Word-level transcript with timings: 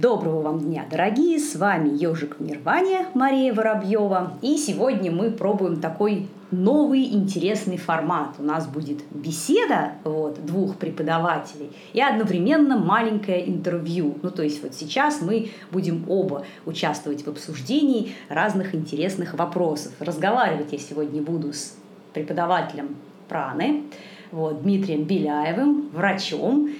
Доброго 0.00 0.42
вам 0.42 0.60
дня, 0.60 0.86
дорогие! 0.88 1.40
С 1.40 1.56
вами 1.56 1.88
Ежик 1.88 2.36
в 2.38 2.40
Нирване 2.40 3.06
Мария 3.14 3.52
Воробьева. 3.52 4.34
И 4.42 4.56
сегодня 4.56 5.10
мы 5.10 5.32
пробуем 5.32 5.80
такой 5.80 6.28
новый 6.52 7.02
интересный 7.12 7.78
формат. 7.78 8.36
У 8.38 8.44
нас 8.44 8.68
будет 8.68 8.98
беседа 9.10 9.94
вот, 10.04 10.38
двух 10.46 10.76
преподавателей 10.76 11.72
и 11.94 12.00
одновременно 12.00 12.78
маленькое 12.78 13.50
интервью. 13.50 14.14
Ну, 14.22 14.30
то 14.30 14.44
есть 14.44 14.62
вот 14.62 14.72
сейчас 14.72 15.20
мы 15.20 15.50
будем 15.72 16.08
оба 16.08 16.44
участвовать 16.64 17.26
в 17.26 17.28
обсуждении 17.28 18.12
разных 18.28 18.76
интересных 18.76 19.34
вопросов. 19.34 19.94
Разговаривать 19.98 20.70
я 20.70 20.78
сегодня 20.78 21.20
буду 21.22 21.52
с 21.52 21.76
преподавателем 22.14 22.94
праны, 23.28 23.82
вот, 24.30 24.62
Дмитрием 24.62 25.02
Беляевым, 25.02 25.88
врачом, 25.92 26.70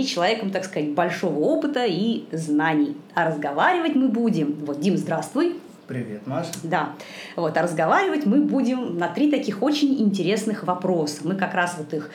и 0.00 0.06
человеком, 0.06 0.50
так 0.50 0.64
сказать, 0.64 0.90
большого 0.90 1.38
опыта 1.40 1.84
и 1.86 2.24
знаний. 2.32 2.96
А 3.14 3.28
разговаривать 3.28 3.94
мы 3.94 4.08
будем... 4.08 4.54
Вот, 4.64 4.80
Дим, 4.80 4.96
здравствуй. 4.96 5.56
Привет, 5.86 6.26
Маша. 6.26 6.50
Да. 6.64 6.90
Вот, 7.36 7.56
а 7.56 7.62
разговаривать 7.62 8.26
мы 8.26 8.40
будем 8.40 8.98
на 8.98 9.08
три 9.08 9.30
таких 9.30 9.62
очень 9.62 10.00
интересных 10.00 10.64
вопроса. 10.64 11.20
Мы 11.22 11.36
как 11.36 11.54
раз 11.54 11.76
вот 11.78 11.94
их 11.94 12.10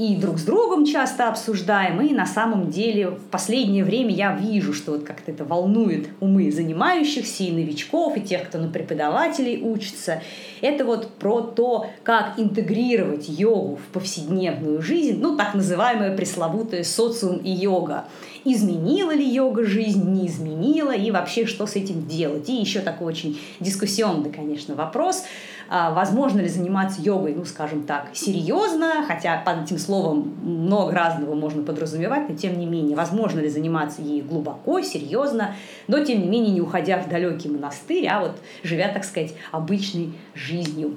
и 0.00 0.16
друг 0.16 0.38
с 0.38 0.44
другом 0.44 0.86
часто 0.86 1.28
обсуждаем, 1.28 2.00
и 2.00 2.14
на 2.14 2.24
самом 2.24 2.70
деле 2.70 3.10
в 3.10 3.24
последнее 3.30 3.84
время 3.84 4.14
я 4.14 4.34
вижу, 4.34 4.72
что 4.72 4.92
вот 4.92 5.04
как-то 5.04 5.30
это 5.30 5.44
волнует 5.44 6.08
умы 6.20 6.50
занимающихся, 6.50 7.44
и 7.44 7.52
новичков, 7.52 8.16
и 8.16 8.22
тех, 8.22 8.48
кто 8.48 8.56
на 8.56 8.68
преподавателей 8.68 9.60
учится. 9.62 10.22
Это 10.62 10.86
вот 10.86 11.10
про 11.18 11.42
то, 11.42 11.90
как 12.02 12.38
интегрировать 12.38 13.28
йогу 13.28 13.76
в 13.76 13.92
повседневную 13.92 14.80
жизнь, 14.80 15.18
ну, 15.20 15.36
так 15.36 15.52
называемая 15.52 16.16
пресловутая 16.16 16.82
социум 16.82 17.36
и 17.36 17.50
йога. 17.50 18.06
Изменила 18.46 19.10
ли 19.10 19.28
йога 19.28 19.64
жизнь, 19.64 20.10
не 20.10 20.28
изменила, 20.28 20.92
и 20.92 21.10
вообще 21.10 21.44
что 21.44 21.66
с 21.66 21.76
этим 21.76 22.06
делать. 22.06 22.48
И 22.48 22.54
еще 22.54 22.80
такой 22.80 23.08
очень 23.08 23.38
дискуссионный, 23.60 24.30
конечно, 24.32 24.74
вопрос– 24.74 25.24
возможно 25.70 26.40
ли 26.40 26.48
заниматься 26.48 27.00
йогой, 27.00 27.34
ну, 27.34 27.44
скажем 27.44 27.84
так, 27.84 28.08
серьезно, 28.12 29.04
хотя 29.06 29.40
под 29.40 29.64
этим 29.64 29.78
словом 29.78 30.34
много 30.42 30.92
разного 30.92 31.34
можно 31.34 31.62
подразумевать, 31.62 32.28
но 32.28 32.34
тем 32.34 32.58
не 32.58 32.66
менее, 32.66 32.96
возможно 32.96 33.38
ли 33.38 33.48
заниматься 33.48 34.02
ей 34.02 34.20
глубоко, 34.20 34.80
серьезно, 34.80 35.54
но 35.86 36.04
тем 36.04 36.22
не 36.22 36.28
менее 36.28 36.52
не 36.52 36.60
уходя 36.60 36.98
в 36.98 37.08
далекий 37.08 37.48
монастырь, 37.48 38.06
а 38.08 38.20
вот 38.20 38.36
живя, 38.64 38.92
так 38.92 39.04
сказать, 39.04 39.34
обычной 39.52 40.12
жизнью. 40.34 40.96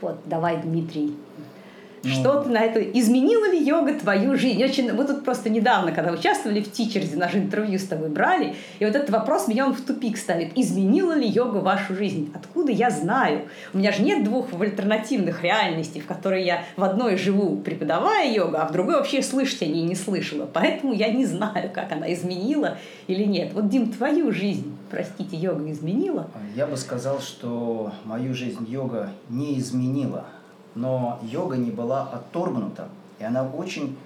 Вот, 0.00 0.18
давай, 0.24 0.60
Дмитрий, 0.62 1.14
ну, 2.04 2.10
что 2.10 2.42
ты 2.42 2.50
на 2.50 2.58
это... 2.58 2.80
Изменила 2.80 3.50
ли 3.50 3.62
йога 3.62 3.94
твою 3.94 4.36
жизнь? 4.36 4.62
Очень... 4.62 4.92
Мы 4.92 5.04
тут 5.04 5.24
просто 5.24 5.50
недавно, 5.50 5.92
когда 5.92 6.12
участвовали 6.12 6.60
в 6.60 6.70
Тичерзе, 6.70 7.16
наше 7.16 7.38
интервью 7.38 7.78
с 7.78 7.84
тобой 7.84 8.08
брали, 8.08 8.54
и 8.78 8.84
вот 8.84 8.94
этот 8.94 9.10
вопрос 9.10 9.48
меня 9.48 9.66
он 9.66 9.74
в 9.74 9.80
тупик 9.80 10.16
ставит. 10.16 10.56
Изменила 10.56 11.12
ли 11.12 11.26
йога 11.26 11.58
вашу 11.58 11.94
жизнь? 11.94 12.30
Откуда 12.34 12.72
я 12.72 12.90
знаю? 12.90 13.42
У 13.72 13.78
меня 13.78 13.92
же 13.92 14.02
нет 14.02 14.24
двух 14.24 14.52
альтернативных 14.52 15.42
реальностей, 15.42 16.00
в 16.00 16.06
которой 16.06 16.44
я 16.44 16.64
в 16.76 16.84
одной 16.84 17.16
живу, 17.16 17.56
преподавая 17.56 18.32
йогу, 18.32 18.56
а 18.56 18.66
в 18.66 18.72
другой 18.72 18.96
вообще 18.96 19.22
слышать 19.22 19.62
о 19.62 19.66
ней 19.66 19.82
не 19.82 19.94
слышала. 19.94 20.48
Поэтому 20.52 20.92
я 20.92 21.10
не 21.10 21.24
знаю, 21.24 21.70
как 21.72 21.92
она 21.92 22.12
изменила 22.12 22.78
или 23.06 23.24
нет. 23.24 23.52
Вот, 23.52 23.68
Дим, 23.68 23.90
твою 23.90 24.32
жизнь, 24.32 24.76
простите, 24.90 25.36
йога 25.36 25.70
изменила? 25.70 26.30
Я 26.54 26.66
бы 26.66 26.76
сказал, 26.76 27.20
что 27.20 27.92
мою 28.04 28.34
жизнь 28.34 28.64
йога 28.68 29.10
не 29.28 29.58
изменила 29.58 30.26
но 30.74 31.18
йога 31.22 31.56
не 31.56 31.70
была 31.70 32.02
отторгнута, 32.02 32.88
и 33.18 33.24
она 33.24 33.46
очень 33.46 33.96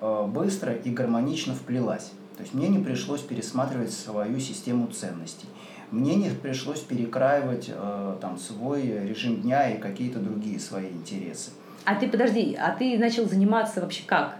э, 0.00 0.26
быстро 0.26 0.72
и 0.72 0.90
гармонично 0.90 1.54
вплелась. 1.54 2.12
То 2.36 2.42
есть 2.42 2.54
мне 2.54 2.68
не 2.68 2.78
пришлось 2.78 3.20
пересматривать 3.20 3.92
свою 3.92 4.38
систему 4.38 4.86
ценностей. 4.88 5.48
Мне 5.90 6.14
не 6.16 6.30
пришлось 6.30 6.80
перекраивать 6.80 7.70
э, 7.72 8.16
там, 8.20 8.38
свой 8.38 8.82
режим 8.82 9.40
дня 9.40 9.70
и 9.70 9.78
какие-то 9.78 10.18
другие 10.18 10.60
свои 10.60 10.88
интересы. 10.88 11.50
А 11.84 11.94
ты 11.94 12.08
подожди, 12.08 12.54
а 12.54 12.70
ты 12.72 12.98
начал 12.98 13.26
заниматься 13.26 13.80
вообще 13.80 14.02
как? 14.06 14.36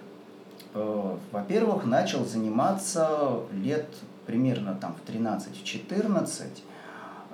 Э, 0.75 1.17
во-первых, 1.33 1.87
начал 1.87 2.25
заниматься 2.27 3.41
лет 3.53 3.87
примерно 4.27 4.75
там 4.75 4.95
в 4.95 5.11
13-14. 5.11 6.45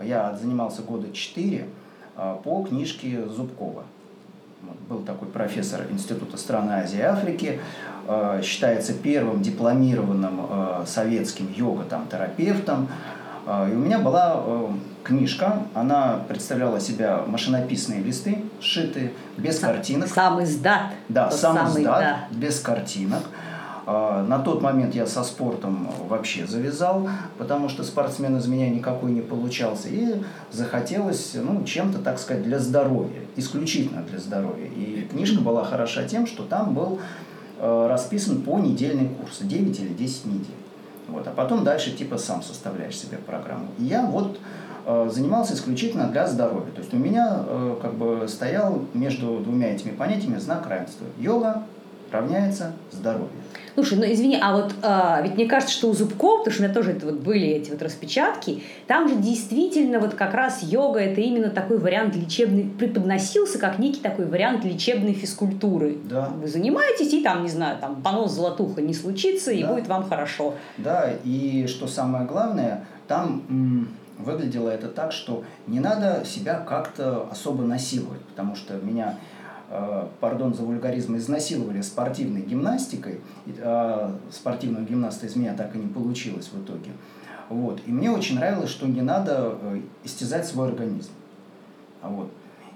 Я 0.03 0.37
занимался 0.37 0.83
года 0.83 1.13
4 1.13 1.67
по 2.45 2.65
книжке 2.65 3.27
Зубкова 3.29 3.85
был 4.89 4.99
такой 4.99 5.29
профессор 5.29 5.83
Института 5.91 6.37
стран 6.37 6.71
Азии 6.71 6.99
и 6.99 7.03
Африки, 7.03 7.61
э, 8.07 8.41
считается 8.43 8.93
первым 8.93 9.43
дипломированным 9.43 10.41
э, 10.49 10.85
советским 10.87 11.53
йога-терапевтом. 11.55 12.89
Э, 13.47 13.69
и 13.71 13.75
у 13.75 13.79
меня 13.79 13.99
была 13.99 14.43
книжка, 15.03 15.63
она 15.75 16.21
представляла 16.29 16.81
себя 16.81 17.23
машинописные 17.27 18.03
листы, 18.03 18.43
сшитые, 18.61 19.13
без 19.37 19.61
сам, 19.61 19.73
картинок. 19.73 20.09
Сам 20.09 20.43
издат. 20.43 20.93
Да, 21.09 21.31
сам 21.31 21.57
самый, 21.57 21.83
издат, 21.83 22.01
да. 22.01 22.19
без 22.31 22.61
картинок. 22.61 23.23
А, 23.87 24.23
на 24.23 24.39
тот 24.39 24.63
момент 24.63 24.95
я 24.95 25.07
со 25.07 25.23
спортом 25.23 25.89
вообще 26.09 26.47
завязал, 26.47 27.09
потому 27.39 27.69
что 27.69 27.85
спортсмен 27.85 28.37
из 28.37 28.47
меня 28.47 28.71
никакой 28.71 29.13
не 29.13 29.21
получался. 29.21 29.89
И 29.89 30.23
захотелось 30.51 31.35
ну, 31.35 31.65
чем-то, 31.65 31.99
так 31.99 32.19
сказать, 32.19 32.43
для 32.43 32.59
здоровья, 32.59 33.21
исключительно 33.37 34.03
для 34.03 34.19
здоровья. 34.19 34.67
И 34.67 35.07
книжка 35.11 35.41
была 35.41 35.65
хороша 35.65 36.05
тем, 36.05 36.27
что 36.27 36.45
там 36.45 36.75
был 36.75 37.01
э, 37.59 37.87
расписан 37.89 38.43
по 38.43 38.59
недельный 38.59 39.09
курс, 39.09 39.39
9 39.41 39.81
или 39.81 39.89
10 39.89 40.25
недель. 40.27 40.47
Вот. 41.09 41.27
А 41.27 41.31
потом 41.31 41.65
дальше 41.65 41.91
типа 41.91 42.17
сам 42.17 42.43
составляешь 42.43 42.97
себе 42.97 43.19
программу. 43.19 43.67
И 43.79 43.85
я 43.85 44.07
вот 44.07 44.41
э, 44.87 45.11
занимался 45.13 45.53
исключительно 45.53 46.09
для 46.09 46.27
здоровья. 46.27 46.73
То 46.73 46.81
есть 46.81 46.95
у 46.95 46.97
меня 46.97 47.45
э, 47.47 47.77
как 47.83 47.95
бы 47.95 48.27
стоял 48.29 48.83
между 48.95 49.41
двумя 49.41 49.75
этими 49.75 49.91
понятиями 49.91 50.39
знак 50.39 50.67
равенства. 50.67 51.07
Йога 51.19 51.65
равняется 52.15 52.73
здоровье. 52.91 53.29
Слушай, 53.75 53.99
ну 53.99 54.05
извини, 54.05 54.39
а 54.41 54.55
вот 54.55 54.73
а, 54.83 55.21
ведь 55.23 55.35
мне 55.35 55.47
кажется, 55.47 55.75
что 55.75 55.89
у 55.89 55.95
Зубков, 55.95 56.41
потому 56.41 56.55
что 56.55 56.63
у 56.63 56.65
меня 56.67 56.75
тоже 56.75 56.93
это 56.93 57.07
вот 57.07 57.17
были 57.17 57.47
эти 57.49 57.71
вот 57.71 57.83
распечатки, 57.83 58.63
там 58.87 59.09
же 59.09 59.17
действительно 59.17 59.99
вот 59.99 60.15
как 60.15 60.33
раз 60.33 60.63
йога 60.63 61.01
это 61.01 61.21
именно 61.21 61.51
такой 61.51 61.79
вариант 61.79 62.15
лечебный, 62.15 62.65
преподносился 62.65 63.59
как 63.59 63.81
некий 63.81 64.01
такой 64.01 64.27
вариант 64.27 64.65
лечебной 64.65 65.13
физкультуры. 65.13 65.97
Да. 66.05 66.31
Вы 66.41 66.47
занимаетесь, 66.47 67.13
и 67.13 67.23
там, 67.23 67.43
не 67.43 67.49
знаю, 67.49 67.79
там 67.81 68.01
понос 68.01 68.33
золотуха 68.33 68.81
не 68.81 68.95
случится, 68.95 69.51
и 69.51 69.63
да. 69.63 69.73
будет 69.73 69.89
вам 69.89 70.09
хорошо. 70.09 70.55
Да, 70.79 71.11
и 71.25 71.67
что 71.67 71.89
самое 71.89 72.27
главное, 72.27 72.87
там 73.09 73.43
м- 73.49 73.89
выглядело 74.19 74.71
это 74.71 74.87
так, 74.87 75.11
что 75.11 75.43
не 75.67 75.81
надо 75.81 76.23
себя 76.25 76.61
как-то 76.61 77.29
особо 77.31 77.65
насиловать, 77.65 78.21
потому 78.21 78.55
что 78.55 78.75
меня 78.75 79.19
пардон 80.21 80.55
за 80.55 80.63
вульгаризм, 80.63 81.17
изнасиловали 81.17 81.81
спортивной 81.81 82.43
гимнастикой. 82.43 83.21
А 83.61 84.17
спортивного 84.31 84.85
гимнаста 84.85 85.27
из 85.27 85.37
меня 85.37 85.55
так 85.55 85.75
и 85.75 85.79
не 85.79 85.89
получилось 85.89 86.51
в 86.53 86.63
итоге. 86.63 86.91
Вот. 87.49 87.81
И 87.87 87.93
мне 87.93 88.11
очень 88.11 88.37
нравилось, 88.37 88.71
что 88.71 88.87
не 88.87 89.03
надо 89.03 89.57
э, 89.61 89.81
истязать 90.05 90.47
свой 90.47 90.69
организм. 90.69 91.11
Вот. 92.03 92.31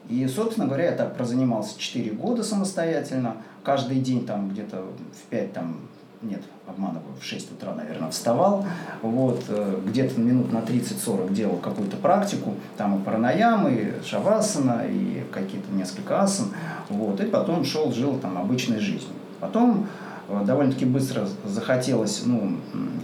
И, 0.08 0.26
собственно 0.26 0.66
говоря, 0.66 0.86
я 0.86 0.92
так 0.92 1.16
прозанимался 1.16 1.78
4 1.78 2.10
года 2.12 2.42
самостоятельно. 2.42 3.36
Каждый 3.62 4.00
день 4.00 4.26
там 4.26 4.50
где-то 4.50 4.82
в 4.82 5.30
5 5.30 5.52
там, 5.52 5.76
нет, 6.22 6.42
обманываю, 6.66 7.14
в 7.20 7.24
6 7.24 7.52
утра, 7.52 7.74
наверное, 7.74 8.10
вставал, 8.10 8.66
вот, 9.02 9.44
э, 9.48 9.80
где-то 9.86 10.20
минут 10.20 10.52
на 10.52 10.58
30-40 10.58 11.32
делал 11.32 11.56
какую-то 11.56 11.96
практику, 11.96 12.54
там 12.76 12.98
и 12.98 13.04
паранаямы, 13.04 13.72
и 13.72 14.04
шавасана, 14.04 14.84
и 14.88 15.24
какие-то 15.32 15.72
несколько 15.72 16.20
асан, 16.20 16.48
вот, 16.88 17.20
и 17.20 17.26
потом 17.26 17.64
шел, 17.64 17.92
жил 17.92 18.18
там 18.18 18.36
обычной 18.36 18.80
жизнью. 18.80 19.14
Потом 19.38 19.86
э, 20.28 20.44
довольно-таки 20.44 20.86
быстро 20.86 21.28
захотелось, 21.44 22.22
ну, 22.26 22.56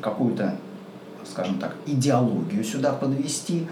какую-то, 0.02 0.56
скажем 1.24 1.58
так, 1.58 1.76
идеологию 1.86 2.64
сюда 2.64 2.92
подвести, 2.92 3.68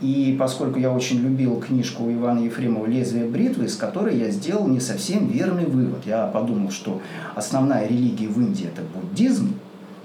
и 0.00 0.36
поскольку 0.38 0.78
я 0.78 0.92
очень 0.92 1.20
любил 1.20 1.60
книжку 1.60 2.10
Ивана 2.12 2.40
Ефремова 2.40 2.86
«Лезвие 2.86 3.26
бритвы», 3.26 3.66
из 3.66 3.76
которой 3.76 4.18
я 4.18 4.30
сделал 4.30 4.68
не 4.68 4.80
совсем 4.80 5.28
верный 5.28 5.64
вывод. 5.64 6.00
Я 6.04 6.26
подумал, 6.26 6.70
что 6.70 7.00
основная 7.34 7.86
религия 7.86 8.28
в 8.28 8.38
Индии– 8.38 8.66
это 8.72 8.82
буддизм, 8.94 9.54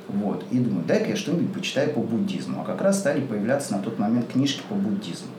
вот, 0.07 0.45
и 0.51 0.59
думаю, 0.59 0.85
дай-ка 0.87 1.09
я 1.09 1.15
что-нибудь 1.15 1.53
почитаю 1.53 1.91
по 1.91 1.99
буддизму. 1.99 2.61
А 2.61 2.65
как 2.65 2.81
раз 2.81 2.99
стали 2.99 3.21
появляться 3.21 3.73
на 3.73 3.79
тот 3.79 3.97
момент 3.99 4.27
книжки 4.27 4.61
по 4.69 4.75
буддизму. 4.75 5.29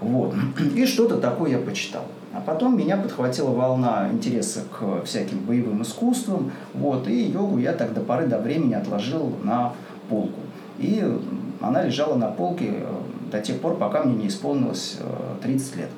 Вот. 0.00 0.34
И 0.76 0.86
что-то 0.86 1.18
такое 1.18 1.52
я 1.52 1.58
почитал. 1.58 2.04
А 2.32 2.40
потом 2.40 2.78
меня 2.78 2.96
подхватила 2.96 3.50
волна 3.50 4.08
интереса 4.10 4.60
к 4.72 5.04
всяким 5.04 5.40
боевым 5.40 5.82
искусствам. 5.82 6.50
Вот, 6.72 7.06
и 7.06 7.24
йогу 7.24 7.58
я 7.58 7.72
так 7.72 7.92
до 7.92 8.00
поры 8.00 8.26
до 8.26 8.38
времени 8.38 8.72
отложил 8.72 9.34
на 9.42 9.74
полку. 10.08 10.40
И 10.78 11.04
она 11.60 11.82
лежала 11.82 12.16
на 12.16 12.28
полке 12.28 12.70
э, 12.70 13.01
до 13.32 13.40
тех 13.40 13.60
пор, 13.60 13.76
пока 13.76 14.04
мне 14.04 14.14
не 14.14 14.28
исполнилось 14.28 14.98
30 15.42 15.74
э, 15.74 15.78
лет. 15.78 15.88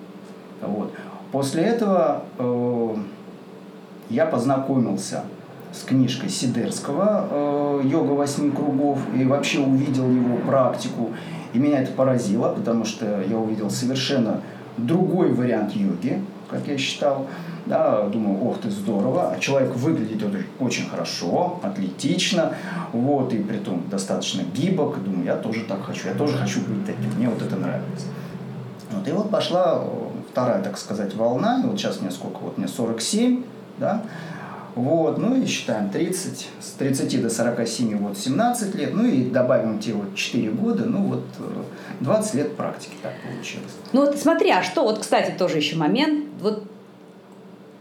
Вот. 0.63 0.93
После 1.33 1.65
этого 1.65 2.23
э, 2.39 2.97
я 4.09 4.25
познакомился 4.25 5.25
с 5.73 5.83
книжкой 5.83 6.31
Сидерского 6.31 7.29
э, 7.29 7.81
«Йога 7.85 8.13
восьми 8.13 8.53
кругов» 8.53 9.01
и 9.15 9.25
вообще 9.25 9.59
увидел 9.59 10.09
его 10.09 10.37
практику. 10.39 11.11
И 11.53 11.59
меня 11.59 11.83
это 11.83 11.93
поразило, 11.93 12.55
потому 12.55 12.85
что 12.85 13.23
я 13.29 13.37
увидел 13.37 13.69
совершенно 13.69 14.41
другой 14.77 15.33
вариант 15.33 15.73
йоги, 15.73 16.23
как 16.49 16.67
я 16.69 16.79
считал. 16.79 17.27
Да, 17.67 18.03
думаю, 18.09 18.47
ох 18.47 18.61
ты, 18.61 18.71
здорово. 18.71 19.33
А 19.33 19.39
человек 19.39 19.75
выглядит 19.75 20.23
очень 20.61 20.89
хорошо, 20.89 21.61
атлетично, 21.63 22.55
вот, 22.93 23.33
и 23.33 23.39
при 23.39 23.57
том 23.57 23.83
достаточно 23.91 24.43
гибок. 24.43 25.03
Думаю, 25.03 25.25
я 25.25 25.37
тоже 25.37 25.65
так 25.65 25.83
хочу, 25.83 26.09
я 26.09 26.15
тоже 26.15 26.37
хочу 26.37 26.61
быть 26.61 26.85
таким, 26.85 27.15
мне 27.17 27.29
вот 27.29 27.41
это 27.41 27.57
нравится. 27.57 28.07
Вот, 28.91 29.09
и 29.09 29.13
вот 29.13 29.31
пошла 29.31 29.83
вторая, 30.31 30.63
так 30.63 30.77
сказать, 30.77 31.15
волна, 31.15 31.63
и 31.65 31.67
вот 31.67 31.79
сейчас 31.79 32.01
мне 32.01 32.11
сколько, 32.11 32.39
вот 32.39 32.59
мне 32.59 32.69
47, 32.69 33.45
да, 33.79 34.03
вот, 34.75 35.19
ну 35.19 35.37
и 35.37 35.47
считаем 35.47 35.89
30, 35.89 36.49
с 36.61 36.71
30 36.73 37.23
до 37.23 37.31
47 37.31 37.97
вот 37.99 38.19
17 38.19 38.75
лет, 38.75 38.93
ну 38.93 39.05
и 39.05 39.31
добавим 39.31 39.79
те 39.79 39.93
вот 39.93 40.17
4 40.17 40.51
года, 40.51 40.85
ну 40.85 41.05
вот 41.05 41.25
20 42.01 42.35
э, 42.35 42.39
лет 42.39 42.57
практики 42.57 42.95
так 43.01 43.13
получилось. 43.23 43.71
Ну 43.93 44.05
вот 44.05 44.19
смотри, 44.19 44.51
а 44.51 44.63
что, 44.65 44.83
вот, 44.83 44.99
кстати, 44.99 45.33
тоже 45.39 45.59
еще 45.59 45.77
момент, 45.77 46.25
вот 46.41 46.65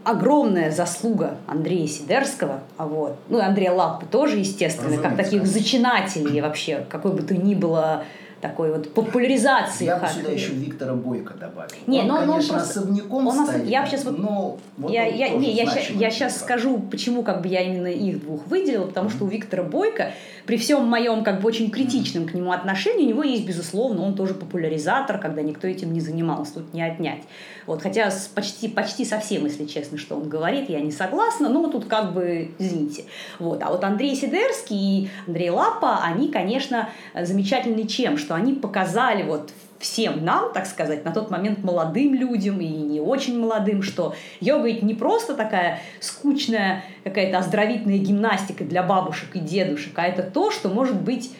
огромная 0.04 0.70
заслуга 0.70 1.38
Андрея 1.46 1.86
Сидерского, 1.86 2.60
а 2.76 2.86
вот, 2.86 3.16
ну 3.28 3.38
и 3.38 3.42
Андрея 3.42 3.72
Лаппы 3.72 4.06
тоже, 4.06 4.38
естественно, 4.38 4.88
Разумеется, 4.88 5.16
как 5.16 5.24
таких 5.24 5.46
зачинателей 5.46 6.40
вообще, 6.40 6.84
какой 6.88 7.12
бы 7.12 7.22
то 7.22 7.34
ни 7.34 7.54
было 7.54 8.04
такой 8.44 8.70
вот 8.70 8.92
популяризации 8.92 9.86
Я 9.86 9.96
бы 9.96 10.06
сюда 10.06 10.30
еще 10.30 10.52
Виктора 10.52 10.92
Бойко 10.92 11.32
добавил. 11.32 11.70
Не, 11.86 12.00
он, 12.00 12.08
но, 12.08 12.16
конечно, 12.18 12.34
он 12.34 12.60
просто, 12.60 12.80
особняком 12.80 13.26
он 13.26 13.46
стоит, 13.46 13.66
я 13.66 13.86
сейчас 13.86 14.04
вот, 14.04 14.18
но 14.18 14.58
вот 14.76 14.92
я, 14.92 15.06
я, 15.06 15.30
не, 15.30 15.50
я, 15.52 15.64
я 15.64 16.10
сейчас 16.10 16.40
скажу, 16.40 16.78
почему 16.90 17.22
как 17.22 17.40
бы 17.40 17.48
я 17.48 17.62
именно 17.62 17.86
их 17.86 18.20
двух 18.20 18.46
выделила, 18.46 18.86
потому 18.86 19.08
mm-hmm. 19.08 19.16
что 19.16 19.24
у 19.24 19.28
Виктора 19.28 19.62
Бойко, 19.62 20.12
при 20.44 20.58
всем 20.58 20.86
моем 20.86 21.24
как 21.24 21.40
бы 21.40 21.48
очень 21.48 21.70
критичном 21.70 22.24
mm-hmm. 22.24 22.30
к 22.30 22.34
нему 22.34 22.52
отношении, 22.52 23.06
у 23.06 23.08
него 23.08 23.22
есть, 23.22 23.46
безусловно, 23.46 24.02
он 24.02 24.14
тоже 24.14 24.34
популяризатор, 24.34 25.18
когда 25.18 25.40
никто 25.40 25.66
этим 25.66 25.94
не 25.94 26.00
занимался, 26.00 26.54
тут 26.54 26.74
не 26.74 26.82
отнять. 26.82 27.22
Вот, 27.66 27.80
хотя 27.82 28.10
с 28.10 28.26
почти, 28.26 28.68
почти 28.68 29.06
совсем, 29.06 29.46
если 29.46 29.64
честно, 29.64 29.96
что 29.96 30.16
он 30.16 30.28
говорит, 30.28 30.68
я 30.68 30.80
не 30.80 30.92
согласна, 30.92 31.48
но 31.48 31.66
тут 31.68 31.86
как 31.86 32.12
бы, 32.12 32.50
извините. 32.58 33.04
Вот. 33.38 33.62
А 33.62 33.70
вот 33.70 33.82
Андрей 33.84 34.14
Сидерский 34.14 35.04
и 35.04 35.08
Андрей 35.26 35.50
Лапа, 35.50 36.00
они, 36.02 36.28
конечно, 36.28 36.90
замечательны 37.18 37.86
чем? 37.86 38.18
Что 38.18 38.33
они 38.34 38.52
показали 38.52 39.22
вот 39.22 39.52
всем 39.78 40.24
нам, 40.24 40.52
так 40.52 40.66
сказать, 40.66 41.04
на 41.04 41.12
тот 41.12 41.30
момент 41.30 41.62
молодым 41.62 42.14
людям 42.14 42.60
и 42.60 42.66
не 42.66 43.00
очень 43.00 43.38
молодым, 43.38 43.82
что 43.82 44.14
йога 44.40 44.66
ведь 44.66 44.82
не 44.82 44.94
просто 44.94 45.34
такая 45.34 45.80
скучная 46.00 46.82
какая-то 47.04 47.38
оздоровительная 47.38 47.98
гимнастика 47.98 48.64
для 48.64 48.82
бабушек 48.82 49.36
и 49.36 49.40
дедушек, 49.40 49.92
а 49.96 50.06
это 50.06 50.22
то, 50.22 50.50
что 50.50 50.68
может 50.68 51.00
быть 51.00 51.32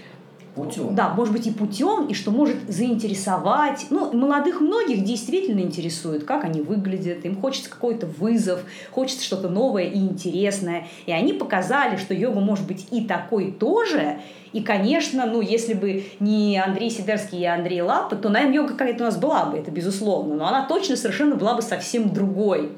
Путем. 0.55 0.95
Да, 0.95 1.09
может 1.09 1.33
быть 1.33 1.47
и 1.49 1.51
путем, 1.51 2.07
и 2.07 2.15
что 2.15 2.31
может 2.31 2.57
заинтересовать. 2.69 3.87
Ну, 3.91 4.13
молодых 4.13 4.61
многих 4.61 5.03
действительно 5.03 5.61
интересует, 5.61 6.25
как 6.25 6.45
они 6.45 6.61
выглядят, 6.61 7.25
им 7.25 7.41
хочется 7.41 7.69
какой-то 7.69 8.07
вызов, 8.07 8.61
хочется 8.93 9.25
что-то 9.25 9.49
новое 9.49 9.85
и 9.85 9.99
интересное. 9.99 10.87
И 11.07 11.13
они 11.13 11.33
показали, 11.33 11.97
что 11.97 12.15
йога 12.15 12.39
может 12.39 12.67
быть 12.69 12.87
и 12.93 13.05
такой 13.05 13.51
тоже. 13.51 14.21
И, 14.53 14.63
конечно, 14.63 15.27
ну, 15.27 15.41
если 15.41 15.75
бы 15.75 16.05
не 16.21 16.57
Андрей 16.65 16.89
Сидерский 16.89 17.41
и 17.41 17.45
Андрей 17.45 17.83
Лапа, 17.83 18.15
то, 18.15 18.29
наверное, 18.29 18.55
йога 18.55 18.69
какая-то 18.75 19.03
у 19.03 19.07
нас 19.07 19.17
была 19.17 19.47
бы, 19.47 19.59
это 19.59 19.73
безусловно. 19.73 20.37
Но 20.37 20.47
она 20.47 20.67
точно 20.67 20.97
совершенно 20.97 21.35
была 21.35 21.55
бы 21.55 21.63
совсем 21.63 22.11
другой. 22.11 22.71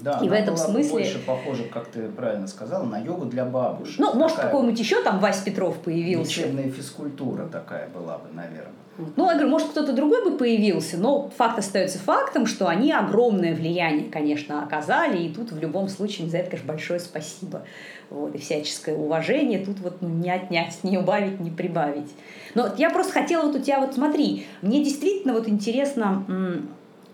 Да, 0.00 0.20
и 0.22 0.28
в 0.28 0.32
этом 0.32 0.56
смысле 0.56 0.90
больше 0.90 1.18
похоже, 1.26 1.64
как 1.64 1.88
ты 1.88 2.08
правильно 2.08 2.46
сказал, 2.46 2.84
на 2.84 2.98
йогу 2.98 3.26
для 3.26 3.44
бабушек. 3.44 3.98
Ну, 3.98 4.14
может, 4.14 4.38
какой-нибудь 4.38 4.78
еще 4.78 5.02
там 5.02 5.18
Вась 5.20 5.38
Петров 5.38 5.78
появился. 5.78 6.40
Лечебная 6.40 6.70
физкультура 6.70 7.46
такая 7.46 7.88
была 7.88 8.18
бы, 8.18 8.28
наверное. 8.32 8.72
Ну, 9.14 9.26
я 9.26 9.34
говорю, 9.34 9.48
может, 9.48 9.68
кто-то 9.68 9.92
другой 9.92 10.24
бы 10.24 10.36
появился, 10.36 10.96
но 10.98 11.30
факт 11.36 11.60
остается 11.60 12.00
фактом, 12.00 12.46
что 12.46 12.66
они 12.66 12.92
огромное 12.92 13.54
влияние, 13.54 14.10
конечно, 14.10 14.60
оказали, 14.60 15.22
и 15.22 15.32
тут 15.32 15.52
в 15.52 15.60
любом 15.60 15.88
случае 15.88 16.28
за 16.28 16.38
это, 16.38 16.50
конечно, 16.50 16.66
большое 16.66 16.98
спасибо. 16.98 17.62
Вот, 18.10 18.34
и 18.34 18.38
всяческое 18.38 18.96
уважение 18.96 19.64
тут 19.64 19.78
вот 19.80 19.98
ну, 20.00 20.08
не 20.08 20.30
отнять, 20.30 20.78
не 20.82 20.98
убавить, 20.98 21.38
не 21.38 21.50
прибавить. 21.50 22.10
Но 22.54 22.68
я 22.76 22.90
просто 22.90 23.12
хотела 23.12 23.46
вот 23.46 23.54
у 23.54 23.60
тебя 23.60 23.78
вот 23.78 23.94
смотри, 23.94 24.46
мне 24.62 24.82
действительно 24.82 25.32
вот 25.32 25.48
интересно 25.48 26.24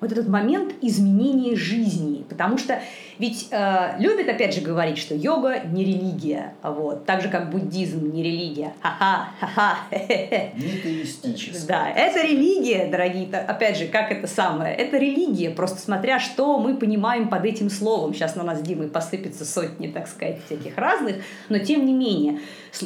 вот 0.05 0.12
этот 0.12 0.29
момент 0.29 0.75
изменения 0.83 1.56
жизни. 1.56 2.25
Потому 2.29 2.59
что 2.59 2.81
ведь 3.19 3.49
э, 3.51 3.95
любят, 3.99 4.29
опять 4.29 4.55
же, 4.55 4.61
говорить, 4.61 4.99
что 4.99 5.15
йога 5.15 5.61
не 5.61 5.85
религия, 5.85 6.55
вот, 6.62 7.06
так 7.06 7.23
же, 7.23 7.29
как 7.29 7.51
буддизм 7.51 8.12
не 8.12 8.23
религия. 8.23 8.75
Ха-ха, 8.81 9.29
ха-ха. 9.41 9.77
Не 9.93 10.81
Да, 11.69 11.89
это 11.91 12.27
религия, 12.27 12.89
дорогие, 12.91 13.29
опять 13.35 13.79
же, 13.79 13.87
как 13.87 14.11
это 14.11 14.27
самое, 14.27 14.75
это 14.75 14.99
религия, 14.99 15.51
просто 15.51 15.81
смотря, 15.81 16.19
что 16.19 16.59
мы 16.59 16.77
понимаем 16.77 17.29
под 17.29 17.45
этим 17.45 17.71
словом. 17.71 18.15
Сейчас 18.15 18.35
на 18.35 18.43
нас, 18.43 18.61
Димой, 18.62 18.89
посыпется 18.89 19.45
сотни, 19.45 19.89
так 19.89 20.09
сказать, 20.09 20.45
всяких 20.47 20.77
разных, 20.77 21.17
но 21.49 21.59
тем 21.59 21.87
не 21.87 21.93
менее, 21.93 22.41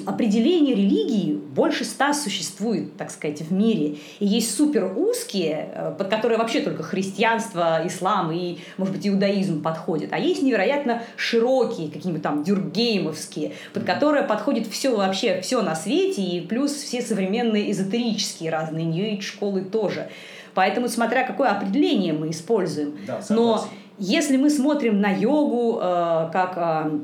определение 0.06 0.74
религии 0.74 1.32
больше 1.34 1.84
ста 1.84 2.12
существует, 2.12 2.96
так 2.96 3.10
сказать, 3.10 3.40
в 3.40 3.52
мире. 3.52 3.96
И 4.18 4.26
есть 4.26 4.54
супер 4.54 4.92
узкие, 4.96 5.70
э, 5.72 5.94
под 5.96 6.08
которые 6.08 6.38
вообще 6.38 6.60
только 6.60 6.82
христианство, 6.82 7.80
ислам 7.84 8.32
и, 8.32 8.58
может 8.76 8.94
быть, 8.94 9.06
иудаизм 9.06 9.62
подходят 9.62 10.08
а 10.12 10.18
есть 10.18 10.42
невероятно 10.42 11.02
широкие, 11.16 11.90
какие-нибудь 11.90 12.22
там 12.22 12.42
дюргеймовские, 12.42 13.52
под 13.72 13.84
которые 13.84 14.24
подходит 14.24 14.66
все 14.66 14.96
вообще, 14.96 15.40
все 15.40 15.62
на 15.62 15.74
свете, 15.74 16.22
и 16.22 16.40
плюс 16.40 16.72
все 16.72 17.02
современные 17.02 17.70
эзотерические 17.70 18.50
разные 18.50 18.84
нью 18.84 19.20
школы 19.22 19.62
тоже. 19.62 20.08
Поэтому, 20.54 20.88
смотря 20.88 21.24
какое 21.24 21.50
определение 21.50 22.12
мы 22.12 22.30
используем. 22.30 22.98
Да, 23.06 23.20
Но 23.28 23.64
если 23.98 24.36
мы 24.36 24.50
смотрим 24.50 25.00
на 25.00 25.10
йогу 25.10 25.78
э, 25.80 26.30
как 26.32 26.54
э, 26.56 26.98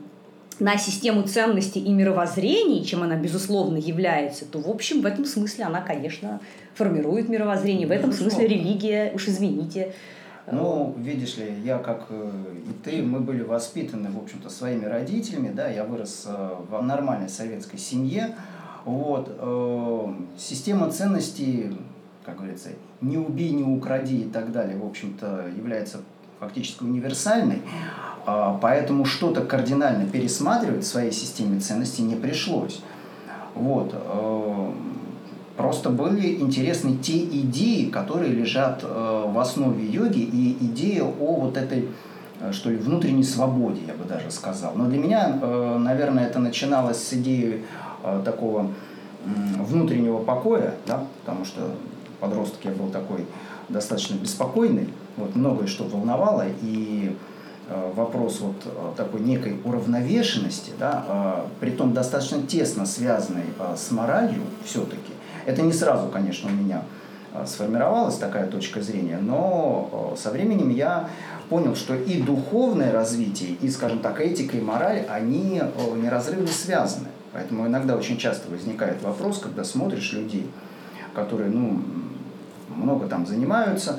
на 0.60 0.76
систему 0.76 1.22
ценностей 1.22 1.80
и 1.80 1.92
мировоззрений, 1.92 2.84
чем 2.84 3.02
она, 3.02 3.16
безусловно, 3.16 3.76
является, 3.76 4.44
то, 4.44 4.60
в 4.60 4.68
общем, 4.68 5.02
в 5.02 5.06
этом 5.06 5.24
смысле 5.24 5.64
она, 5.64 5.80
конечно, 5.80 6.40
формирует 6.74 7.28
мировоззрение. 7.28 7.86
В 7.86 7.90
этом 7.90 8.12
смысле 8.12 8.46
религия, 8.46 9.12
уж 9.14 9.28
извините, 9.28 9.94
ну, 10.50 10.94
видишь 10.98 11.38
ли, 11.38 11.54
я 11.64 11.78
как 11.78 12.06
э, 12.10 12.30
и 12.68 12.84
ты, 12.84 13.02
мы 13.02 13.20
были 13.20 13.42
воспитаны, 13.42 14.10
в 14.10 14.18
общем-то, 14.18 14.50
своими 14.50 14.84
родителями, 14.84 15.50
да, 15.50 15.68
я 15.68 15.84
вырос 15.84 16.24
э, 16.26 16.56
в 16.68 16.82
нормальной 16.82 17.30
советской 17.30 17.78
семье, 17.78 18.36
вот, 18.84 19.34
э, 19.38 20.14
система 20.36 20.90
ценностей, 20.90 21.74
как 22.26 22.36
говорится, 22.36 22.68
не 23.00 23.16
убей, 23.16 23.52
не 23.52 23.62
укради 23.64 24.22
и 24.22 24.28
так 24.28 24.52
далее, 24.52 24.76
в 24.76 24.84
общем-то, 24.84 25.46
является 25.56 26.00
фактически 26.38 26.82
универсальной, 26.82 27.62
поэтому 28.24 29.04
что-то 29.04 29.42
кардинально 29.42 30.06
пересматривать 30.06 30.84
в 30.84 30.86
своей 30.86 31.12
системе 31.12 31.60
ценностей 31.60 32.02
не 32.02 32.14
пришлось. 32.14 32.80
Вот. 33.54 33.94
Просто 35.56 35.90
были 35.90 36.40
интересны 36.40 36.96
те 36.96 37.18
идеи, 37.18 37.88
которые 37.88 38.32
лежат 38.32 38.80
э, 38.82 39.24
в 39.28 39.38
основе 39.38 39.86
йоги, 39.86 40.18
и 40.18 40.56
идея 40.66 41.04
о 41.04 41.36
вот 41.36 41.56
этой, 41.56 41.88
э, 42.40 42.50
что 42.50 42.70
ли, 42.70 42.76
внутренней 42.76 43.22
свободе, 43.22 43.80
я 43.86 43.94
бы 43.94 44.04
даже 44.04 44.32
сказал. 44.32 44.72
Но 44.74 44.86
для 44.86 44.98
меня, 44.98 45.38
э, 45.40 45.78
наверное, 45.78 46.26
это 46.26 46.40
начиналось 46.40 46.98
с 46.98 47.12
идеи 47.12 47.64
такого 48.24 48.70
внутреннего 49.24 50.18
покоя, 50.18 50.74
да, 50.86 51.04
потому 51.24 51.46
что 51.46 51.70
подросток 52.20 52.58
я 52.64 52.72
был 52.72 52.88
такой 52.88 53.24
достаточно 53.70 54.16
беспокойный, 54.16 54.90
вот 55.16 55.34
многое 55.34 55.66
что 55.66 55.84
волновало, 55.84 56.44
и 56.60 57.16
вопрос 57.94 58.40
вот 58.40 58.96
такой 58.96 59.20
некой 59.20 59.58
уравновешенности, 59.64 60.72
да, 60.78 61.46
при 61.60 61.70
том 61.70 61.92
достаточно 61.92 62.42
тесно 62.42 62.84
связанной 62.84 63.44
с 63.76 63.90
моралью 63.90 64.42
все-таки, 64.64 65.12
это 65.46 65.62
не 65.62 65.72
сразу, 65.72 66.08
конечно, 66.08 66.50
у 66.50 66.52
меня 66.52 66.82
а, 67.32 67.46
сформировалась 67.46 68.16
такая 68.16 68.46
точка 68.46 68.80
зрения, 68.80 69.18
но 69.20 70.14
а, 70.14 70.16
со 70.16 70.30
временем 70.30 70.70
я 70.70 71.08
понял, 71.48 71.74
что 71.76 71.94
и 71.94 72.22
духовное 72.22 72.92
развитие, 72.92 73.56
и, 73.60 73.68
скажем 73.68 73.98
так, 73.98 74.20
этика 74.20 74.56
и 74.56 74.60
мораль, 74.60 75.04
они 75.08 75.60
а, 75.60 75.96
неразрывно 75.96 76.46
связаны. 76.46 77.08
Поэтому 77.32 77.66
иногда 77.66 77.96
очень 77.96 78.16
часто 78.16 78.48
возникает 78.50 79.02
вопрос, 79.02 79.40
когда 79.40 79.64
смотришь 79.64 80.12
людей, 80.12 80.48
которые, 81.14 81.50
ну, 81.50 81.82
много 82.68 83.08
там 83.08 83.26
занимаются, 83.26 83.98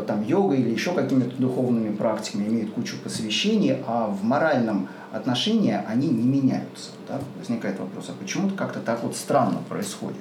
там 0.00 0.22
йогой 0.22 0.60
или 0.60 0.70
еще 0.70 0.92
какими-то 0.92 1.36
духовными 1.36 1.94
практиками, 1.94 2.48
имеют 2.48 2.72
кучу 2.72 2.96
посвящений, 3.02 3.76
а 3.86 4.06
в 4.06 4.24
моральном 4.24 4.88
отношении 5.12 5.78
они 5.86 6.08
не 6.08 6.22
меняются. 6.22 6.92
Да? 7.08 7.20
Возникает 7.38 7.78
вопрос, 7.78 8.06
а 8.08 8.12
почему-то 8.12 8.54
как-то 8.54 8.80
так 8.80 9.02
вот 9.02 9.14
странно 9.14 9.58
происходит. 9.68 10.20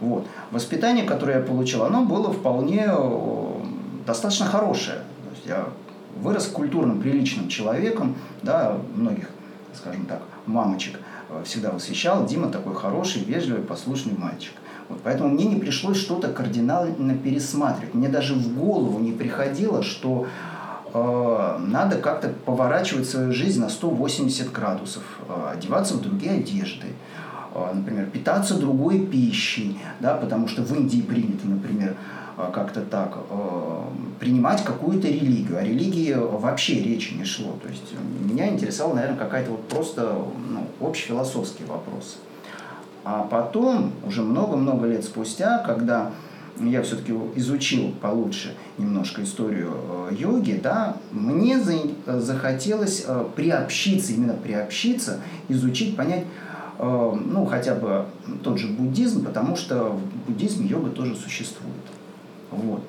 Вот. 0.00 0.26
Воспитание, 0.50 1.04
которое 1.04 1.38
я 1.38 1.44
получил, 1.44 1.84
оно 1.84 2.04
было 2.04 2.32
вполне 2.32 2.86
э, 2.88 3.52
достаточно 4.06 4.46
хорошее. 4.46 4.98
То 4.98 5.34
есть 5.34 5.46
я 5.46 5.68
вырос 6.16 6.46
культурным, 6.46 7.00
приличным 7.00 7.48
человеком, 7.48 8.16
да, 8.42 8.78
многих, 8.94 9.28
скажем 9.74 10.06
так, 10.06 10.22
мамочек 10.46 11.00
э, 11.30 11.42
всегда 11.44 11.70
восхищал. 11.70 12.26
Дима 12.26 12.48
такой 12.48 12.74
хороший, 12.74 13.22
вежливый, 13.24 13.62
послушный 13.62 14.16
мальчик. 14.16 14.52
Вот, 14.88 15.00
поэтому 15.04 15.28
мне 15.28 15.44
не 15.44 15.56
пришлось 15.56 15.98
что-то 15.98 16.28
кардинально 16.28 17.14
пересматривать. 17.14 17.94
Мне 17.94 18.08
даже 18.08 18.34
в 18.34 18.56
голову 18.58 18.98
не 18.98 19.12
приходило, 19.12 19.82
что 19.82 20.26
э, 20.94 21.58
надо 21.60 21.96
как-то 21.96 22.28
поворачивать 22.46 23.08
свою 23.08 23.32
жизнь 23.32 23.60
на 23.60 23.68
180 23.68 24.50
градусов, 24.50 25.02
э, 25.28 25.50
одеваться 25.54 25.94
в 25.94 26.00
другие 26.00 26.32
одежды, 26.32 26.86
э, 27.54 27.70
например, 27.74 28.06
питаться 28.06 28.54
другой 28.54 29.00
пищей, 29.06 29.78
да, 30.00 30.14
потому 30.14 30.48
что 30.48 30.62
в 30.62 30.74
Индии 30.74 31.02
принято, 31.02 31.46
например, 31.46 31.94
э, 32.38 32.50
как-то 32.54 32.80
так, 32.80 33.18
э, 33.28 33.82
принимать 34.20 34.64
какую-то 34.64 35.06
религию. 35.06 35.58
О 35.58 35.62
религии 35.62 36.14
вообще 36.14 36.82
речи 36.82 37.12
не 37.12 37.24
шло. 37.24 37.58
То 37.62 37.68
есть 37.68 37.92
меня 38.24 38.48
интересовал, 38.48 38.94
наверное, 38.94 39.18
какая-то 39.18 39.50
вот 39.50 39.68
просто 39.68 40.16
ну, 40.48 40.66
общефилософский 40.80 41.66
вопрос. 41.66 42.18
А 43.10 43.22
потом, 43.22 43.92
уже 44.06 44.20
много-много 44.20 44.86
лет 44.86 45.02
спустя, 45.02 45.60
когда 45.66 46.10
я 46.60 46.82
все-таки 46.82 47.14
изучил 47.36 47.92
получше 48.02 48.54
немножко 48.76 49.22
историю 49.22 49.72
э, 50.10 50.14
йоги, 50.18 50.60
да, 50.62 50.98
мне 51.10 51.58
захотелось 52.06 53.04
э, 53.08 53.24
приобщиться, 53.34 54.12
именно 54.12 54.34
приобщиться, 54.34 55.20
изучить, 55.48 55.96
понять, 55.96 56.24
э, 56.78 57.18
ну, 57.24 57.46
хотя 57.46 57.76
бы 57.76 58.04
тот 58.44 58.58
же 58.58 58.66
буддизм, 58.68 59.24
потому 59.24 59.56
что 59.56 59.84
в 59.84 60.26
буддизме 60.26 60.66
йога 60.66 60.90
тоже 60.90 61.16
существует. 61.16 61.72
Вот. 62.50 62.82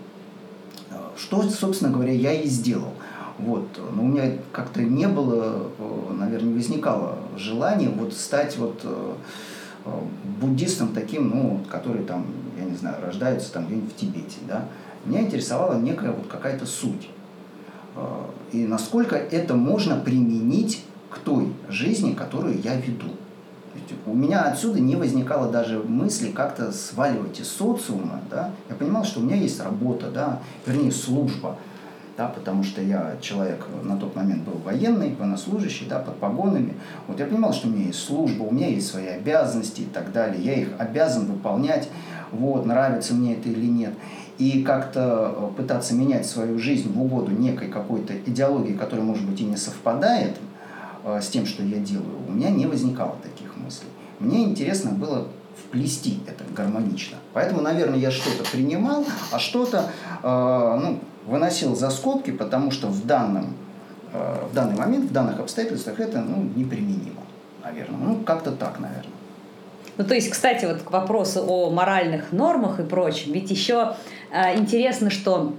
Что, 1.16 1.44
собственно 1.44 1.94
говоря, 1.94 2.12
я 2.12 2.34
и 2.34 2.46
сделал. 2.50 2.92
Вот. 3.38 3.70
Но 3.96 4.04
у 4.04 4.08
меня 4.08 4.34
как-то 4.52 4.82
не 4.82 5.08
было, 5.08 5.70
наверное, 6.12 6.54
возникало 6.54 7.20
желания 7.38 7.88
вот 7.88 8.14
стать 8.14 8.58
вот 8.58 8.84
Э, 8.84 9.14
буддистом 10.39 10.89
таким, 10.93 11.29
ну, 11.29 11.60
который 11.69 12.03
там, 12.03 12.25
я 12.58 12.65
не 12.65 12.75
знаю, 12.75 12.98
рождается 13.03 13.51
там 13.51 13.65
где-нибудь 13.65 13.91
в 13.91 13.96
Тибете, 13.96 14.38
да, 14.48 14.65
меня 15.05 15.22
интересовала 15.22 15.79
некая 15.79 16.12
вот 16.12 16.27
какая-то 16.27 16.65
суть. 16.65 17.10
Э, 17.96 18.25
и 18.51 18.65
насколько 18.65 19.15
это 19.15 19.55
можно 19.55 19.96
применить 19.96 20.84
к 21.10 21.19
той 21.19 21.53
жизни, 21.69 22.13
которую 22.13 22.62
я 22.62 22.75
веду. 22.75 23.08
У 24.05 24.13
меня 24.13 24.43
отсюда 24.43 24.79
не 24.79 24.96
возникало 24.96 25.51
даже 25.51 25.79
мысли 25.79 26.31
как-то 26.31 26.72
сваливать 26.72 27.39
из 27.39 27.48
социума. 27.50 28.22
Да? 28.29 28.51
Я 28.67 28.75
понимал, 28.75 29.03
что 29.03 29.19
у 29.19 29.24
меня 29.24 29.36
есть 29.36 29.60
работа, 29.62 30.12
да, 30.12 30.41
вернее, 30.65 30.91
служба– 30.91 31.55
да, 32.20 32.28
потому 32.28 32.66
что 32.66 32.82
я 32.82 33.16
человек 33.22 33.66
на 33.82 33.96
тот 33.96 34.14
момент 34.14 34.44
был 34.44 34.58
военный, 34.66 35.16
военнослужащий, 35.16 35.88
да, 35.90 36.00
под 36.00 36.18
погонами. 36.18 36.74
Вот 37.08 37.18
я 37.18 37.26
понимал, 37.26 37.54
что 37.54 37.70
у 37.70 37.72
меня 37.72 37.86
есть 37.86 38.04
служба, 38.04 38.44
у 38.44 38.52
меня 38.52 38.68
есть 38.68 38.88
свои 38.88 39.08
обязанности 39.08 39.82
и 39.82 39.86
так 39.86 40.12
далее. 40.12 40.44
Я 40.44 40.56
их 40.56 40.68
обязан 40.78 41.28
выполнять, 41.28 41.88
вот, 42.34 42.66
нравится 42.66 43.14
мне 43.14 43.36
это 43.36 43.48
или 43.48 43.68
нет. 43.68 43.94
И 44.38 44.64
как-то 44.64 45.34
э, 45.34 45.56
пытаться 45.56 45.96
менять 45.96 46.26
свою 46.26 46.60
жизнь 46.60 46.92
в 46.92 47.02
угоду 47.02 47.32
некой 47.32 47.70
какой-то 47.70 48.14
идеологии, 48.18 48.74
которая, 48.74 49.06
может 49.06 49.26
быть, 49.26 49.40
и 49.40 49.46
не 49.46 49.56
совпадает 49.56 50.36
э, 51.06 51.22
с 51.22 51.30
тем, 51.30 51.46
что 51.46 51.64
я 51.64 51.78
делаю, 51.78 52.18
у 52.28 52.34
меня 52.34 52.50
не 52.50 52.66
возникало 52.66 53.16
таких 53.24 53.56
мыслей. 53.56 53.88
Мне 54.20 54.44
интересно 54.44 54.92
было 54.92 55.30
вплести 55.56 56.20
это 56.28 56.44
гармонично. 56.54 57.18
Поэтому, 57.32 57.62
наверное, 57.62 57.98
я 57.98 58.12
что-то 58.12 58.44
принимал, 58.50 59.06
а 59.32 59.40
что-то, 59.40 59.90
э, 60.22 60.80
ну, 60.82 61.00
выносил 61.29 61.75
за 61.75 61.89
скобки, 61.89 62.31
потому 62.31 62.71
что 62.71 62.88
в, 62.88 63.05
данном, 63.05 63.53
э, 64.13 64.48
в 64.51 64.53
данный 64.53 64.75
момент, 64.75 65.09
в 65.09 65.13
данных 65.13 65.39
обстоятельствах 65.39 66.00
это 66.00 66.19
ну, 66.19 66.50
неприменимо, 66.55 67.21
наверное. 67.63 68.00
Ну, 68.00 68.15
как-то 68.24 68.51
так, 68.51 68.79
наверное. 68.79 69.13
Ну, 69.98 70.05
то 70.05 70.15
есть, 70.15 70.29
кстати, 70.29 70.65
вот 70.65 70.81
к 70.81 70.91
вопросу 70.91 71.43
о 71.45 71.69
моральных 71.69 72.31
нормах 72.31 72.79
и 72.79 72.83
прочем, 72.83 73.33
ведь 73.33 73.51
еще 73.51 73.95
э, 74.31 74.57
интересно, 74.57 75.09
что 75.09 75.53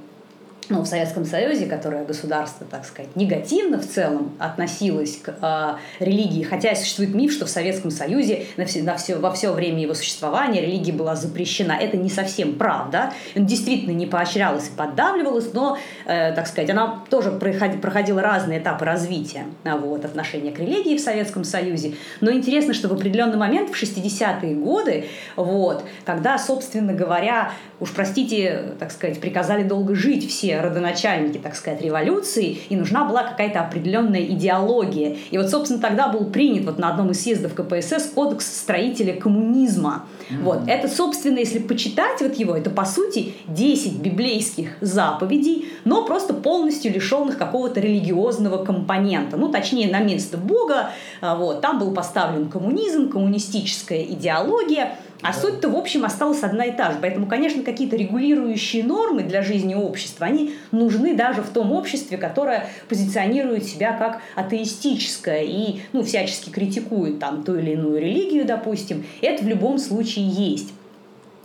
ну, 0.70 0.82
в 0.82 0.86
Советском 0.86 1.24
Союзе, 1.24 1.66
которое 1.66 2.04
государство, 2.04 2.64
так 2.64 2.84
сказать, 2.84 3.14
негативно 3.16 3.78
в 3.78 3.86
целом 3.86 4.32
относилось 4.38 5.16
к 5.16 5.34
э, 5.42 6.02
религии, 6.02 6.44
хотя 6.44 6.74
существует 6.76 7.12
миф, 7.12 7.32
что 7.32 7.46
в 7.46 7.50
Советском 7.50 7.90
Союзе 7.90 8.46
на 8.56 8.64
все, 8.64 8.82
на 8.82 8.96
все, 8.96 9.16
во 9.16 9.32
все 9.32 9.52
время 9.52 9.82
его 9.82 9.94
существования 9.94 10.60
религия 10.60 10.92
была 10.92 11.16
запрещена. 11.16 11.72
Это 11.72 11.96
не 11.96 12.08
совсем 12.08 12.54
правда. 12.54 13.12
Он 13.34 13.46
действительно 13.46 13.92
не 13.92 14.06
поощрялась 14.06 14.68
и 14.68 14.70
поддавливалась, 14.70 15.52
но, 15.52 15.76
э, 16.06 16.32
так 16.32 16.46
сказать, 16.46 16.70
она 16.70 17.04
тоже 17.10 17.32
проходила 17.32 18.22
разные 18.22 18.60
этапы 18.60 18.84
развития 18.84 19.46
а, 19.64 19.76
вот, 19.76 20.04
отношения 20.04 20.52
к 20.52 20.60
религии 20.60 20.96
в 20.96 21.00
Советском 21.00 21.42
Союзе. 21.42 21.94
Но 22.20 22.30
интересно, 22.30 22.74
что 22.74 22.88
в 22.88 22.92
определенный 22.92 23.38
момент, 23.38 23.70
в 23.70 23.82
60-е 23.82 24.54
годы, 24.54 25.06
вот, 25.34 25.84
когда, 26.04 26.38
собственно 26.38 26.92
говоря, 26.92 27.52
уж 27.80 27.90
простите, 27.90 28.74
так 28.78 28.92
сказать, 28.92 29.20
приказали 29.20 29.64
долго 29.64 29.96
жить 29.96 30.28
все 30.28 30.59
родоначальники, 30.62 31.38
так 31.38 31.54
сказать, 31.54 31.82
революции, 31.82 32.58
и 32.68 32.76
нужна 32.76 33.04
была 33.04 33.22
какая-то 33.24 33.60
определенная 33.60 34.22
идеология. 34.22 35.16
И 35.30 35.38
вот, 35.38 35.50
собственно, 35.50 35.80
тогда 35.80 36.08
был 36.08 36.26
принят 36.26 36.64
вот 36.64 36.78
на 36.78 36.90
одном 36.90 37.10
из 37.10 37.22
съездов 37.22 37.54
КПСС 37.54 38.10
кодекс 38.14 38.46
строителя 38.46 39.14
коммунизма. 39.14 40.06
Mm-hmm. 40.28 40.42
Вот. 40.42 40.60
Это, 40.66 40.88
собственно, 40.88 41.38
если 41.38 41.58
почитать 41.58 42.20
вот 42.20 42.34
его, 42.34 42.56
это, 42.56 42.70
по 42.70 42.84
сути, 42.84 43.34
10 43.48 44.00
библейских 44.00 44.70
заповедей, 44.80 45.68
но 45.84 46.04
просто 46.04 46.34
полностью 46.34 46.92
лишенных 46.92 47.38
какого-то 47.38 47.80
религиозного 47.80 48.64
компонента. 48.64 49.36
Ну, 49.36 49.50
точнее, 49.50 49.90
на 49.90 50.00
место 50.00 50.36
Бога. 50.36 50.90
А, 51.20 51.36
вот. 51.36 51.60
Там 51.60 51.78
был 51.78 51.92
поставлен 51.92 52.48
коммунизм, 52.48 53.10
коммунистическая 53.10 54.02
идеология– 54.02 54.96
а 55.22 55.32
суть-то, 55.32 55.68
в 55.68 55.76
общем, 55.76 56.04
осталась 56.04 56.42
одна 56.42 56.64
и 56.64 56.72
та 56.72 56.92
же. 56.92 56.98
Поэтому, 57.00 57.26
конечно, 57.26 57.62
какие-то 57.62 57.96
регулирующие 57.96 58.84
нормы 58.84 59.22
для 59.22 59.42
жизни 59.42 59.74
общества, 59.74 60.26
они 60.26 60.54
нужны 60.72 61.14
даже 61.14 61.42
в 61.42 61.50
том 61.50 61.72
обществе, 61.72 62.16
которое 62.16 62.68
позиционирует 62.88 63.64
себя 63.64 63.92
как 63.92 64.20
атеистическое 64.34 65.42
и 65.42 65.80
ну, 65.92 66.02
всячески 66.02 66.50
критикует 66.50 67.18
там 67.18 67.42
ту 67.42 67.56
или 67.56 67.72
иную 67.72 68.00
религию, 68.00 68.44
допустим. 68.44 69.04
Это 69.20 69.44
в 69.44 69.48
любом 69.48 69.78
случае 69.78 70.26
есть. 70.26 70.72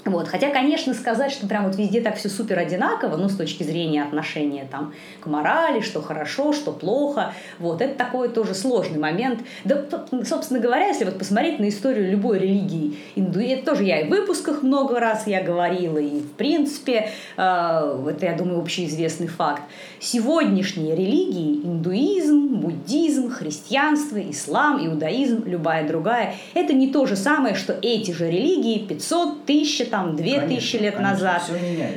Вот. 0.05 0.27
Хотя, 0.27 0.51
конечно, 0.51 0.93
сказать, 0.93 1.31
что 1.31 1.47
прям 1.47 1.65
вот 1.65 1.75
везде 1.77 1.99
так 1.99 2.15
все 2.15 2.29
супер 2.29 2.59
одинаково, 2.59 3.17
ну, 3.17 3.27
с 3.27 3.35
точки 3.35 3.63
зрения 3.63 4.03
отношения 4.03 4.67
там, 4.69 4.93
к 5.19 5.25
морали, 5.25 5.81
что 5.81 5.99
хорошо, 5.99 6.53
что 6.53 6.71
плохо, 6.71 7.33
вот, 7.57 7.81
это 7.81 7.95
такой 7.95 8.29
тоже 8.29 8.53
сложный 8.53 8.99
момент. 8.99 9.39
Да, 9.63 9.83
собственно 10.23 10.59
говоря, 10.59 10.87
если 10.87 11.05
вот 11.05 11.17
посмотреть 11.17 11.59
на 11.59 11.69
историю 11.69 12.11
любой 12.11 12.37
религии, 12.37 12.97
инду... 13.15 13.39
это 13.39 13.65
тоже 13.65 13.83
я 13.83 14.01
и 14.01 14.05
в 14.05 14.09
выпусках 14.09 14.61
много 14.61 14.99
раз 14.99 15.25
я 15.25 15.41
говорила, 15.41 15.97
и 15.97 16.19
в 16.19 16.33
принципе, 16.33 17.09
э, 17.35 18.07
это, 18.09 18.25
я 18.27 18.33
думаю, 18.37 18.61
общеизвестный 18.61 19.27
факт. 19.27 19.63
Сегодняшние 19.99 20.95
религии, 20.95 21.61
индуизм, 21.63 22.59
буддизм, 22.59 23.31
христианство, 23.31 24.17
ислам, 24.17 24.85
иудаизм, 24.85 25.43
любая 25.47 25.87
другая, 25.87 26.35
это 26.53 26.73
не 26.73 26.89
то 26.91 27.07
же 27.07 27.15
самое, 27.15 27.55
что 27.55 27.75
эти 27.81 28.11
же 28.11 28.29
религии 28.29 28.85
500, 28.85 29.45
тысяч 29.45 29.81
там, 29.95 30.15
две 30.17 30.41
тысячи 30.41 30.75
лет 30.75 30.95
конечно, 30.95 31.13
назад. 31.13 31.43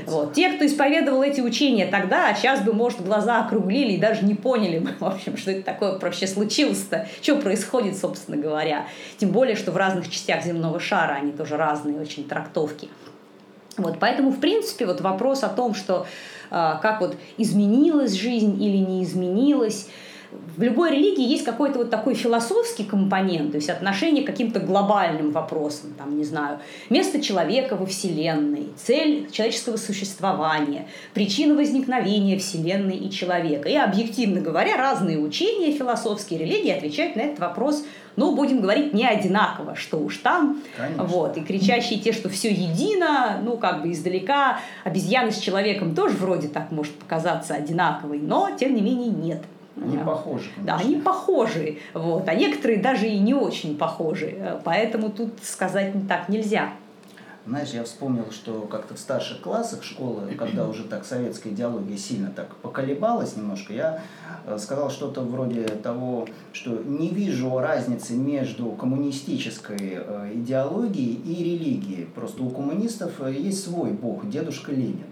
Вот. 0.07 0.33
Те, 0.33 0.52
кто 0.52 0.64
исповедовал 0.64 1.23
эти 1.25 1.40
учения 1.40 1.87
тогда, 1.87 2.28
а 2.28 2.35
сейчас 2.35 2.61
бы, 2.61 2.73
может, 2.73 3.05
глаза 3.05 3.45
округлили 3.45 3.95
и 3.95 3.97
даже 3.99 4.25
не 4.25 4.37
поняли 4.37 4.78
бы, 4.78 4.90
в 5.00 5.05
общем, 5.05 5.37
что 5.37 5.50
это 5.50 5.62
такое 5.62 5.99
вообще 5.99 6.28
случилось-то, 6.28 7.09
что 7.21 7.37
происходит, 7.37 7.99
собственно 7.99 8.37
говоря. 8.37 8.87
Тем 9.17 9.31
более, 9.31 9.57
что 9.57 9.73
в 9.73 9.76
разных 9.76 10.09
частях 10.09 10.45
земного 10.45 10.78
шара 10.78 11.14
они 11.14 11.33
тоже 11.33 11.57
разные 11.57 12.00
очень 12.00 12.28
трактовки. 12.28 12.88
Вот, 13.76 13.99
поэтому, 13.99 14.31
в 14.31 14.38
принципе, 14.38 14.87
вот 14.87 15.00
вопрос 15.00 15.43
о 15.43 15.49
том, 15.49 15.75
что 15.75 16.07
э, 16.50 16.75
как 16.81 17.00
вот 17.00 17.17
изменилась 17.37 18.12
жизнь 18.12 18.62
или 18.62 18.76
не 18.76 19.02
изменилась, 19.02 19.88
в 20.30 20.62
любой 20.62 20.90
религии 20.90 21.26
есть 21.26 21.44
какой-то 21.44 21.78
вот 21.78 21.90
такой 21.90 22.14
философский 22.14 22.85
компонент, 22.85 23.52
то 23.52 23.56
есть 23.56 23.70
отношение 23.70 24.25
к 24.25 24.26
каким-то 24.26 24.61
глобальным 24.61 25.30
вопросам, 25.30 25.94
там, 25.97 26.18
не 26.18 26.25
знаю, 26.25 26.61
место 26.90 27.20
человека 27.20 27.76
во 27.76 27.87
Вселенной, 27.87 28.68
цель 28.76 29.30
человеческого 29.30 29.76
существования, 29.76 30.87
причина 31.14 31.54
возникновения 31.54 32.38
Вселенной 32.38 32.97
и 32.97 33.11
человека. 33.11 33.68
И 33.68 33.76
объективно 33.76 34.40
говоря, 34.40 34.76
разные 34.76 35.18
учения 35.18 35.73
философские 35.73 36.40
религии 36.40 36.70
отвечают 36.70 37.16
на 37.16 37.20
этот 37.20 37.38
вопрос 37.38 37.85
ну, 38.16 38.35
будем 38.35 38.61
говорить, 38.61 38.92
не 38.94 39.06
одинаково, 39.06 39.76
что 39.76 39.99
уж 39.99 40.16
там. 40.16 40.61
Конечно. 40.76 41.04
Вот, 41.04 41.37
и 41.37 41.40
кричащие 41.40 42.00
те, 42.00 42.12
что 42.12 42.28
все 42.28 42.50
едино, 42.50 43.40
ну, 43.44 43.56
как 43.56 43.82
бы 43.82 43.92
издалека, 43.92 44.58
обезьяны 44.82 45.30
с 45.30 45.38
человеком 45.38 45.94
тоже 45.94 46.16
вроде 46.16 46.49
так 46.49 46.73
может 46.73 46.92
показаться 46.94 47.54
одинаковой, 47.54 48.18
но, 48.18 48.50
тем 48.58 48.75
не 48.75 48.82
менее, 48.82 49.11
нет. 49.11 49.42
Они 49.82 49.97
да. 49.97 50.04
похожи. 50.04 50.50
Конечно. 50.54 50.64
Да, 50.64 50.76
они 50.76 50.97
похожи. 50.97 51.78
Вот. 51.94 52.28
А 52.28 52.35
некоторые 52.35 52.80
даже 52.80 53.06
и 53.06 53.18
не 53.18 53.35
очень 53.35 53.76
похожи. 53.76 54.61
Поэтому 54.64 55.11
тут 55.11 55.32
сказать 55.42 55.92
так 56.08 56.28
нельзя. 56.28 56.73
Знаешь, 57.49 57.70
я 57.70 57.82
вспомнил, 57.82 58.30
что 58.30 58.66
как-то 58.70 58.94
в 58.94 58.99
старших 58.99 59.40
классах 59.40 59.82
школы, 59.82 60.35
когда 60.37 60.68
уже 60.68 60.85
так 60.85 61.06
советская 61.06 61.50
идеология 61.54 61.97
сильно 61.97 62.30
так 62.30 62.54
поколебалась 62.56 63.37
немножко, 63.37 63.73
я 63.73 64.02
э, 64.44 64.58
сказал 64.58 64.90
что-то 64.90 65.23
вроде 65.23 65.62
того, 65.62 66.28
что 66.52 66.73
не 66.73 67.08
вижу 67.08 67.58
разницы 67.58 68.12
между 68.12 68.66
коммунистической 68.73 69.78
э, 69.94 70.32
идеологией 70.35 71.14
и 71.14 71.42
религией. 71.42 72.04
Просто 72.14 72.42
у 72.42 72.50
коммунистов 72.50 73.12
э, 73.20 73.32
есть 73.32 73.64
свой 73.64 73.92
бог, 73.92 74.28
дедушка 74.28 74.73
Ленин. 74.73 75.08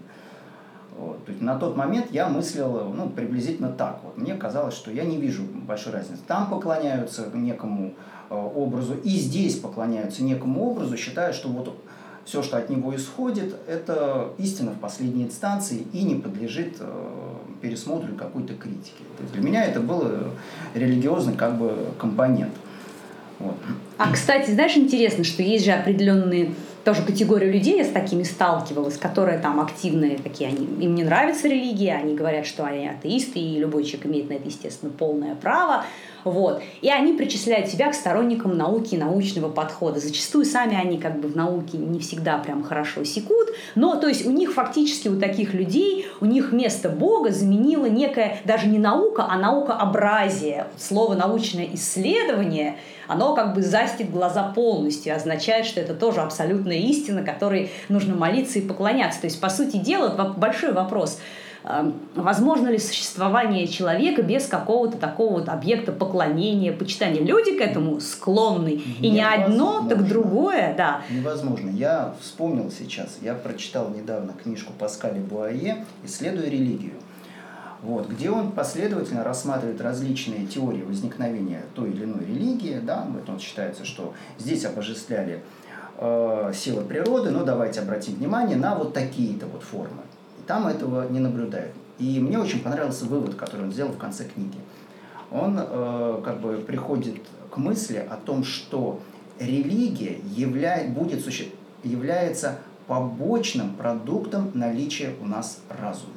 Вот. 0.97 1.23
То 1.25 1.31
есть 1.31 1.41
на 1.41 1.57
тот 1.57 1.77
момент 1.77 2.07
я 2.11 2.27
мыслил 2.27 2.91
ну, 2.93 3.09
приблизительно 3.09 3.69
так. 3.69 3.99
Вот. 4.03 4.17
Мне 4.17 4.33
казалось, 4.35 4.73
что 4.73 4.91
я 4.91 5.03
не 5.03 5.17
вижу 5.17 5.43
большой 5.43 5.93
разницы. 5.93 6.21
Там 6.27 6.49
поклоняются 6.49 7.29
некому 7.33 7.93
образу, 8.29 8.95
и 8.95 9.09
здесь 9.09 9.55
поклоняются 9.55 10.23
некому 10.23 10.69
образу, 10.69 10.97
считая, 10.97 11.31
что 11.31 11.47
вот 11.49 11.73
все, 12.27 12.43
что 12.43 12.57
от 12.57 12.69
него 12.69 12.93
исходит, 12.93 13.55
это 13.67 14.33
истина 14.37 14.71
в 14.71 14.79
последней 14.79 15.23
инстанции 15.23 15.87
и 15.93 16.03
не 16.03 16.15
подлежит 16.15 16.75
э, 16.81 17.33
пересмотру 17.61 18.15
какой-то 18.15 18.53
критики. 18.53 19.01
То 19.17 19.23
есть 19.23 19.33
для 19.33 19.41
меня 19.41 19.63
это 19.63 19.79
был 19.79 20.03
религиозный 20.73 21.35
как 21.35 21.57
бы 21.57 21.73
компонент. 21.97 22.51
Вот. 23.39 23.55
А, 23.97 24.11
кстати, 24.11 24.51
знаешь, 24.51 24.75
интересно, 24.75 25.23
что 25.23 25.41
есть 25.41 25.63
же 25.63 25.71
определенные 25.71 26.53
тоже 26.87 27.01
категорию 27.01 27.51
людей 27.51 27.79
я 27.79 27.83
с 27.83 27.89
такими 27.89 28.23
сталкивалась, 28.23 28.95
которые 28.95 29.39
там 29.39 29.59
активные 29.59 30.17
такие, 30.17 30.47
они, 30.47 30.65
им 30.85 30.95
не 30.95 31.03
нравится 31.03 31.49
религия, 31.49 31.95
они 31.95 32.15
говорят, 32.15 32.45
что 32.45 32.63
они 32.63 32.87
атеисты, 32.87 33.39
и 33.39 33.59
любой 33.59 33.83
человек 33.83 34.05
имеет 34.05 34.29
на 34.29 34.35
это, 34.35 34.47
естественно, 34.47 34.89
полное 34.89 35.35
право. 35.35 35.83
Вот. 36.31 36.61
И 36.81 36.89
они 36.89 37.13
причисляют 37.13 37.67
себя 37.67 37.89
к 37.89 37.95
сторонникам 37.95 38.57
науки 38.57 38.95
и 38.95 38.97
научного 38.97 39.49
подхода. 39.49 39.99
Зачастую 39.99 40.45
сами 40.45 40.75
они 40.75 40.97
как 40.97 41.19
бы 41.19 41.27
в 41.27 41.35
науке 41.35 41.77
не 41.77 41.99
всегда 41.99 42.37
прям 42.37 42.63
хорошо 42.63 43.03
секут, 43.03 43.49
но 43.75 43.95
то 43.95 44.07
есть 44.07 44.25
у 44.25 44.31
них 44.31 44.53
фактически, 44.53 45.07
у 45.07 45.19
таких 45.19 45.53
людей, 45.53 46.07
у 46.21 46.25
них 46.25 46.51
место 46.51 46.89
Бога 46.89 47.31
заменило 47.31 47.85
некая 47.85 48.39
даже 48.45 48.67
не 48.67 48.79
наука, 48.79 49.27
а 49.29 49.37
наукообразие. 49.37 50.67
Слово 50.77 51.15
научное 51.15 51.67
исследование– 51.73 52.77
оно 53.07 53.33
как 53.35 53.53
бы 53.53 53.61
застит 53.61 54.11
глаза 54.11 54.43
полностью, 54.43 55.15
означает, 55.15 55.65
что 55.65 55.79
это 55.79 55.93
тоже 55.93 56.21
абсолютная 56.21 56.77
истина, 56.77 57.23
которой 57.23 57.71
нужно 57.89 58.15
молиться 58.15 58.59
и 58.59 58.61
поклоняться. 58.61 59.21
То 59.21 59.27
есть, 59.27 59.39
по 59.39 59.49
сути 59.49 59.77
дела, 59.77 60.09
большой 60.37 60.73
вопрос 60.73 61.19
возможно 62.15 62.67
ли 62.69 62.77
существование 62.77 63.67
человека 63.67 64.21
без 64.21 64.47
какого-то 64.47 64.97
такого 64.97 65.39
вот 65.39 65.49
объекта 65.49 65.91
поклонения, 65.91 66.71
почитания. 66.71 67.21
Люди 67.21 67.57
к 67.57 67.61
этому 67.61 67.99
склонны. 67.99 68.81
И 69.01 69.09
не 69.09 69.21
одно, 69.21 69.85
так 69.87 70.07
другое, 70.07 70.73
да. 70.77 71.01
Невозможно. 71.09 71.69
Я 71.69 72.15
вспомнил 72.21 72.71
сейчас, 72.71 73.17
я 73.21 73.33
прочитал 73.33 73.89
недавно 73.89 74.33
книжку 74.33 74.73
Паскаля 74.77 75.19
Буае 75.19 75.85
«Исследуя 76.03 76.49
религию» 76.49 76.93
вот, 77.81 78.09
где 78.09 78.29
он 78.29 78.51
последовательно 78.51 79.23
рассматривает 79.23 79.81
различные 79.81 80.45
теории 80.45 80.81
возникновения 80.81 81.63
той 81.75 81.91
или 81.91 82.05
иной 82.05 82.25
религии. 82.25 82.79
Да, 82.81 83.05
вот 83.07 83.29
он 83.29 83.39
считается, 83.39 83.85
что 83.85 84.13
здесь 84.39 84.65
обожествляли 84.65 85.43
э, 85.97 86.51
силы 86.55 86.83
природы, 86.83 87.31
но 87.31 87.43
давайте 87.43 87.81
обратим 87.81 88.15
внимание 88.15 88.57
на 88.57 88.75
вот 88.75 88.93
такие-то 88.93 89.45
вот 89.45 89.63
формы. 89.63 90.01
Там 90.47 90.67
этого 90.67 91.09
не 91.09 91.19
наблюдают. 91.19 91.73
И 91.99 92.19
мне 92.19 92.39
очень 92.39 92.61
понравился 92.61 93.05
вывод, 93.05 93.35
который 93.35 93.65
он 93.65 93.71
сделал 93.71 93.91
в 93.91 93.97
конце 93.97 94.25
книги. 94.25 94.57
Он 95.29 95.59
э, 95.59 96.21
как 96.23 96.39
бы 96.39 96.57
приходит 96.57 97.21
к 97.51 97.57
мысли 97.57 97.97
о 98.09 98.15
том, 98.15 98.43
что 98.43 99.01
религия 99.39 100.19
являет, 100.35 100.93
будет, 100.93 101.25
является 101.83 102.59
побочным 102.87 103.75
продуктом 103.75 104.51
наличия 104.53 105.13
у 105.21 105.25
нас 105.25 105.59
разума. 105.81 106.13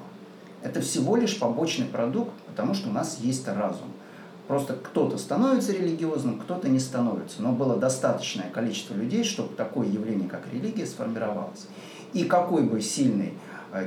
Это 0.63 0.81
всего 0.81 1.17
лишь 1.17 1.39
побочный 1.39 1.87
продукт, 1.87 2.33
потому 2.47 2.75
что 2.75 2.91
у 2.91 2.93
нас 2.93 3.19
есть 3.21 3.49
разум. 3.49 3.89
Просто 4.47 4.75
кто-то 4.75 5.17
становится 5.17 5.73
религиозным, 5.73 6.39
кто-то 6.39 6.69
не 6.69 6.79
становится. 6.79 7.41
Но 7.41 7.53
было 7.53 7.77
достаточное 7.77 8.51
количество 8.51 8.95
людей, 8.95 9.25
чтобы 9.25 9.55
такое 9.55 9.89
явление, 9.89 10.29
как 10.29 10.43
религия, 10.53 10.87
сформировалось. 10.87 11.67
И 12.13 12.25
какой 12.25 12.65
бы 12.65 12.81
сильный 12.81 13.35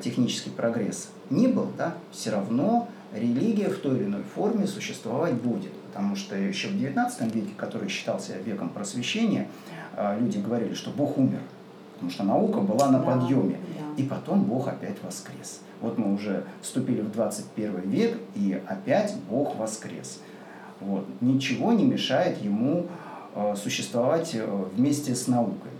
технический 0.02 0.50
прогресс 0.50 1.10
ни 1.30 1.48
был, 1.48 1.68
да, 1.78 1.96
все 2.12 2.32
равно 2.32 2.88
религия 3.14 3.70
в 3.70 3.78
той 3.80 3.98
или 3.98 4.06
иной 4.06 4.24
форме 4.24 4.68
существовать 4.68 5.34
будет. 5.34 5.72
Потому 5.88 6.16
что 6.16 6.36
еще 6.36 6.70
в 6.70 6.74
XIX 6.74 7.32
веке, 7.32 7.54
который 7.56 7.90
считался 7.90 8.38
веком 8.38 8.70
просвещения, 8.70 9.48
э, 9.96 10.18
люди 10.20 10.40
говорили, 10.40 10.74
что 10.74 10.90
Бог 10.90 11.18
умер. 11.18 11.40
Потому 11.94 12.12
что 12.12 12.24
наука 12.24 12.60
была 12.60 12.90
на 12.90 13.00
подъеме. 13.00 13.58
И 13.96 14.04
потом 14.04 14.44
Бог 14.44 14.68
опять 14.68 14.98
воскрес. 15.04 15.62
Вот 15.80 15.98
мы 15.98 16.14
уже 16.14 16.46
вступили 16.62 17.02
в 17.02 17.12
21 17.12 17.82
век, 17.82 18.18
и 18.34 18.60
опять 18.68 19.16
Бог 19.30 19.56
воскрес. 19.56 20.20
Вот. 20.80 21.06
Ничего 21.22 21.74
не 21.74 21.86
мешает 21.86 22.42
ему 22.42 22.88
э, 23.36 23.56
существовать 23.56 24.32
э, 24.34 24.66
вместе 24.76 25.14
с 25.14 25.28
наукой. 25.28 25.72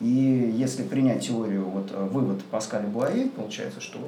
И 0.00 0.54
если 0.56 0.82
принять 0.82 1.26
теорию, 1.26 1.64
вот 1.64 1.90
э, 1.90 2.04
вывод 2.12 2.42
Паскаля 2.44 2.86
Буае, 2.86 3.28
получается, 3.28 3.80
что 3.80 3.98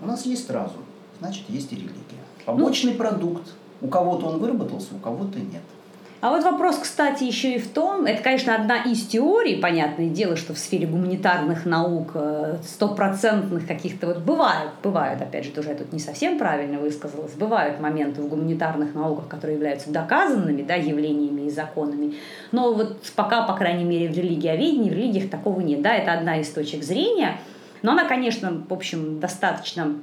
у 0.00 0.06
нас 0.06 0.24
есть 0.24 0.48
разум, 0.50 0.82
значит, 1.20 1.44
есть 1.48 1.72
и 1.72 1.76
религия. 1.76 2.22
Побочный 2.44 2.92
ну, 2.92 2.98
продукт. 2.98 3.54
У 3.80 3.88
кого-то 3.88 4.26
он 4.26 4.38
выработался, 4.38 4.94
у 4.94 4.98
кого-то 4.98 5.40
нет. 5.40 5.62
А 6.22 6.30
вот 6.30 6.44
вопрос, 6.44 6.78
кстати, 6.78 7.24
еще 7.24 7.56
и 7.56 7.58
в 7.58 7.66
том, 7.66 8.06
это, 8.06 8.22
конечно, 8.22 8.54
одна 8.54 8.80
из 8.84 9.04
теорий, 9.08 9.56
понятное 9.56 10.08
дело, 10.08 10.36
что 10.36 10.54
в 10.54 10.58
сфере 10.58 10.86
гуманитарных 10.86 11.66
наук 11.66 12.12
э, 12.14 12.58
стопроцентных 12.64 13.66
каких-то 13.66 14.06
вот 14.06 14.18
бывают, 14.18 14.70
бывают, 14.84 15.20
опять 15.20 15.46
же, 15.46 15.50
тоже 15.50 15.70
я 15.70 15.74
тут 15.74 15.92
не 15.92 15.98
совсем 15.98 16.38
правильно 16.38 16.78
высказалась, 16.78 17.32
бывают 17.32 17.80
моменты 17.80 18.22
в 18.22 18.28
гуманитарных 18.28 18.94
науках, 18.94 19.26
которые 19.26 19.56
являются 19.56 19.90
доказанными, 19.90 20.62
да, 20.62 20.76
явлениями 20.76 21.48
и 21.48 21.50
законами, 21.50 22.14
но 22.52 22.72
вот 22.72 23.02
пока, 23.16 23.42
по 23.42 23.54
крайней 23.54 23.84
мере, 23.84 24.08
в 24.08 24.16
религиоведении, 24.16 24.90
в 24.90 24.92
религиях 24.92 25.28
такого 25.28 25.58
нет, 25.58 25.82
да, 25.82 25.92
это 25.96 26.12
одна 26.12 26.38
из 26.38 26.48
точек 26.50 26.84
зрения, 26.84 27.40
но 27.82 27.92
она, 27.92 28.04
конечно, 28.04 28.62
в 28.68 28.72
общем, 28.72 29.18
достаточно 29.18 29.96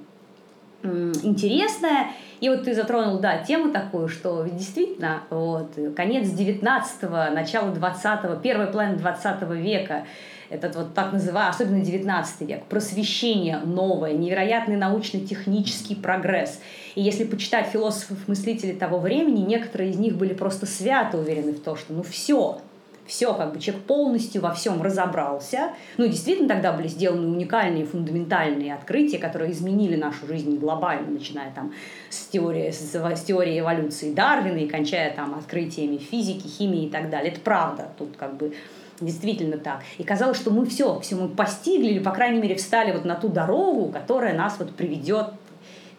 интересная. 0.84 2.08
И 2.40 2.50
вот 2.50 2.64
ты 2.64 2.74
затронул, 2.74 3.20
да, 3.20 3.40
тему 3.40 3.72
такую, 3.72 4.08
что 4.08 4.46
действительно 4.46 5.24
вот, 5.30 5.74
конец 5.96 6.28
19-го, 6.30 7.34
начало 7.34 7.74
20-го, 7.74 8.36
первая 8.36 8.68
половина 8.68 8.98
20 8.98 9.42
века, 9.52 10.06
этот 10.50 10.76
вот 10.76 10.94
так 10.94 11.14
называемый, 11.14 11.52
особенно 11.52 11.84
19 11.84 12.42
век, 12.42 12.64
просвещение 12.66 13.60
новое, 13.60 14.14
невероятный 14.14 14.78
научно-технический 14.78 15.96
прогресс. 15.96 16.60
И 16.96 17.02
если 17.02 17.24
почитать 17.24 17.68
философов-мыслителей 17.68 18.74
того 18.74 19.00
времени, 19.00 19.42
некоторые 19.42 19.92
из 19.92 19.98
них 19.98 20.16
были 20.16 20.34
просто 20.34 20.66
свято 20.66 21.18
уверены 21.18 21.52
в 21.52 21.62
том, 21.62 21.78
что 21.78 21.94
ну 21.94 22.04
все, 22.04 22.62
все, 23.10 23.34
как 23.34 23.54
бы 23.54 23.60
человек 23.60 23.84
полностью 23.86 24.42
во 24.42 24.54
всем 24.54 24.82
разобрался. 24.82 25.72
Ну, 25.98 26.08
действительно, 26.08 26.48
тогда 26.48 26.72
были 26.72 26.88
сделаны 26.88 27.28
уникальные, 27.28 27.86
фундаментальные 27.86 28.74
открытия, 28.74 29.18
которые 29.18 29.52
изменили 29.52 29.96
нашу 29.96 30.28
жизнь 30.28 30.58
глобально, 30.58 31.10
начиная 31.10 31.52
там 31.52 31.74
с 32.10 32.28
теории, 32.28 32.70
с, 32.70 32.94
с 32.94 33.24
теории 33.24 33.60
эволюции 33.60 34.14
Дарвина 34.14 34.60
и 34.60 34.68
кончая 34.68 35.14
там 35.14 35.34
открытиями 35.34 35.98
физики, 35.98 36.48
химии 36.48 36.86
и 36.86 36.90
так 36.90 37.10
далее. 37.10 37.32
Это 37.32 37.42
правда. 37.42 37.90
Тут 37.98 38.16
как 38.16 38.38
бы 38.38 38.54
действительно 39.02 39.58
так. 39.58 39.82
И 39.98 40.04
казалось, 40.04 40.38
что 40.38 40.52
мы 40.52 40.66
все, 40.68 41.00
все 41.00 41.16
мы 41.16 41.30
постигли, 41.30 41.88
или, 41.88 42.00
по 42.00 42.12
крайней 42.12 42.40
мере, 42.40 42.56
встали 42.56 42.92
вот 42.92 43.06
на 43.06 43.16
ту 43.16 43.30
дорогу, 43.30 43.92
которая 43.92 44.38
нас 44.38 44.58
вот 44.60 44.76
приведет 44.76 45.28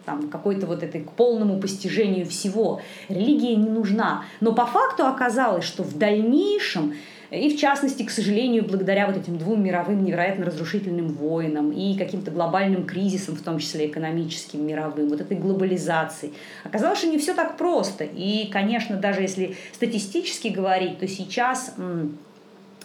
там, 0.05 0.29
какой-то 0.29 0.67
вот 0.67 0.83
этой 0.83 1.03
к 1.03 1.13
полному 1.13 1.61
постижению 1.61 2.27
всего. 2.27 2.81
Религия 3.09 3.57
не 3.57 3.69
нужна. 3.69 4.25
Но 4.41 4.53
по 4.53 4.67
факту 4.67 5.07
оказалось, 5.07 5.65
что 5.65 5.83
в 5.83 5.97
дальнейшем 5.99 6.95
и 7.31 7.49
в 7.57 7.61
частности, 7.61 8.03
к 8.03 8.11
сожалению, 8.11 8.65
благодаря 8.65 9.07
вот 9.07 9.17
этим 9.17 9.39
двум 9.39 9.63
мировым 9.63 10.05
невероятно 10.05 10.47
разрушительным 10.47 11.13
войнам 11.13 11.71
и 11.71 11.97
каким-то 11.97 12.33
глобальным 12.33 12.85
кризисам, 12.85 13.37
в 13.37 13.43
том 13.43 13.61
числе 13.61 13.87
экономическим, 13.87 14.67
мировым, 14.67 15.09
вот 15.09 15.21
этой 15.21 15.37
глобализации, 15.37 16.33
оказалось, 16.65 16.99
что 16.99 17.07
не 17.07 17.19
все 17.19 17.35
так 17.35 17.57
просто. 17.57 18.03
И, 18.03 18.49
конечно, 18.51 18.97
даже 18.97 19.23
если 19.23 19.57
статистически 19.73 20.49
говорить, 20.49 20.99
то 20.99 21.07
сейчас 21.07 21.75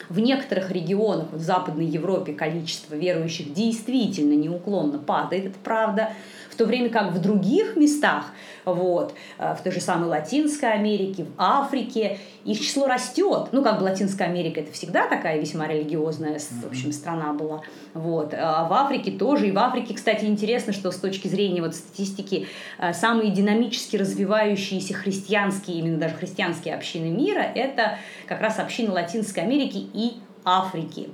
в 0.09 0.19
некоторых 0.19 0.71
регионах, 0.71 1.31
в 1.31 1.41
Западной 1.41 1.85
Европе, 1.85 2.33
количество 2.33 2.93
верующих 2.93 3.51
действительно 3.53 4.33
неуклонно 4.33 4.99
падает, 4.99 5.47
это 5.47 5.55
правда 5.63 6.11
в 6.55 6.57
то 6.57 6.65
время 6.65 6.89
как 6.89 7.11
в 7.11 7.19
других 7.19 7.75
местах, 7.75 8.27
вот, 8.63 9.13
э, 9.37 9.55
в 9.55 9.61
той 9.61 9.73
же 9.73 9.81
самой 9.81 10.07
Латинской 10.07 10.71
Америке, 10.71 11.25
в 11.25 11.33
Африке, 11.37 12.17
их 12.45 12.61
число 12.61 12.87
растет. 12.87 13.49
Ну, 13.51 13.61
как 13.61 13.79
бы 13.79 13.83
Латинская 13.83 14.23
Америка 14.23 14.61
это 14.61 14.71
всегда 14.71 15.05
такая 15.07 15.37
весьма 15.37 15.67
религиозная, 15.67 16.39
в 16.39 16.65
общем, 16.65 16.93
страна 16.93 17.33
была. 17.33 17.61
Вот. 17.93 18.33
А 18.33 18.69
в 18.69 18.73
Африке 18.73 19.11
тоже. 19.11 19.49
И 19.49 19.51
в 19.51 19.59
Африке, 19.59 19.93
кстати, 19.93 20.23
интересно, 20.23 20.71
что 20.71 20.91
с 20.91 20.95
точки 20.95 21.27
зрения 21.27 21.61
вот 21.61 21.75
статистики 21.75 22.47
э, 22.79 22.93
самые 22.93 23.31
динамически 23.31 23.97
развивающиеся 23.97 24.93
христианские, 24.93 25.79
именно 25.79 25.97
даже 25.97 26.15
христианские 26.15 26.75
общины 26.75 27.09
мира, 27.09 27.41
это 27.41 27.99
как 28.27 28.39
раз 28.39 28.59
общины 28.59 28.91
Латинской 28.91 29.43
Америки 29.43 29.89
и 29.93 30.13
Африки. 30.45 31.09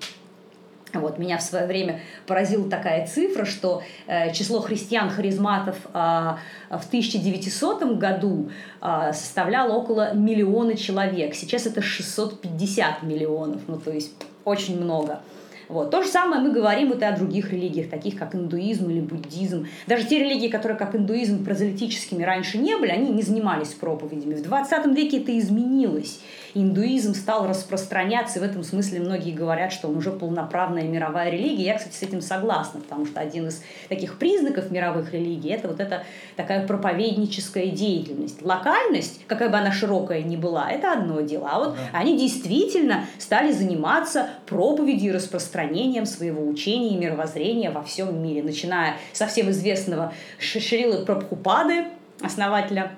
Вот, 0.93 1.17
меня 1.17 1.37
в 1.37 1.41
свое 1.41 1.65
время 1.65 2.01
поразила 2.27 2.69
такая 2.69 3.07
цифра, 3.07 3.45
что 3.45 3.81
э, 4.07 4.33
число 4.33 4.59
христиан-харизматов 4.59 5.77
э, 5.93 5.99
в 6.69 6.87
1900 6.87 7.97
году 7.97 8.49
э, 8.81 9.11
составляло 9.13 9.73
около 9.73 10.13
миллиона 10.13 10.75
человек. 10.75 11.33
Сейчас 11.35 11.65
это 11.65 11.81
650 11.81 13.03
миллионов, 13.03 13.61
ну 13.67 13.77
то 13.77 13.91
есть 13.91 14.11
очень 14.43 14.81
много. 14.81 15.21
Вот. 15.71 15.89
То 15.89 16.03
же 16.03 16.09
самое 16.09 16.41
мы 16.41 16.51
говорим 16.51 16.89
вот 16.89 17.01
и 17.01 17.05
о 17.05 17.15
других 17.15 17.53
религиях, 17.53 17.89
таких 17.89 18.17
как 18.17 18.35
индуизм 18.35 18.89
или 18.89 18.99
буддизм. 18.99 19.67
Даже 19.87 20.05
те 20.05 20.19
религии, 20.19 20.49
которые 20.49 20.77
как 20.77 20.95
индуизм 20.95 21.45
прозелитическими 21.45 22.23
раньше 22.23 22.57
не 22.57 22.75
были, 22.75 22.89
они 22.91 23.09
не 23.09 23.21
занимались 23.21 23.69
проповедями. 23.69 24.33
В 24.33 24.43
20 24.43 24.85
веке 24.87 25.19
это 25.19 25.37
изменилось 25.39 26.19
индуизм 26.53 27.13
стал 27.13 27.47
распространяться, 27.47 28.39
и 28.39 28.41
в 28.41 28.45
этом 28.45 28.63
смысле 28.63 28.99
многие 28.99 29.31
говорят, 29.31 29.71
что 29.71 29.87
он 29.87 29.97
уже 29.97 30.11
полноправная 30.11 30.83
мировая 30.83 31.29
религия. 31.29 31.65
Я, 31.65 31.77
кстати, 31.77 31.95
с 31.95 32.01
этим 32.01 32.21
согласна, 32.21 32.81
потому 32.81 33.05
что 33.05 33.19
один 33.19 33.47
из 33.47 33.63
таких 33.89 34.17
признаков 34.17 34.71
мировых 34.71 35.13
религий– 35.13 35.49
это 35.51 35.67
вот 35.67 35.79
эта 35.79 36.03
такая 36.35 36.65
проповедническая 36.67 37.67
деятельность. 37.67 38.41
Локальность, 38.41 39.21
какая 39.27 39.49
бы 39.49 39.57
она 39.57 39.71
широкая 39.71 40.21
ни 40.23 40.35
была, 40.35 40.69
это 40.69 40.93
одно 40.93 41.21
дело. 41.21 41.49
А 41.51 41.59
вот 41.59 41.75
да. 41.75 41.99
они 41.99 42.17
действительно 42.17 43.05
стали 43.17 43.51
заниматься 43.51 44.29
проповедью 44.45 45.11
и 45.11 45.15
распространением 45.15 46.05
своего 46.05 46.45
учения 46.47 46.95
и 46.95 46.97
мировоззрения 46.97 47.71
во 47.71 47.83
всем 47.83 48.21
мире, 48.21 48.43
начиная 48.43 48.95
со 49.13 49.27
всем 49.27 49.49
известного 49.49 50.13
Шрилы 50.39 51.05
Прабхупады, 51.05 51.85
основателя 52.21 52.91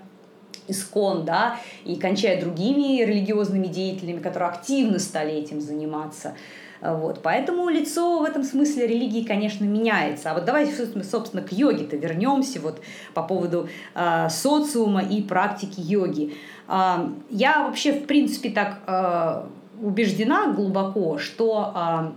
искон, 0.68 1.26
да, 1.26 1.60
и 1.86 1.96
кончая 1.96 2.40
другими 2.40 3.04
религиозными 3.04 3.68
деятелями, 3.68 4.20
которые 4.20 4.50
активно 4.50 5.00
стали 5.00 5.34
этим 5.34 5.62
заниматься. 5.62 6.36
Вот. 6.84 7.22
Поэтому 7.24 7.70
лицо 7.70 8.20
в 8.20 8.24
этом 8.24 8.44
смысле 8.44 8.88
религии, 8.88 9.24
конечно, 9.24 9.64
меняется. 9.64 10.32
А 10.32 10.34
вот 10.34 10.44
давайте, 10.44 10.74
собственно, 11.04 11.42
к 11.42 11.54
йоге-то 11.54 11.96
вернемся 11.96 12.60
вот 12.60 12.82
по 13.14 13.24
поводу 13.24 13.70
э, 13.96 14.28
социума 14.30 15.02
и 15.02 15.22
практики 15.22 15.80
йоги. 15.80 16.34
Э, 16.68 17.08
я 17.30 17.64
вообще, 17.64 17.94
в 17.94 18.06
принципе, 18.06 18.50
так 18.50 18.80
э, 18.86 19.44
убеждена 19.82 20.52
глубоко, 20.52 21.18
что 21.20 21.74
э, 21.74 22.12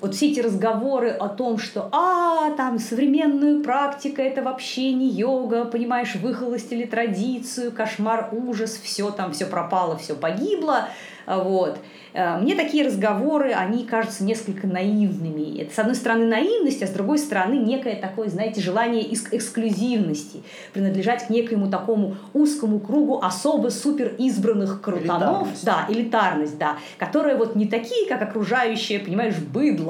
вот 0.00 0.14
все 0.14 0.30
эти 0.30 0.40
разговоры 0.40 1.10
о 1.10 1.28
том, 1.28 1.58
что 1.58 1.88
а, 1.92 2.50
там 2.56 2.78
современная 2.78 3.62
практика 3.62 4.22
это 4.22 4.42
вообще 4.42 4.92
не 4.92 5.08
йога, 5.08 5.64
понимаешь, 5.64 6.14
выхолостили 6.16 6.84
традицию, 6.84 7.72
кошмар, 7.72 8.28
ужас, 8.32 8.78
все 8.82 9.10
там, 9.10 9.32
все 9.32 9.46
пропало, 9.46 9.96
все 9.96 10.14
погибло, 10.14 10.88
вот. 11.26 11.78
Э, 12.12 12.38
мне 12.38 12.54
такие 12.54 12.86
разговоры, 12.86 13.52
они 13.52 13.84
кажутся 13.84 14.24
несколько 14.24 14.66
наивными. 14.66 15.60
Это, 15.60 15.74
с 15.74 15.78
одной 15.78 15.94
стороны, 15.94 16.26
наивность, 16.26 16.82
а 16.82 16.86
с 16.86 16.90
другой 16.90 17.18
стороны, 17.18 17.54
некое 17.54 17.96
такое, 17.96 18.28
знаете, 18.28 18.60
желание 18.62 19.12
эксклюзивности, 19.12 20.42
принадлежать 20.72 21.26
к 21.26 21.30
некоему 21.30 21.70
такому 21.70 22.16
узкому 22.32 22.80
кругу 22.80 23.20
особо 23.22 23.68
супер 23.68 24.14
избранных 24.18 24.80
крутанов. 24.80 25.48
Элитарность. 25.48 25.64
Да, 25.64 25.86
элитарность, 25.88 26.58
да, 26.58 26.76
которые 26.96 27.36
вот 27.36 27.54
не 27.54 27.66
такие, 27.66 28.08
как 28.08 28.22
окружающие, 28.22 28.98
понимаешь, 28.98 29.36
быдло, 29.36 29.85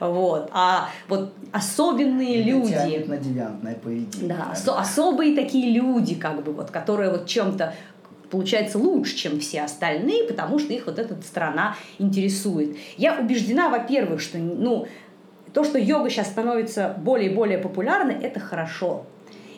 вот, 0.00 0.50
а 0.52 0.88
вот 1.08 1.32
особенные 1.52 2.40
Или 2.40 2.50
люди. 2.50 3.04
на 3.06 3.16
девиантное 3.16 3.74
поведение. 3.74 4.28
Да, 4.28 4.54
да. 4.64 4.78
особые 4.78 5.34
такие 5.34 5.72
люди, 5.72 6.14
как 6.14 6.42
бы, 6.42 6.52
вот, 6.52 6.70
которые 6.70 7.10
вот 7.10 7.26
чем-то 7.26 7.74
получается 8.30 8.78
лучше, 8.78 9.16
чем 9.16 9.40
все 9.40 9.62
остальные, 9.62 10.24
потому 10.24 10.58
что 10.58 10.72
их 10.72 10.86
вот 10.86 10.98
эта 10.98 11.20
страна 11.22 11.76
интересует. 11.98 12.76
Я 12.96 13.18
убеждена, 13.18 13.68
во-первых, 13.68 14.20
что 14.20 14.38
ну, 14.38 14.86
то, 15.52 15.64
что 15.64 15.78
йога 15.78 16.10
сейчас 16.10 16.28
становится 16.28 16.94
более 16.98 17.30
и 17.30 17.34
более 17.34 17.58
популярной, 17.58 18.14
это 18.14 18.40
хорошо. 18.40 19.04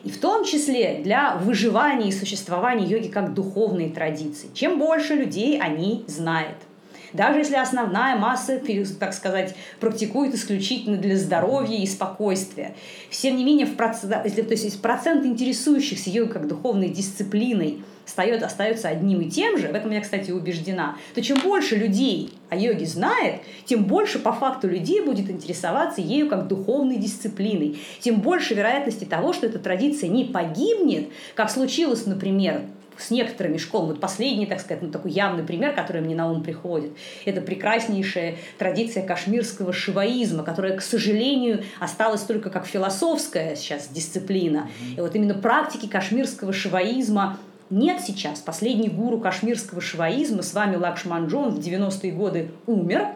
И 0.05 0.11
в 0.11 0.19
том 0.19 0.45
числе 0.45 1.01
для 1.05 1.37
выживания 1.37 2.09
и 2.09 2.13
существования 2.13 2.87
йоги 2.87 3.09
как 3.09 3.35
духовной 3.35 3.91
традиции. 3.91 4.49
Чем 4.53 4.79
больше 4.79 5.15
людей 5.15 5.61
они 5.61 6.05
знают– 6.09 6.57
даже 7.13 7.41
если 7.41 7.57
основная 7.57 8.17
масса, 8.17 8.61
так 8.99 9.15
сказать, 9.15 9.55
практикует 9.81 10.35
исключительно 10.35 10.97
для 10.97 11.17
здоровья 11.17 11.77
и 11.79 11.87
спокойствия. 11.87 12.75
Тем 13.11 13.37
не 13.37 13.45
менее, 13.45 13.67
в 13.67 13.77
процент, 13.77 14.11
то 14.13 14.29
есть 14.29 14.83
процент 14.83 15.25
интересующихся 15.25 16.11
йогой 16.11 16.33
как 16.33 16.49
духовной 16.49 16.89
дисциплиной 16.89 17.83
остается, 18.07 18.47
остается 18.47 18.89
одним 18.89 19.21
и 19.21 19.31
тем 19.31 19.59
же, 19.59 19.69
в 19.69 19.75
этом 19.75 19.91
я, 19.91 20.01
кстати, 20.01 20.31
убеждена, 20.31 20.97
то 21.15 21.23
чем 21.23 21.39
больше 21.39 21.77
людей 21.77 22.33
о 22.49 22.57
йоге 22.57 22.87
знает, 22.87 23.43
тем 23.65 23.85
больше 23.85 24.19
по 24.19 24.33
факту 24.33 24.69
людей 24.69 25.01
будет 25.01 25.31
интересоваться 25.31 26.01
ею 26.01 26.29
как 26.29 26.49
духовной 26.49 26.97
дисциплиной, 26.97 27.79
тем 28.01 28.21
больше 28.21 28.55
вероятности 28.55 29.05
того, 29.05 29.33
что 29.33 29.47
эта 29.47 29.59
традиция 29.59 30.09
не 30.09 30.25
погибнет, 30.25 31.09
как 31.35 31.51
случилось, 31.51 32.07
например, 32.07 32.63
с 33.03 33.11
некоторыми 33.11 33.59
школами. 33.59 33.91
Вот 33.91 34.01
последний, 34.01 34.47
так 34.47 34.61
сказать, 34.61 34.83
ну, 34.83 34.91
такой 34.91 35.11
явный 35.11 35.43
пример, 35.43 35.75
который 35.75 36.03
мне 36.03 36.15
на 36.15 36.31
ум 36.31 36.43
приходит, 36.43 36.93
это 37.25 37.41
прекраснейшая 37.41 38.37
традиция 38.59 39.07
кашмирского 39.07 39.73
шиваизма, 39.73 40.43
которая, 40.43 40.77
к 40.77 40.83
сожалению, 40.83 41.65
осталась 41.81 42.23
только 42.23 42.51
как 42.51 42.67
философская 42.67 43.57
сейчас 43.57 43.89
дисциплина. 43.89 44.69
И 44.97 45.01
вот 45.01 45.15
именно 45.15 45.35
практики 45.35 45.87
кашмирского 45.87 46.53
шиваизма 46.53 47.39
нет 47.71 48.03
сейчас. 48.03 48.41
Последний 48.41 48.89
гуру 48.89 49.19
кашмирского 49.19 49.81
шиваизма, 49.81 50.43
с 50.43 50.53
вами 50.53 50.77
Лакшманджон, 50.77 51.51
в 51.51 51.59
90-е 51.59 52.13
годы 52.13 52.51
умер, 52.67 53.09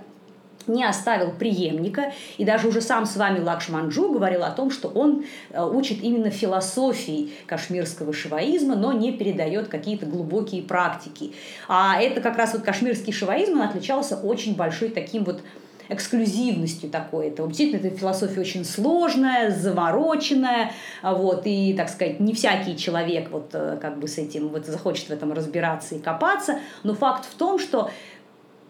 не 0.66 0.84
оставил 0.84 1.30
преемника, 1.32 2.12
и 2.38 2.44
даже 2.44 2.68
уже 2.68 2.80
сам 2.80 3.06
с 3.06 3.16
вами 3.16 3.40
Лакшманджу 3.40 4.10
говорил 4.10 4.44
о 4.44 4.50
том, 4.50 4.70
что 4.70 4.88
он 4.88 5.24
э, 5.50 5.62
учит 5.62 6.02
именно 6.02 6.30
философии 6.30 7.30
кашмирского 7.46 8.12
шиваизма, 8.12 8.74
но 8.76 8.92
не 8.92 9.12
передает 9.12 9.68
какие-то 9.68 10.06
глубокие 10.06 10.62
практики. 10.62 11.32
А 11.68 12.00
это 12.00 12.20
как 12.20 12.36
раз 12.36 12.52
вот 12.52 12.62
кашмирский 12.62 13.12
шиваизм, 13.12 13.52
он 13.52 13.62
отличался 13.62 14.16
очень 14.16 14.56
большой 14.56 14.88
таким 14.88 15.24
вот 15.24 15.40
эксклюзивностью 15.88 16.90
такой. 16.90 17.28
Это 17.28 17.46
действительно 17.46 17.86
эта 17.86 17.96
философия 17.96 18.40
очень 18.40 18.64
сложная, 18.64 19.50
завороченная, 19.50 20.72
вот, 21.02 21.42
и, 21.44 21.74
так 21.74 21.88
сказать, 21.88 22.20
не 22.20 22.34
всякий 22.34 22.76
человек 22.76 23.30
вот 23.30 23.50
э, 23.52 23.78
как 23.80 23.98
бы 23.98 24.08
с 24.08 24.18
этим 24.18 24.48
вот 24.48 24.66
захочет 24.66 25.08
в 25.08 25.10
этом 25.10 25.32
разбираться 25.32 25.94
и 25.94 25.98
копаться, 25.98 26.58
но 26.82 26.94
факт 26.94 27.24
в 27.24 27.34
том, 27.34 27.58
что 27.58 27.90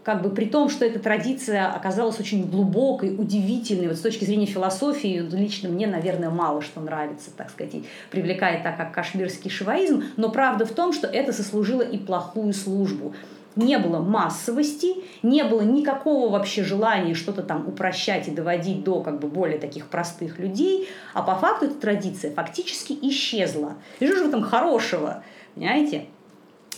как 0.06 0.22
бы 0.22 0.30
при 0.30 0.44
том, 0.44 0.68
что 0.68 0.84
эта 0.84 1.00
традиция 1.00 1.68
оказалась 1.68 2.20
очень 2.20 2.48
глубокой, 2.48 3.12
удивительной, 3.18 3.88
вот 3.88 3.96
с 3.96 4.00
точки 4.00 4.24
зрения 4.24 4.46
философии, 4.46 5.18
лично 5.32 5.68
мне, 5.68 5.88
наверное, 5.88 6.30
мало 6.30 6.62
что 6.62 6.80
нравится, 6.80 7.32
так 7.36 7.50
сказать, 7.50 7.74
и 7.74 7.84
привлекает 8.12 8.62
так, 8.62 8.76
как 8.76 8.92
кашмирский 8.92 9.50
шиваизм, 9.50 10.04
но 10.16 10.30
правда 10.30 10.64
в 10.64 10.70
том, 10.70 10.92
что 10.92 11.08
это 11.08 11.32
сослужило 11.32 11.82
и 11.82 11.98
плохую 11.98 12.54
службу 12.54 13.16
не 13.56 13.78
было 13.78 13.98
массовости, 13.98 14.94
не 15.24 15.42
было 15.42 15.62
никакого 15.62 16.30
вообще 16.30 16.62
желания 16.62 17.14
что-то 17.14 17.42
там 17.42 17.66
упрощать 17.66 18.28
и 18.28 18.30
доводить 18.30 18.84
до 18.84 19.00
как 19.00 19.18
бы 19.18 19.26
более 19.26 19.58
таких 19.58 19.88
простых 19.88 20.38
людей, 20.38 20.88
а 21.14 21.22
по 21.22 21.34
факту 21.34 21.64
эта 21.64 21.74
традиция 21.74 22.32
фактически 22.32 22.96
исчезла. 23.02 23.74
И 23.98 24.06
что 24.06 24.18
же 24.18 24.24
в 24.26 24.28
этом 24.28 24.42
хорошего, 24.42 25.24
понимаете? 25.56 26.06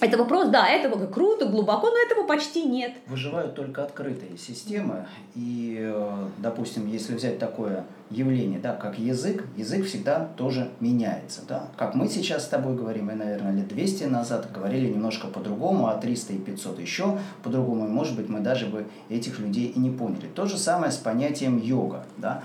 Это 0.01 0.17
вопрос, 0.17 0.49
да, 0.49 0.69
этого 0.69 1.07
круто, 1.07 1.47
глубоко, 1.47 1.91
но 1.91 1.97
этого 1.97 2.25
почти 2.25 2.63
нет. 2.63 2.93
Выживают 3.09 3.57
только 3.57 3.83
открытые 3.83 4.39
системы. 4.39 5.07
И, 5.35 5.77
э, 5.81 6.29
допустим, 6.39 6.87
если 6.87 7.17
взять 7.17 7.41
такое 7.41 7.85
явление, 8.11 8.61
да, 8.61 8.75
как 8.75 8.97
язык, 8.99 9.45
язык 9.57 9.87
всегда 9.87 10.29
тоже 10.37 10.71
меняется. 10.79 11.43
Да? 11.49 11.69
Как 11.77 11.97
мы 11.97 12.09
сейчас 12.09 12.45
с 12.45 12.49
тобой 12.49 12.77
говорим, 12.77 13.07
мы, 13.07 13.15
наверное, 13.15 13.53
лет 13.53 13.67
200 13.67 14.05
назад 14.05 14.53
говорили 14.53 14.89
немножко 14.89 15.27
по-другому, 15.27 15.89
а 15.89 15.97
300 15.97 16.35
и 16.35 16.39
500 16.39 16.79
еще 16.79 17.19
по-другому. 17.43 17.87
И, 17.87 17.89
может 17.89 18.15
быть, 18.15 18.29
мы 18.29 18.39
даже 18.39 18.67
бы 18.67 18.87
этих 19.09 19.41
людей 19.41 19.67
и 19.67 19.81
не 19.81 19.91
поняли. 19.91 20.29
То 20.33 20.47
же 20.47 20.59
самое 20.59 20.93
с 20.93 20.97
понятием 20.97 21.59
йога. 21.59 22.05
Да? 22.19 22.43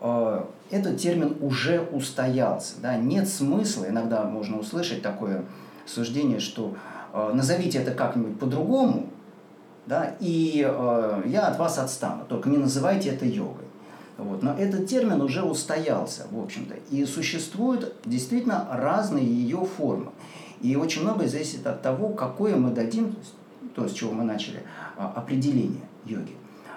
Э, 0.00 0.42
этот 0.70 0.98
термин 0.98 1.36
уже 1.40 1.80
устоялся. 1.80 2.74
Да? 2.82 2.96
Нет 2.96 3.28
смысла, 3.28 3.86
иногда 3.88 4.24
можно 4.24 4.58
услышать 4.58 5.00
такое 5.00 5.44
суждение, 5.86 6.40
что 6.40 6.74
э, 7.12 7.32
назовите 7.34 7.78
это 7.78 7.92
как-нибудь 7.92 8.38
по-другому, 8.38 9.06
да, 9.86 10.14
и 10.20 10.66
э, 10.66 11.22
я 11.26 11.48
от 11.48 11.58
вас 11.58 11.78
отстану, 11.78 12.24
только 12.28 12.48
не 12.48 12.58
называйте 12.58 13.10
это 13.10 13.26
йогой. 13.26 13.64
Вот. 14.18 14.42
Но 14.42 14.54
этот 14.54 14.86
термин 14.86 15.20
уже 15.20 15.42
устоялся, 15.42 16.26
в 16.30 16.40
общем-то, 16.40 16.74
и 16.90 17.04
существуют 17.04 17.94
действительно 18.04 18.68
разные 18.70 19.26
ее 19.26 19.64
формы. 19.64 20.10
И 20.60 20.76
очень 20.76 21.02
многое 21.02 21.28
зависит 21.28 21.66
от 21.66 21.82
того, 21.82 22.10
какое 22.10 22.56
мы 22.56 22.70
дадим, 22.70 23.16
то, 23.74 23.88
с 23.88 23.92
чего 23.92 24.12
мы 24.12 24.22
начали, 24.22 24.62
а, 24.96 25.12
определение 25.16 25.82
йоги. 26.04 26.36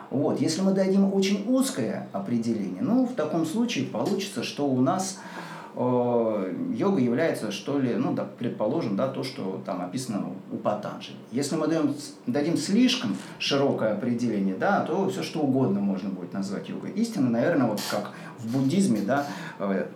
Вот. 0.09 0.39
Если 0.39 0.61
мы 0.61 0.71
дадим 0.71 1.13
очень 1.13 1.45
узкое 1.47 2.07
определение, 2.13 2.81
ну, 2.81 3.05
в 3.05 3.13
таком 3.13 3.45
случае 3.45 3.85
получится, 3.85 4.43
что 4.43 4.65
у 4.65 4.81
нас 4.81 5.19
э, 5.19 5.34
йога 5.77 7.01
является, 7.01 7.51
что 7.51 7.79
ли, 7.79 7.95
ну, 7.95 8.13
да, 8.13 8.23
предположим, 8.23 8.95
да, 8.95 9.09
то, 9.09 9.23
что 9.23 9.61
там 9.65 9.81
описано 9.81 10.29
у 10.51 10.57
Патанджали. 10.57 11.17
Если 11.31 11.57
мы 11.57 11.67
даем, 11.67 11.93
дадим 12.27 12.55
слишком 12.55 13.17
широкое 13.39 13.93
определение, 13.93 14.55
да, 14.55 14.81
то 14.81 15.09
все 15.09 15.21
что 15.21 15.41
угодно 15.41 15.81
можно 15.81 16.09
будет 16.09 16.31
назвать 16.31 16.69
йогой. 16.69 16.91
Истина, 16.91 17.29
наверное, 17.29 17.67
вот 17.67 17.81
как 17.91 18.11
в 18.39 18.53
буддизме, 18.53 19.01
да, 19.01 19.27
э, 19.59 19.87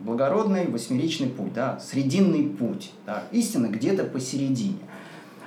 благородный 0.00 0.68
восьмеричный 0.68 1.28
путь, 1.28 1.52
да, 1.52 1.78
срединный 1.80 2.48
путь, 2.48 2.92
да, 3.04 3.24
истина 3.30 3.66
где-то 3.66 4.04
посередине. 4.04 4.78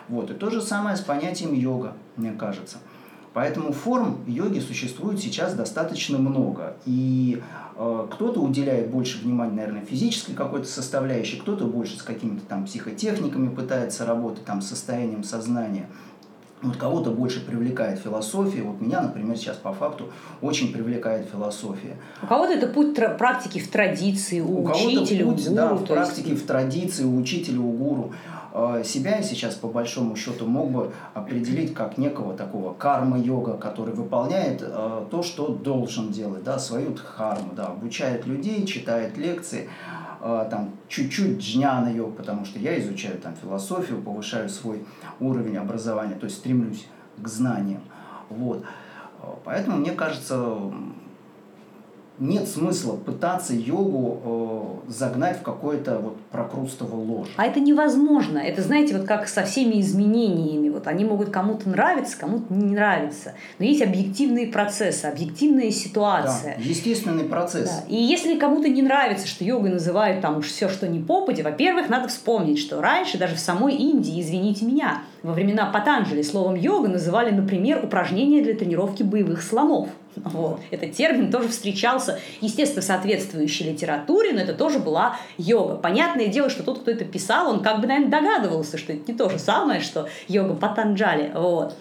Вот, 0.08 0.30
и 0.30 0.34
то 0.36 0.52
же 0.52 0.62
самое 0.62 0.98
с 0.98 1.02
понятием 1.02 1.54
йога, 1.54 1.94
мне 2.16 2.32
кажется. 2.32 2.78
Поэтому 3.34 3.72
форм 3.72 4.20
йоги 4.28 4.60
существует 4.60 5.20
сейчас 5.20 5.54
достаточно 5.54 6.18
много. 6.18 6.78
И 6.86 7.42
э, 7.76 8.08
кто-то 8.12 8.40
уделяет 8.42 8.90
больше 8.90 9.22
внимания, 9.24 9.56
наверное, 9.56 9.86
физической 9.86 10.34
какой-то 10.34 10.68
составляющей, 10.68 11.38
кто-то 11.38 11.66
больше 11.66 11.98
с 11.98 12.02
какими-то 12.02 12.46
там 12.46 12.66
психотехниками 12.66 13.50
пытается 13.50 14.06
работать, 14.06 14.46
там, 14.46 14.62
состоянием 14.62 15.24
сознания. 15.24 15.88
Вот 16.62 16.76
кого-то 16.76 17.12
больше 17.12 17.46
привлекает 17.46 18.00
философия. 18.00 18.64
Вот 18.64 18.82
меня, 18.82 19.02
например, 19.02 19.38
сейчас 19.38 19.56
по 19.56 19.72
факту 19.72 20.10
очень 20.42 20.74
привлекает 20.74 21.30
философия. 21.30 21.96
У 22.22 22.28
кого-то 22.28 22.52
это 22.52 22.68
путь 22.68 22.96
практики 23.18 23.60
в 23.60 23.70
традиции, 23.70 24.42
у, 24.42 24.64
у 24.64 24.66
учителя, 24.66 25.26
у 25.26 25.32
гуру. 25.32 25.56
Да, 25.56 25.74
в 25.74 25.86
практике, 25.86 26.32
есть... 26.32 26.44
в 26.44 26.48
традиции, 26.48 27.06
у 27.06 27.16
учителя, 27.16 27.62
у 27.62 27.72
гуру. 27.72 28.12
Э, 28.52 28.84
себя 28.84 29.18
я 29.18 29.24
сейчас 29.24 29.56
по 29.56 29.68
большому 29.68 30.16
счету 30.16 30.46
мог 30.46 30.72
бы 30.72 30.94
определить 31.14 31.74
как 31.74 31.98
некого 31.98 32.36
такого 32.36 32.74
карма-йога, 32.74 33.58
который 33.58 33.94
выполняет 33.94 34.62
э, 34.62 35.06
то, 35.10 35.24
что 35.24 35.50
должен 35.50 36.12
делать, 36.12 36.44
да, 36.44 36.58
свою 36.60 36.94
дхарму, 36.94 37.54
да, 37.56 37.68
обучает 37.68 38.26
людей, 38.26 38.66
читает 38.66 39.18
лекции, 39.18 39.70
э, 40.22 40.48
там 40.50 40.72
чуть-чуть 40.88 41.40
джняна 41.40 41.90
йог, 41.90 42.16
потому 42.16 42.46
что 42.46 42.60
я 42.60 42.80
изучаю 42.80 43.20
там 43.20 43.36
философию, 43.36 44.02
повышаю 44.02 44.50
свой 44.50 44.86
уровень 45.20 45.58
образования, 45.58 46.16
то 46.16 46.26
есть 46.26 46.38
стремлюсь 46.38 46.88
к 47.18 47.28
знаниям. 47.28 47.82
Вот. 48.30 48.64
Поэтому 49.44 49.78
мне 49.78 49.92
кажется, 49.92 50.56
нет 52.20 52.48
смысла 52.48 52.96
пытаться 52.96 53.54
йогу 53.54 54.82
э, 54.88 54.92
загнать 54.92 55.40
в 55.40 55.42
какое-то 55.42 56.00
вот 56.00 56.18
прокрустово 56.32 56.96
ложе. 56.96 57.32
А 57.38 57.46
это 57.46 57.60
невозможно. 57.60 58.40
Это, 58.40 58.62
знаете, 58.62 58.98
вот 58.98 59.08
как 59.08 59.28
со 59.28 59.44
всеми 59.44 59.80
изменениями. 59.80 60.70
Вот 60.70 60.88
они 60.88 61.06
могут 61.06 61.30
кому-то 61.30 61.70
нравиться, 61.70 62.18
кому-то 62.18 62.54
не 62.54 62.76
нравиться. 62.76 63.34
Но 63.58 63.66
есть 63.66 63.82
объективные 63.82 64.48
процессы, 64.48 65.06
объективная 65.06 65.72
ситуация. 65.72 66.56
Да, 66.58 66.64
естественный 66.64 67.24
процесс. 67.24 67.70
Да. 67.70 67.84
И 67.88 67.96
если 67.96 68.38
кому-то 68.38 68.68
не 68.68 68.82
нравится, 68.82 69.28
что 69.28 69.44
йогой 69.44 69.72
называют 69.72 70.22
там 70.22 70.38
уж 70.38 70.48
все, 70.48 70.70
что 70.70 70.88
не 70.88 71.00
попади, 71.00 71.42
во-первых, 71.42 71.90
надо 71.90 72.10
вспомнить, 72.10 72.60
что 72.60 72.82
раньше 72.82 73.18
даже 73.18 73.36
в 73.36 73.40
самой 73.40 73.76
Индии, 73.76 74.22
извините 74.22 74.66
меня, 74.66 75.04
во 75.24 75.34
времена 75.34 75.66
Патанджали 75.68 76.22
словом 76.22 76.56
йога 76.56 76.88
называли, 76.88 77.32
например, 77.32 77.84
упражнения 77.84 78.42
для 78.42 78.54
тренировки 78.54 79.04
боевых 79.04 79.42
слонов. 79.42 79.90
Вот. 80.16 80.62
Этот 80.72 80.94
термин 80.94 81.32
тоже 81.32 81.50
встречался, 81.50 82.20
естественно, 82.42 82.82
в 82.82 82.86
соответствующей 82.86 83.72
литературе, 83.72 84.34
но 84.34 84.42
это 84.42 84.54
тоже 84.54 84.80
была 84.80 85.18
йога. 85.38 85.76
Понятное 85.76 86.28
дело, 86.28 86.50
что 86.50 86.64
тот, 86.64 86.80
кто 86.80 86.92
это 86.92 87.06
писал, 87.06 87.50
он 87.50 87.62
как 87.62 87.80
бы, 87.80 87.88
наверное, 87.88 88.12
догадывался, 88.12 88.78
что 88.78 88.94
это 88.94 89.12
не 89.12 89.18
то 89.18 89.30
же 89.30 89.40
самое, 89.40 89.82
что 89.82 90.10
йога 90.28 90.56
Патанджали. 90.56 91.32
Вот. 91.34 91.76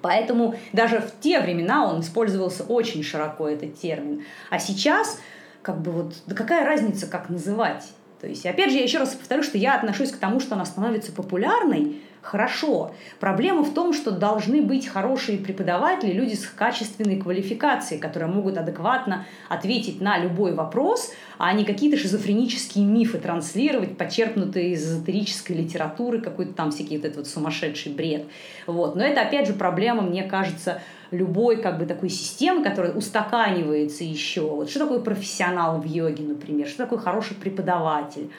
Поэтому 0.00 0.56
даже 0.72 1.00
в 1.00 1.20
те 1.20 1.40
времена 1.40 1.86
он 1.86 2.00
использовался 2.00 2.64
очень 2.64 3.02
широко, 3.02 3.48
этот 3.48 3.78
термин. 3.78 4.24
А 4.50 4.58
сейчас, 4.58 5.20
как 5.62 5.80
бы 5.80 5.92
вот, 5.92 6.14
да 6.26 6.34
какая 6.34 6.66
разница, 6.66 7.06
как 7.06 7.28
называть? 7.28 7.84
То 8.20 8.26
есть, 8.28 8.44
опять 8.46 8.70
же, 8.70 8.76
я 8.76 8.84
еще 8.84 8.98
раз 8.98 9.10
повторю, 9.14 9.42
что 9.42 9.58
я 9.58 9.74
отношусь 9.74 10.10
к 10.10 10.16
тому, 10.16 10.40
что 10.40 10.54
она 10.54 10.64
становится 10.64 11.12
популярной, 11.12 12.00
хорошо. 12.22 12.94
Проблема 13.20 13.62
в 13.62 13.74
том, 13.74 13.92
что 13.92 14.12
должны 14.12 14.62
быть 14.62 14.86
хорошие 14.86 15.38
преподаватели, 15.38 16.12
люди 16.12 16.34
с 16.34 16.46
качественной 16.46 17.20
квалификацией, 17.20 18.00
которые 18.00 18.30
могут 18.30 18.56
адекватно 18.56 19.26
ответить 19.48 20.00
на 20.00 20.18
любой 20.18 20.54
вопрос, 20.54 21.12
а 21.38 21.52
не 21.52 21.64
какие-то 21.64 21.98
шизофренические 21.98 22.84
мифы 22.84 23.18
транслировать, 23.18 23.98
почерпнутые 23.98 24.72
из 24.72 24.84
эзотерической 24.84 25.56
литературы, 25.56 26.20
какой-то 26.20 26.52
там 26.52 26.70
всякий 26.70 26.96
вот 26.96 27.04
этот 27.04 27.18
вот 27.18 27.26
сумасшедший 27.26 27.92
бред. 27.92 28.24
Вот. 28.66 28.94
Но 28.94 29.04
это, 29.04 29.22
опять 29.22 29.48
же, 29.48 29.52
проблема, 29.52 30.02
мне 30.02 30.22
кажется, 30.22 30.80
любой 31.10 31.60
как 31.60 31.78
бы 31.78 31.86
такой 31.86 32.08
системы, 32.08 32.62
которая 32.62 32.92
устаканивается 32.92 34.04
еще. 34.04 34.42
Вот 34.42 34.70
что 34.70 34.80
такое 34.80 35.00
профессионал 35.00 35.80
в 35.80 35.84
йоге, 35.84 36.24
например, 36.24 36.68
что 36.68 36.78
такое 36.78 36.98
хороший 36.98 37.34
преподаватель, 37.34 38.30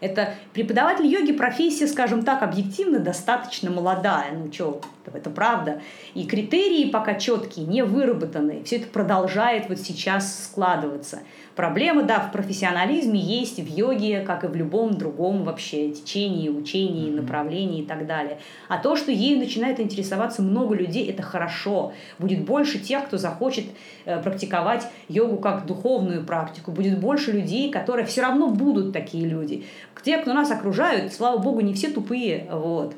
это 0.00 0.34
преподаватель 0.52 1.06
йоги 1.06 1.32
профессия, 1.32 1.86
скажем 1.86 2.22
так, 2.22 2.42
объективно 2.42 2.98
достаточно 2.98 3.70
молодая. 3.70 4.32
Ну 4.32 4.52
что, 4.52 4.80
это 5.14 5.30
правда. 5.30 5.80
И 6.14 6.26
критерии 6.26 6.90
пока 6.90 7.14
четкие, 7.14 7.66
не 7.66 7.82
выработаны. 7.84 8.62
Все 8.64 8.76
это 8.76 8.88
продолжает 8.88 9.68
вот 9.68 9.78
сейчас 9.78 10.44
складываться. 10.46 11.20
Проблема, 11.54 12.02
да, 12.02 12.20
в 12.20 12.32
профессионализме 12.32 13.18
есть 13.18 13.58
в 13.58 13.66
йоге, 13.66 14.20
как 14.20 14.44
и 14.44 14.46
в 14.46 14.54
любом 14.54 14.98
другом 14.98 15.44
вообще 15.44 15.90
течении, 15.90 16.50
учении, 16.50 17.10
направлении 17.10 17.82
и 17.82 17.86
так 17.86 18.06
далее. 18.06 18.38
А 18.68 18.76
то, 18.76 18.94
что 18.96 19.10
ею 19.10 19.38
начинает 19.38 19.80
интересоваться 19.80 20.42
много 20.42 20.74
людей, 20.74 21.08
это 21.10 21.22
хорошо. 21.22 21.92
Будет 22.18 22.44
больше 22.44 22.78
тех, 22.78 23.06
кто 23.06 23.16
захочет 23.16 23.64
э, 24.04 24.20
практиковать 24.20 24.86
йогу 25.08 25.38
как 25.38 25.64
духовную 25.64 26.24
практику. 26.24 26.72
Будет 26.72 27.00
больше 27.00 27.32
людей, 27.32 27.70
которые 27.70 28.04
все 28.04 28.20
равно 28.20 28.48
будут 28.48 28.92
такие 28.92 29.26
люди. 29.26 29.64
Те, 30.02 30.18
кто 30.18 30.34
нас 30.34 30.50
окружают, 30.50 31.12
слава 31.12 31.38
богу, 31.38 31.62
не 31.62 31.74
все 31.74 31.88
тупые. 31.88 32.46
Вот. 32.50 32.94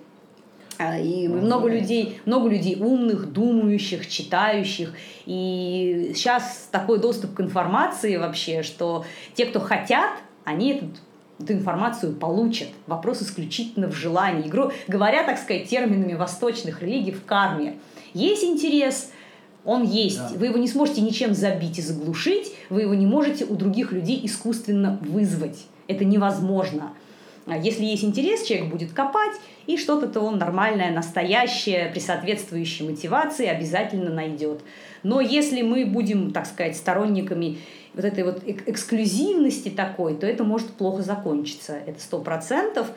А, 0.78 0.98
и 0.98 1.26
много 1.26 1.68
людей, 1.68 2.20
много 2.24 2.48
людей 2.48 2.76
умных, 2.80 3.32
думающих, 3.32 4.08
читающих. 4.08 4.94
И 5.26 6.12
сейчас 6.14 6.68
такой 6.70 7.00
доступ 7.00 7.34
к 7.34 7.40
информации 7.40 8.16
вообще, 8.16 8.62
что 8.62 9.04
те, 9.34 9.46
кто 9.46 9.60
хотят, 9.60 10.10
они 10.44 10.72
этот 10.72 10.90
эту 11.40 11.52
информацию 11.52 12.14
получат. 12.14 12.68
Вопрос 12.86 13.22
исключительно 13.22 13.88
в 13.88 13.94
желании. 13.94 14.48
Игру, 14.48 14.72
говоря, 14.88 15.24
так 15.24 15.38
сказать, 15.38 15.68
терминами 15.68 16.14
восточных 16.14 16.82
религий, 16.82 17.12
в 17.12 17.24
карме. 17.24 17.78
Есть 18.12 18.42
интерес, 18.44 19.12
он 19.64 19.84
есть. 19.84 20.18
Да. 20.18 20.30
Вы 20.36 20.46
его 20.46 20.58
не 20.58 20.68
сможете 20.68 21.00
ничем 21.00 21.34
забить 21.34 21.78
и 21.78 21.82
заглушить, 21.82 22.52
вы 22.70 22.82
его 22.82 22.94
не 22.94 23.06
можете 23.06 23.44
у 23.44 23.54
других 23.54 23.92
людей 23.92 24.20
искусственно 24.24 24.98
вызвать. 25.02 25.66
Это 25.86 26.04
невозможно. 26.04 26.92
А 27.50 27.56
если 27.56 27.84
есть 27.84 28.04
интерес, 28.04 28.42
человек 28.44 28.70
будет 28.70 28.92
копать, 28.92 29.34
и 29.66 29.76
что-то-то 29.76 30.20
он 30.20 30.38
нормальное, 30.38 30.90
настоящее, 30.90 31.90
при 31.92 32.00
соответствующей 32.00 32.84
мотивации 32.84 33.46
обязательно 33.46 34.10
найдет. 34.10 34.60
Но 35.02 35.20
если 35.20 35.62
мы 35.62 35.86
будем, 35.86 36.32
так 36.32 36.46
сказать, 36.46 36.76
сторонниками 36.76 37.58
вот 37.94 38.04
этой 38.04 38.24
вот 38.24 38.42
эксклюзивности 38.44 39.70
такой, 39.70 40.14
то 40.14 40.26
это 40.26 40.44
может 40.44 40.68
плохо 40.72 41.02
закончиться. 41.02 41.78
Это 41.86 42.00
сто 42.00 42.20
процентов. 42.20 42.88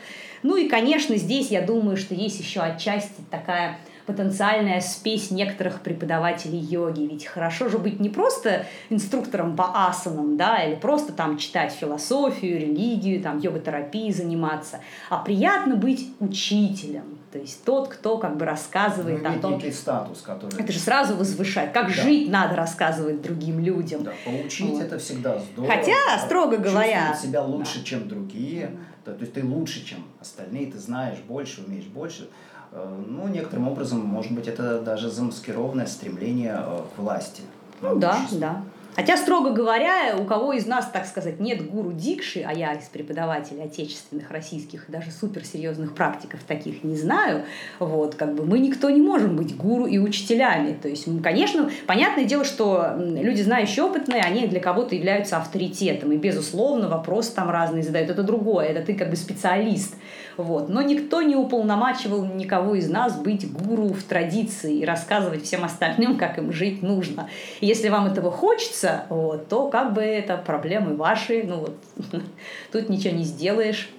Ну 0.43 0.57
и, 0.57 0.67
конечно, 0.67 1.15
здесь 1.15 1.49
я 1.49 1.61
думаю, 1.61 1.97
что 1.97 2.13
есть 2.13 2.39
еще 2.39 2.61
отчасти 2.61 3.21
такая 3.29 3.79
потенциальная 4.05 4.81
спесь 4.81 5.31
некоторых 5.31 5.81
преподавателей 5.81 6.59
йоги. 6.59 7.01
Ведь 7.01 7.25
хорошо 7.25 7.69
же 7.69 7.77
быть 7.77 7.99
не 7.99 8.09
просто 8.09 8.65
инструктором 8.89 9.55
по 9.55 9.87
асанам, 9.87 10.37
да, 10.37 10.63
или 10.63 10.75
просто 10.75 11.13
там 11.13 11.37
читать 11.37 11.73
философию, 11.73 12.59
религию, 12.59 13.21
там 13.21 13.39
йога-терапией 13.39 14.11
заниматься, 14.11 14.79
а 15.09 15.17
приятно 15.17 15.75
быть 15.75 16.07
учителем. 16.19 17.19
То 17.31 17.39
есть 17.39 17.63
тот, 17.63 17.87
кто 17.87 18.17
как 18.17 18.35
бы 18.35 18.45
рассказывает 18.45 19.23
ну, 19.23 19.29
о 19.29 19.39
том... 19.39 19.53
некий 19.53 19.71
статус, 19.71 20.21
который... 20.21 20.61
Это 20.61 20.73
же 20.73 20.79
сразу 20.79 21.15
возвышает. 21.15 21.71
Как 21.71 21.87
да. 21.87 21.93
жить 21.93 22.29
надо 22.29 22.57
рассказывать 22.57 23.21
другим 23.21 23.59
людям. 23.59 24.03
Да, 24.03 24.11
поучить 24.25 24.71
вот. 24.71 24.83
это 24.83 24.97
всегда 24.99 25.39
здорово. 25.39 25.73
Хотя, 25.73 26.19
строго 26.25 26.57
говоря... 26.57 27.15
себя 27.15 27.41
лучше, 27.41 27.79
да. 27.79 27.85
чем 27.85 28.09
другие. 28.09 28.71
Да, 29.05 29.13
то 29.13 29.21
есть 29.21 29.33
ты 29.33 29.43
лучше, 29.43 29.83
чем 29.85 29.99
остальные, 30.19 30.71
ты 30.71 30.77
знаешь 30.77 31.19
больше, 31.19 31.63
умеешь 31.65 31.85
больше. 31.85 32.29
Э, 32.71 32.87
ну, 33.07 33.27
некоторым 33.27 33.67
образом, 33.67 33.99
может 33.99 34.31
быть, 34.31 34.47
это 34.47 34.79
даже 34.81 35.09
замаскированное 35.09 35.87
стремление 35.87 36.57
э, 36.57 36.81
к 36.95 36.99
власти. 36.99 37.41
Ну 37.81 37.95
да, 37.97 38.19
да. 38.31 38.63
Хотя, 38.95 39.15
строго 39.15 39.51
говоря, 39.51 40.17
у 40.19 40.25
кого 40.25 40.51
из 40.51 40.65
нас, 40.65 40.89
так 40.91 41.05
сказать, 41.05 41.39
нет 41.39 41.69
гуру 41.69 41.93
Дикши, 41.93 42.41
а 42.41 42.53
я 42.53 42.73
из 42.73 42.89
преподавателей 42.89 43.63
отечественных, 43.63 44.29
российских 44.31 44.85
даже 44.89 45.11
суперсерьезных 45.11 45.95
практиков 45.95 46.41
таких 46.45 46.83
не 46.83 46.97
знаю, 46.97 47.45
вот, 47.79 48.15
как 48.15 48.35
бы 48.35 48.45
мы 48.45 48.59
никто 48.59 48.89
не 48.89 49.01
можем 49.01 49.37
быть 49.37 49.55
гуру 49.55 49.85
и 49.85 49.97
учителями. 49.97 50.73
То 50.73 50.89
есть, 50.89 51.07
конечно, 51.23 51.69
понятное 51.87 52.25
дело, 52.25 52.43
что 52.43 52.95
люди, 52.97 53.41
знающие, 53.41 53.85
опытные, 53.85 54.21
они 54.21 54.47
для 54.47 54.59
кого-то 54.59 54.93
являются 54.93 55.37
авторитетом. 55.37 56.11
И, 56.11 56.17
безусловно, 56.17 56.89
вопросы 56.89 57.33
там 57.33 57.49
разные 57.49 57.83
задают. 57.83 58.09
Это 58.09 58.23
другое, 58.23 58.67
это 58.67 58.85
ты 58.85 58.93
как 58.93 59.09
бы 59.09 59.15
специалист. 59.15 59.95
Вот. 60.41 60.69
Но 60.69 60.81
никто 60.81 61.21
не 61.21 61.35
уполномачивал 61.35 62.25
никого 62.25 62.75
из 62.75 62.89
нас 62.89 63.15
быть 63.15 63.51
гуру 63.51 63.89
в 63.89 64.03
традиции 64.03 64.77
и 64.77 64.85
рассказывать 64.85 65.43
всем 65.43 65.63
остальным, 65.63 66.17
как 66.17 66.39
им 66.39 66.51
жить 66.51 66.81
нужно. 66.81 67.29
И 67.59 67.67
если 67.67 67.89
вам 67.89 68.07
этого 68.07 68.31
хочется, 68.31 69.03
вот, 69.09 69.47
то 69.47 69.69
как 69.69 69.93
бы 69.93 70.01
это 70.01 70.37
проблемы 70.37 70.95
ваши, 70.95 71.43
ну 71.43 71.59
вот, 71.59 71.77
тут 72.71 72.89
ничего 72.89 73.15
не 73.15 73.23
сделаешь. 73.23 73.89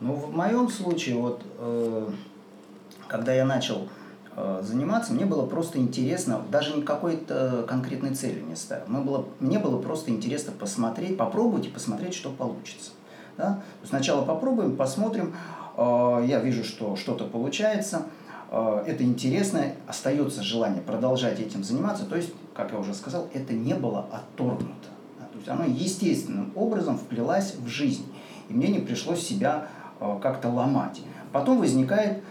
Ну, 0.00 0.14
в 0.14 0.36
моем 0.36 0.68
случае, 0.68 1.16
вот, 1.16 1.42
э, 1.58 2.08
когда 3.06 3.32
я 3.32 3.46
начал 3.46 3.88
э, 4.36 4.60
заниматься, 4.62 5.14
мне 5.14 5.24
было 5.24 5.46
просто 5.46 5.78
интересно, 5.78 6.42
даже 6.50 6.76
не 6.76 6.82
какой-то 6.82 7.64
конкретной 7.66 8.14
цели 8.14 8.40
не 8.40 8.56
ставил. 8.56 8.84
Мне 8.88 9.00
было, 9.00 9.24
мне 9.40 9.58
было 9.58 9.80
просто 9.80 10.10
интересно 10.10 10.52
посмотреть, 10.52 11.16
попробовать 11.16 11.66
и 11.66 11.70
посмотреть, 11.70 12.14
что 12.14 12.30
получится. 12.30 12.90
Да? 13.38 13.62
Сначала 13.84 14.24
попробуем, 14.24 14.76
посмотрим. 14.76 15.34
Э, 15.76 16.24
я 16.26 16.40
вижу, 16.40 16.64
что 16.64 16.96
что-то 16.96 17.24
получается. 17.24 18.06
Э, 18.50 18.84
это 18.86 19.04
интересно, 19.04 19.64
остается 19.86 20.42
желание 20.42 20.82
продолжать 20.82 21.40
этим 21.40 21.64
заниматься. 21.64 22.04
То 22.04 22.16
есть, 22.16 22.32
как 22.54 22.72
я 22.72 22.78
уже 22.78 22.94
сказал, 22.94 23.28
это 23.34 23.52
не 23.52 23.74
было 23.74 24.06
отторгнуто. 24.10 24.88
То 25.18 25.38
есть 25.38 25.48
оно 25.48 25.64
естественным 25.64 26.52
образом 26.54 26.98
вплелось 26.98 27.54
в 27.54 27.66
жизнь. 27.66 28.04
И 28.48 28.52
мне 28.54 28.68
не 28.68 28.80
пришлось 28.80 29.20
себя 29.20 29.68
Э, 30.02 30.18
как-то 30.20 30.48
ломать. 30.48 31.00
Потом 31.32 31.58
возникает 31.58 32.22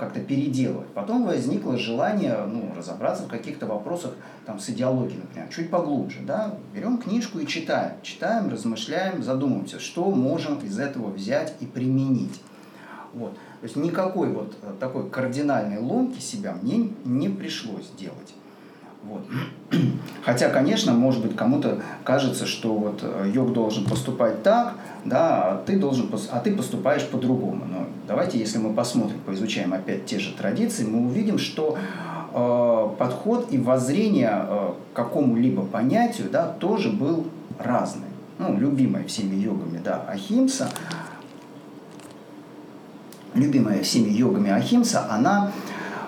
как-то 0.00 0.18
переделывать. 0.18 0.88
Потом 0.88 1.24
возникло 1.24 1.78
желание 1.78 2.36
ну, 2.44 2.74
разобраться 2.76 3.22
в 3.22 3.28
каких-то 3.28 3.66
вопросах 3.66 4.14
там, 4.44 4.58
с 4.58 4.68
идеологией, 4.68 5.20
например, 5.20 5.48
чуть 5.48 5.70
поглубже. 5.70 6.18
Да? 6.26 6.54
Берем 6.74 6.98
книжку 6.98 7.38
и 7.38 7.46
читаем. 7.46 7.92
Читаем, 8.02 8.50
размышляем, 8.50 9.22
задумываемся, 9.22 9.78
что 9.78 10.10
можем 10.10 10.58
из 10.58 10.76
этого 10.76 11.12
взять 11.12 11.54
и 11.60 11.66
применить. 11.66 12.40
Вот. 13.12 13.32
То 13.32 13.64
есть 13.64 13.76
никакой 13.76 14.30
вот 14.32 14.54
э, 14.62 14.72
такой 14.78 15.08
кардинальной 15.10 15.78
ломки 15.78 16.20
себя 16.20 16.56
мне 16.60 16.90
не 17.04 17.28
пришлось 17.28 17.90
делать. 17.98 18.34
Вот. 19.02 19.22
Хотя, 20.24 20.50
конечно, 20.50 20.92
может 20.92 21.22
быть, 21.22 21.34
кому-то 21.34 21.80
кажется, 22.04 22.46
что 22.46 22.74
вот 22.74 23.00
э, 23.02 23.30
йог 23.34 23.52
должен 23.52 23.84
поступать 23.84 24.42
так, 24.42 24.74
да, 25.04 25.52
а 25.52 25.62
ты, 25.64 25.78
должен, 25.78 26.10
а 26.30 26.40
ты 26.40 26.54
поступаешь 26.54 27.06
по-другому. 27.06 27.64
Но 27.64 27.86
давайте, 28.06 28.38
если 28.38 28.58
мы 28.58 28.74
посмотрим, 28.74 29.18
поизучаем 29.24 29.72
опять 29.72 30.04
те 30.06 30.18
же 30.18 30.32
традиции, 30.34 30.84
мы 30.84 31.06
увидим, 31.06 31.38
что 31.38 31.78
э, 32.32 32.88
подход 32.98 33.48
и 33.50 33.58
воззрение 33.58 34.32
э, 34.32 34.72
к 34.92 34.96
какому-либо 34.96 35.64
понятию 35.64 36.28
да, 36.30 36.46
тоже 36.46 36.90
был 36.90 37.24
разный. 37.58 38.06
Ну, 38.38 38.56
любимая 38.58 39.04
всеми 39.04 39.34
йогами, 39.36 39.80
да, 39.84 40.02
Ахимса, 40.08 40.70
любимая 43.34 43.82
всеми 43.82 44.10
йогами 44.10 44.50
Ахимса, 44.50 45.06
она 45.10 45.52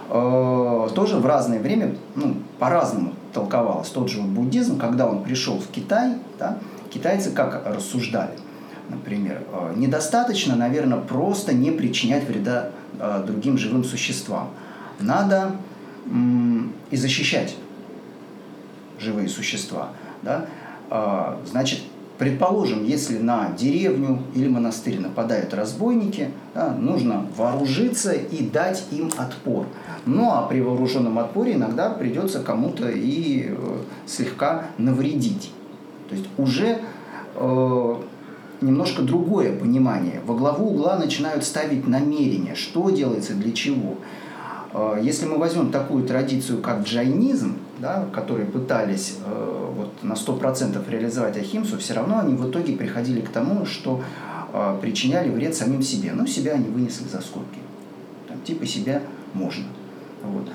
э, 0.08 0.88
тоже 0.94 1.16
в 1.16 1.26
разное 1.26 1.60
время 1.60 1.94
ну, 2.14 2.36
по-разному 2.58 3.14
толковалось. 3.32 3.88
Тот 3.88 4.08
же 4.08 4.20
буддизм, 4.20 4.78
когда 4.78 5.06
он 5.06 5.22
пришел 5.22 5.58
в 5.58 5.68
Китай, 5.68 6.14
да, 6.38 6.58
китайцы 6.90 7.30
как 7.30 7.62
рассуждали, 7.66 8.32
например, 8.88 9.42
э, 9.52 9.74
недостаточно, 9.76 10.56
наверное, 10.56 10.98
просто 10.98 11.52
не 11.54 11.70
причинять 11.70 12.26
вреда 12.26 12.70
э, 12.98 13.24
другим 13.26 13.58
живым 13.58 13.84
существам. 13.84 14.50
Надо 15.00 15.52
м, 16.06 16.72
и 16.90 16.96
защищать 16.96 17.56
живые 18.98 19.28
существа. 19.28 19.88
Да? 20.22 20.46
Э, 20.90 21.36
значит, 21.50 21.80
Предположим, 22.18 22.84
если 22.84 23.18
на 23.18 23.50
деревню 23.58 24.22
или 24.34 24.48
монастырь 24.48 25.00
нападают 25.00 25.54
разбойники, 25.54 26.30
да, 26.54 26.72
нужно 26.72 27.26
вооружиться 27.36 28.12
и 28.12 28.44
дать 28.44 28.84
им 28.90 29.10
отпор. 29.16 29.66
Ну 30.06 30.30
а 30.30 30.42
при 30.42 30.60
вооруженном 30.60 31.18
отпоре 31.18 31.54
иногда 31.54 31.90
придется 31.90 32.40
кому-то 32.40 32.88
и 32.88 33.46
э, 33.48 33.54
слегка 34.06 34.66
навредить. 34.78 35.52
То 36.08 36.14
есть 36.14 36.28
уже 36.36 36.78
э, 37.34 37.96
немножко 38.60 39.02
другое 39.02 39.56
понимание. 39.56 40.20
Во 40.26 40.34
главу 40.34 40.70
угла 40.70 40.96
начинают 40.96 41.44
ставить 41.44 41.86
намерения, 41.86 42.54
что 42.54 42.90
делается, 42.90 43.34
для 43.34 43.52
чего. 43.52 43.96
Э, 44.72 44.98
если 45.00 45.26
мы 45.26 45.38
возьмем 45.38 45.70
такую 45.70 46.04
традицию, 46.04 46.60
как 46.60 46.82
джайнизм, 46.82 47.56
да, 47.78 48.06
которые 48.12 48.46
пытались 48.46 49.18
э, 49.24 49.72
вот, 49.76 50.02
на 50.02 50.14
100% 50.14 50.90
реализовать 50.90 51.36
Ахимсу, 51.36 51.78
все 51.78 51.94
равно 51.94 52.18
они 52.18 52.34
в 52.34 52.50
итоге 52.50 52.74
приходили 52.74 53.20
к 53.20 53.28
тому, 53.28 53.66
что 53.66 54.02
э, 54.52 54.78
причиняли 54.80 55.30
вред 55.30 55.54
самим 55.54 55.82
себе. 55.82 56.12
Но 56.12 56.26
себя 56.26 56.52
они 56.52 56.68
вынесли 56.68 57.06
за 57.08 57.20
скобки. 57.20 57.58
Там, 58.28 58.40
типа 58.42 58.66
себя 58.66 59.02
можно. 59.34 59.64
Вот. 60.22 60.48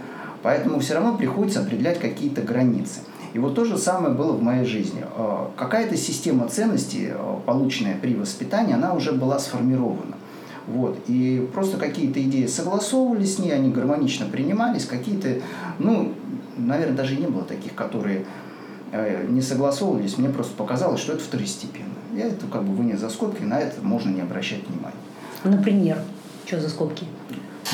Поэтому 0.44 0.80
все 0.80 0.94
равно 0.94 1.18
приходится 1.18 1.62
определять 1.62 2.00
какие-то 2.00 2.42
границы. 2.42 3.02
И 3.34 3.40
вот 3.40 3.56
то 3.56 3.66
же 3.66 3.78
самое 3.78 4.14
было 4.14 4.32
в 4.32 4.42
моей 4.42 4.66
жизни. 4.66 5.04
Э, 5.16 5.48
какая-то 5.56 5.96
система 5.98 6.48
ценностей, 6.48 7.10
э, 7.12 7.36
полученная 7.46 7.98
при 7.98 8.16
воспитании, 8.16 8.74
она 8.74 8.94
уже 8.94 9.12
была 9.12 9.40
сформирована. 9.40 10.17
Вот. 10.68 11.00
И 11.08 11.48
просто 11.54 11.78
какие-то 11.78 12.22
идеи 12.22 12.46
согласовывались 12.46 13.36
с 13.36 13.40
ней, 13.40 13.52
они 13.52 13.72
гармонично 13.72 14.26
принимались, 14.26 14.86
какие-то, 14.86 15.42
ну, 15.80 16.14
наверное, 16.58 16.96
даже 16.96 17.16
не 17.16 17.28
было 17.28 17.44
таких, 17.44 17.74
которые 17.74 18.26
э, 18.92 19.26
не 19.28 19.42
согласовывались, 19.42 20.18
мне 20.18 20.30
просто 20.30 20.56
показалось, 20.56 21.00
что 21.00 21.14
это 21.14 21.24
второстепенно. 21.24 21.86
Я 22.14 22.28
это 22.28 22.48
как 22.48 22.64
бы 22.64 22.74
вынес 22.76 23.00
за 23.00 23.10
скобки, 23.10 23.44
на 23.44 23.60
это 23.60 23.82
можно 23.82 24.10
не 24.10 24.22
обращать 24.22 24.68
внимания. 24.68 24.96
Например, 25.44 26.02
что 26.46 26.60
за 26.60 26.70
скобки? 26.70 27.06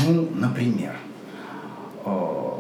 Ну, 0.07 0.27
например, 0.35 0.95
э, 2.05 2.52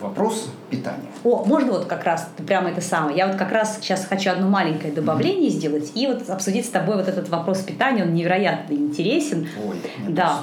вопрос 0.00 0.50
питания. 0.70 1.08
О, 1.24 1.44
можно 1.44 1.72
вот 1.72 1.86
как 1.86 2.04
раз 2.04 2.28
прямо 2.46 2.70
это 2.70 2.80
самое. 2.80 3.16
Я 3.16 3.26
вот 3.26 3.36
как 3.36 3.52
раз 3.52 3.78
сейчас 3.80 4.04
хочу 4.04 4.30
одно 4.30 4.48
маленькое 4.48 4.92
добавление 4.92 5.48
mm-hmm. 5.48 5.52
сделать 5.52 5.92
и 5.94 6.06
вот 6.06 6.28
обсудить 6.28 6.66
с 6.66 6.70
тобой 6.70 6.96
вот 6.96 7.08
этот 7.08 7.28
вопрос 7.28 7.60
питания. 7.60 8.02
Он 8.02 8.14
невероятно 8.14 8.74
интересен. 8.74 9.46
Ой, 9.66 9.76
да. 10.08 10.40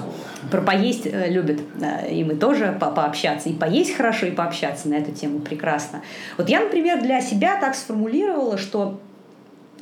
Про 0.51 0.61
поесть 0.61 1.05
э, 1.05 1.29
любят, 1.29 1.59
э, 1.81 2.13
и 2.13 2.23
мы 2.23 2.35
тоже 2.35 2.77
по 2.79 2.91
пообщаться. 2.91 3.49
И 3.49 3.53
поесть 3.53 3.95
хорошо, 3.95 4.27
и 4.27 4.31
пообщаться 4.31 4.87
на 4.87 4.95
эту 4.95 5.11
тему 5.11 5.39
прекрасно. 5.39 6.01
Вот 6.37 6.49
я, 6.49 6.61
например, 6.61 7.01
для 7.01 7.21
себя 7.21 7.59
так 7.59 7.75
сформулировала, 7.75 8.57
что 8.57 8.99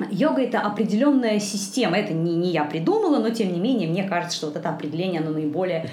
Йога– 0.10 0.42
это 0.44 0.60
определенная 0.60 1.40
система. 1.40 1.98
Это 1.98 2.14
не, 2.14 2.36
не 2.36 2.52
я 2.52 2.64
придумала, 2.64 3.20
но 3.20 3.30
тем 3.30 3.54
не 3.54 3.60
менее, 3.60 3.88
мне 3.88 4.04
кажется, 4.04 4.38
что 4.38 4.48
вот 4.48 4.56
это 4.56 4.70
определение, 4.70 5.22
оно 5.22 5.32
наиболее 5.32 5.90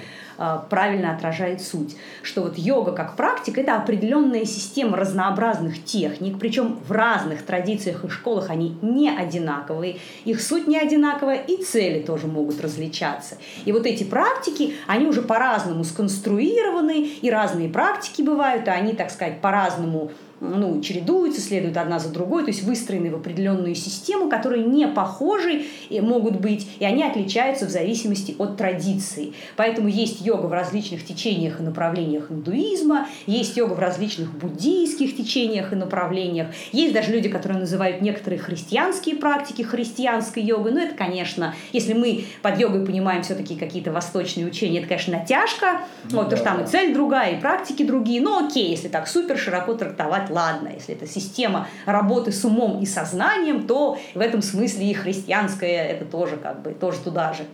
правильно 0.69 1.13
отражает 1.15 1.61
суть. 1.61 1.95
Что 2.21 2.41
вот 2.41 2.57
йога 2.57 2.91
как 2.91 3.15
практика– 3.15 3.61
это 3.61 3.75
определенная 3.75 4.45
система 4.45 4.97
разнообразных 4.97 5.83
техник, 5.83 6.39
причем 6.39 6.79
в 6.87 6.91
разных 6.91 7.43
традициях 7.43 8.03
и 8.03 8.09
школах 8.09 8.49
они 8.49 8.77
не 8.81 9.09
одинаковые, 9.09 9.97
их 10.25 10.41
суть 10.41 10.67
не 10.67 10.77
одинаковая, 10.77 11.37
и 11.37 11.63
цели 11.63 12.01
тоже 12.01 12.27
могут 12.27 12.61
различаться. 12.61 13.37
И 13.65 13.71
вот 13.71 13.85
эти 13.85 14.03
практики, 14.03 14.75
они 14.87 15.05
уже 15.05 15.21
по-разному 15.21 15.83
сконструированы, 15.83 17.05
и 17.21 17.29
разные 17.29 17.69
практики 17.69 18.21
бывают, 18.21 18.67
и 18.67 18.71
они, 18.71 18.93
так 18.93 19.11
сказать, 19.11 19.41
по-разному 19.41 20.11
ну, 20.39 20.81
чередуются, 20.81 21.41
следуют 21.41 21.77
одна 21.77 21.99
за 21.99 22.09
другой, 22.09 22.43
то 22.43 22.49
есть 22.49 22.63
выстроены 22.63 23.09
в 23.11 23.15
определенную 23.15 23.75
систему, 23.75 24.29
которые 24.29 24.65
не 24.65 24.87
похожи 24.87 25.63
и 25.89 26.01
могут 26.01 26.39
быть, 26.39 26.67
и 26.79 26.85
они 26.85 27.03
отличаются 27.03 27.65
в 27.65 27.69
зависимости 27.69 28.35
от 28.37 28.57
традиции. 28.57 29.33
Поэтому 29.55 29.87
есть 29.87 30.21
йога 30.21 30.47
в 30.47 30.53
различных 30.53 31.05
течениях 31.05 31.59
и 31.59 31.63
направлениях 31.63 32.29
индуизма, 32.29 33.07
есть 33.25 33.55
йога 33.55 33.73
в 33.73 33.79
различных 33.79 34.33
буддийских 34.37 35.15
течениях 35.15 35.71
и 35.71 35.75
направлениях, 35.75 36.47
есть 36.71 36.93
даже 36.93 37.11
люди, 37.11 37.29
которые 37.29 37.59
называют 37.59 38.01
некоторые 38.01 38.39
христианские 38.39 39.15
практики 39.15 39.61
христианской 39.61 40.43
йогой, 40.43 40.73
но 40.73 40.81
это, 40.81 40.95
конечно, 40.95 41.55
если 41.71 41.93
мы 41.93 42.25
под 42.41 42.59
йогой 42.59 42.85
понимаем 42.85 43.23
все-таки 43.23 43.55
какие-то 43.55 43.91
восточные 43.91 44.45
учения, 44.45 44.79
это, 44.79 44.87
конечно, 44.87 45.17
натяжка, 45.17 45.81
ну, 46.09 46.17
вот, 46.17 46.29
да, 46.29 46.35
потому 46.35 46.37
что 46.37 46.43
там 46.43 46.63
и 46.63 46.67
цель 46.67 46.93
другая, 46.93 47.37
и 47.37 47.39
практики 47.39 47.83
другие, 47.83 48.21
но 48.21 48.45
окей, 48.45 48.69
если 48.69 48.87
так 48.87 49.07
супер 49.07 49.37
широко 49.37 49.73
трактовать 49.73 50.29
ладно, 50.33 50.69
если 50.73 50.95
это 50.95 51.07
система 51.07 51.67
работы 51.85 52.31
с 52.31 52.43
умом 52.43 52.81
и 52.81 52.85
сознанием, 52.85 53.67
то 53.67 53.97
в 54.13 54.19
этом 54.19 54.41
смысле 54.41 54.89
и 54.89 54.93
христианская 54.93 55.87
это 55.87 56.05
тоже 56.05 56.37
как 56.37 56.61
бы 56.61 56.71
тоже 56.71 56.99
туда 56.99 57.33
же. 57.33 57.45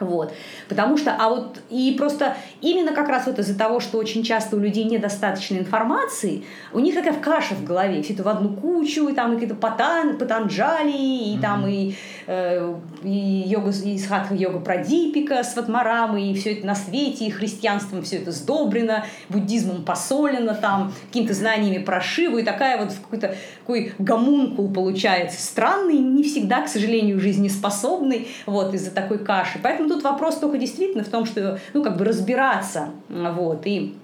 Вот. 0.00 0.32
Потому 0.68 0.96
что, 0.96 1.16
а 1.18 1.28
вот, 1.28 1.60
и 1.70 1.94
просто 1.96 2.36
именно 2.60 2.92
как 2.92 3.08
раз 3.08 3.26
вот 3.26 3.38
из-за 3.38 3.56
того, 3.56 3.80
что 3.80 3.98
очень 3.98 4.24
часто 4.24 4.56
у 4.56 4.58
людей 4.58 4.84
недостаточно 4.84 5.56
информации, 5.56 6.44
у 6.72 6.80
них 6.80 6.94
такая 6.94 7.14
каша 7.14 7.54
в 7.54 7.64
голове, 7.64 8.02
все 8.02 8.14
это 8.14 8.22
в 8.22 8.28
одну 8.28 8.54
кучу, 8.54 9.08
и 9.08 9.14
там 9.14 9.32
и 9.32 9.34
какие-то 9.34 9.54
патан, 9.54 10.18
патанджали, 10.18 10.90
и 10.90 11.36
mm-hmm. 11.36 11.40
там 11.40 11.66
и, 11.66 11.94
и 12.26 13.44
йога, 13.46 13.70
и 13.70 13.98
схатха 13.98 14.34
йога 14.34 14.60
Прадипика 14.60 15.42
с 15.42 15.54
и 15.54 16.34
все 16.34 16.54
это 16.54 16.66
на 16.66 16.74
свете, 16.74 17.26
и 17.26 17.30
христианством 17.30 18.02
все 18.02 18.16
это 18.16 18.32
сдобрено, 18.32 19.04
буддизмом 19.28 19.84
посолено, 19.84 20.54
там, 20.54 20.92
какими-то 21.08 21.34
знаниями 21.34 21.82
про 21.82 22.00
Шиву, 22.00 22.38
и 22.38 22.42
такая 22.42 22.78
вот 22.78 22.92
какой-то 22.92 23.34
такой 23.60 23.92
гомункул 23.98 24.72
получается 24.72 25.40
странный, 25.40 25.98
не 25.98 26.22
всегда, 26.22 26.62
к 26.62 26.68
сожалению, 26.68 27.20
жизнеспособный, 27.20 28.28
вот, 28.46 28.74
из-за 28.74 28.90
такой 28.90 29.18
каши. 29.18 29.58
Поэтому 29.62 29.88
тут 29.88 30.02
вопрос 30.02 30.36
только 30.36 30.58
действительно 30.58 31.04
в 31.04 31.08
том, 31.08 31.26
что, 31.26 31.58
ну, 31.72 31.82
как 31.82 31.96
бы 31.96 32.04
разбираться, 32.04 32.90
вот, 33.08 33.66
и 33.66 33.94
Э, 33.94 34.03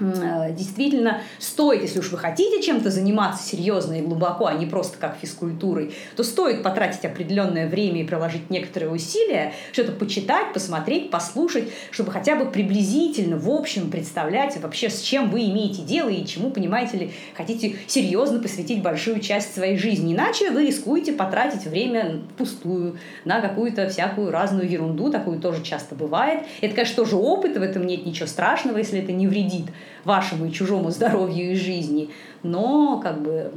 действительно 0.00 1.20
стоит, 1.38 1.82
если 1.82 1.98
уж 1.98 2.10
вы 2.10 2.18
хотите 2.18 2.62
чем-то 2.62 2.90
заниматься 2.90 3.46
серьезно 3.46 3.94
и 3.94 4.02
глубоко, 4.02 4.46
а 4.46 4.54
не 4.54 4.66
просто 4.66 4.98
как 4.98 5.16
физкультурой, 5.20 5.94
то 6.16 6.24
стоит 6.24 6.62
потратить 6.62 7.04
определенное 7.04 7.68
время 7.68 8.02
и 8.02 8.04
приложить 8.04 8.50
некоторые 8.50 8.90
усилия, 8.90 9.52
что-то 9.72 9.92
почитать, 9.92 10.52
посмотреть, 10.52 11.10
послушать, 11.10 11.64
чтобы 11.90 12.10
хотя 12.10 12.36
бы 12.36 12.46
приблизительно, 12.46 13.36
в 13.36 13.50
общем, 13.50 13.90
представлять 13.90 14.60
вообще, 14.60 14.90
с 14.90 15.00
чем 15.00 15.30
вы 15.30 15.44
имеете 15.44 15.82
дело 15.82 16.08
и 16.08 16.24
чему, 16.24 16.50
понимаете 16.50 16.96
ли, 16.96 17.12
хотите 17.34 17.76
серьезно 17.86 18.40
посвятить 18.40 18.82
большую 18.82 19.20
часть 19.20 19.54
своей 19.54 19.76
жизни. 19.76 20.14
Иначе 20.14 20.50
вы 20.50 20.66
рискуете 20.66 21.12
потратить 21.12 21.66
время 21.66 22.20
пустую 22.36 22.98
на 23.24 23.40
какую-то 23.40 23.88
всякую 23.88 24.30
разную 24.30 24.68
ерунду, 24.68 25.10
такую 25.10 25.38
тоже 25.40 25.62
часто 25.62 25.94
бывает. 25.94 26.44
Это, 26.60 26.74
конечно, 26.74 26.96
тоже 26.96 27.16
опыт, 27.16 27.56
в 27.56 27.62
этом 27.62 27.86
нет 27.86 28.06
ничего 28.06 28.26
страшного, 28.26 28.78
если 28.78 29.00
это 29.00 29.12
не 29.12 29.26
вредит 29.26 29.66
вашему 30.04 30.46
и 30.46 30.52
чужому 30.52 30.90
здоровью 30.90 31.52
и 31.52 31.54
жизни. 31.54 32.10
Но, 32.42 33.00
как 33.02 33.20
бы, 33.22 33.52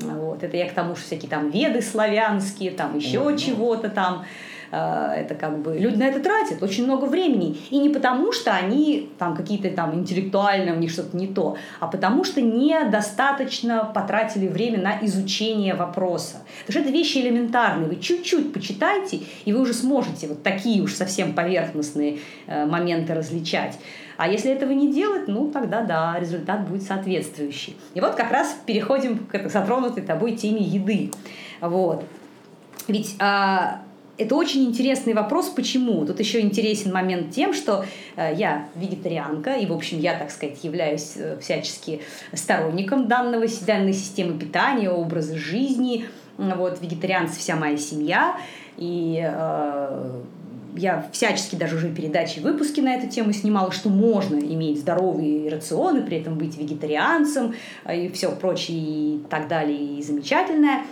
вот, 0.00 0.42
это 0.42 0.56
я 0.56 0.68
к 0.68 0.72
тому, 0.72 0.96
что 0.96 1.04
всякие 1.06 1.30
там 1.30 1.50
веды 1.50 1.80
славянские, 1.80 2.70
там 2.72 2.96
еще 2.96 3.20
Ой, 3.20 3.32
ну. 3.32 3.38
чего-то 3.38 3.88
там 3.88 4.24
э, 4.72 5.12
это 5.16 5.34
как 5.34 5.58
бы 5.58 5.78
люди 5.78 5.96
на 5.96 6.04
это 6.04 6.20
тратят 6.20 6.62
очень 6.62 6.84
много 6.84 7.04
времени. 7.04 7.56
И 7.70 7.78
не 7.78 7.88
потому, 7.88 8.32
что 8.32 8.52
они 8.52 9.10
там 9.18 9.36
какие-то 9.36 9.70
там 9.70 9.94
интеллектуальные, 9.94 10.74
у 10.74 10.78
них 10.78 10.90
что-то 10.90 11.16
не 11.16 11.28
то, 11.28 11.56
а 11.78 11.86
потому 11.86 12.24
что 12.24 12.40
недостаточно 12.42 13.90
потратили 13.94 14.48
время 14.48 14.80
на 14.80 14.98
изучение 15.06 15.74
вопроса. 15.74 16.38
Потому 16.66 16.80
что 16.80 16.90
это 16.90 16.98
вещи 16.98 17.18
элементарные. 17.18 17.88
Вы 17.88 17.96
чуть-чуть 17.96 18.52
почитайте, 18.52 19.20
и 19.44 19.52
вы 19.52 19.60
уже 19.60 19.72
сможете 19.72 20.26
вот 20.26 20.42
такие 20.42 20.82
уж 20.82 20.94
совсем 20.94 21.32
поверхностные 21.32 22.18
э, 22.46 22.66
моменты 22.66 23.14
различать. 23.14 23.78
А 24.16 24.28
если 24.28 24.50
этого 24.50 24.72
не 24.72 24.92
делать, 24.92 25.28
ну 25.28 25.50
тогда 25.50 25.82
да, 25.82 26.16
результат 26.18 26.68
будет 26.68 26.82
соответствующий. 26.82 27.76
И 27.94 28.00
вот 28.00 28.14
как 28.14 28.30
раз 28.30 28.56
переходим 28.66 29.18
к 29.18 29.48
затронутой 29.48 30.02
тобой 30.02 30.32
теме 30.36 30.62
еды. 30.62 31.10
Вот. 31.60 32.04
Ведь 32.88 33.16
а, 33.18 33.82
это 34.18 34.34
очень 34.34 34.64
интересный 34.64 35.12
вопрос, 35.12 35.48
почему. 35.48 36.06
Тут 36.06 36.20
еще 36.20 36.40
интересен 36.40 36.92
момент 36.92 37.34
тем, 37.34 37.52
что 37.52 37.84
э, 38.16 38.32
я 38.34 38.68
вегетарианка, 38.74 39.54
и, 39.54 39.66
в 39.66 39.72
общем, 39.72 39.98
я, 39.98 40.18
так 40.18 40.30
сказать, 40.30 40.62
являюсь 40.64 41.12
э, 41.16 41.38
всячески 41.40 42.00
сторонником 42.32 43.08
данного, 43.08 43.46
данной 43.66 43.92
системы 43.92 44.38
питания, 44.38 44.90
образа 44.90 45.36
жизни. 45.36 46.06
Вот, 46.38 46.80
вегетарианцы 46.80 47.38
вся 47.38 47.56
моя 47.56 47.76
семья. 47.76 48.36
И 48.76 49.22
э, 49.22 50.20
я 50.76 51.06
всячески 51.12 51.56
даже 51.56 51.76
уже 51.76 51.90
передачи, 51.90 52.40
выпуски 52.40 52.80
на 52.80 52.94
эту 52.94 53.08
тему 53.08 53.32
снимала, 53.32 53.72
что 53.72 53.88
можно 53.88 54.36
иметь 54.36 54.80
здоровые 54.80 55.48
рационы, 55.48 56.02
при 56.02 56.18
этом 56.18 56.36
быть 56.38 56.56
вегетарианцем 56.56 57.54
э, 57.84 58.06
и 58.06 58.08
все 58.10 58.30
прочее 58.32 58.78
и 58.78 59.18
так 59.28 59.48
далее, 59.48 59.98
и 59.98 60.02
замечательное. 60.02 60.84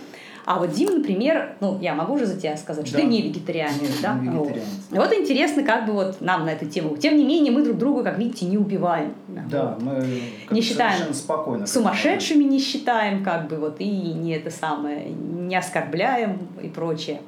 А 0.45 0.59
вот 0.59 0.71
Дима, 0.73 0.91
например, 0.97 1.55
ну, 1.59 1.79
я 1.81 1.95
могу 1.95 2.13
уже 2.13 2.27
за 2.27 2.39
тебя 2.39 2.55
сказать, 2.55 2.85
что 2.85 2.97
да. 2.97 3.01
ты 3.01 3.07
не 3.07 3.23
вегетарианец, 3.23 3.81
Нет, 3.81 3.91
да? 4.03 4.13
Не 4.13 4.29
вегетарианец. 4.29 4.63
Вот. 4.91 4.99
вот 4.99 5.13
интересно, 5.13 5.63
как 5.63 5.87
бы 5.87 5.93
вот 5.93 6.21
нам 6.21 6.45
на 6.45 6.49
эту 6.49 6.67
тему. 6.67 6.95
Тем 6.97 7.17
не 7.17 7.25
менее, 7.25 7.51
мы 7.51 7.63
друг 7.63 7.77
друга, 7.79 8.03
как 8.03 8.19
видите, 8.19 8.45
не 8.45 8.57
убиваем. 8.57 9.15
Да, 9.27 9.75
вот. 9.79 9.81
мы 9.81 10.05
не 10.51 10.61
считаем 10.61 11.13
спокойно. 11.15 11.65
Сумасшедшими 11.65 12.43
не 12.43 12.59
считаем, 12.59 13.23
как 13.23 13.47
бы 13.47 13.55
вот, 13.55 13.77
и 13.79 13.89
не 13.89 14.33
это 14.33 14.51
самое, 14.51 15.09
не 15.09 15.55
оскорбляем 15.55 16.47
и 16.61 16.67
прочее. 16.67 17.21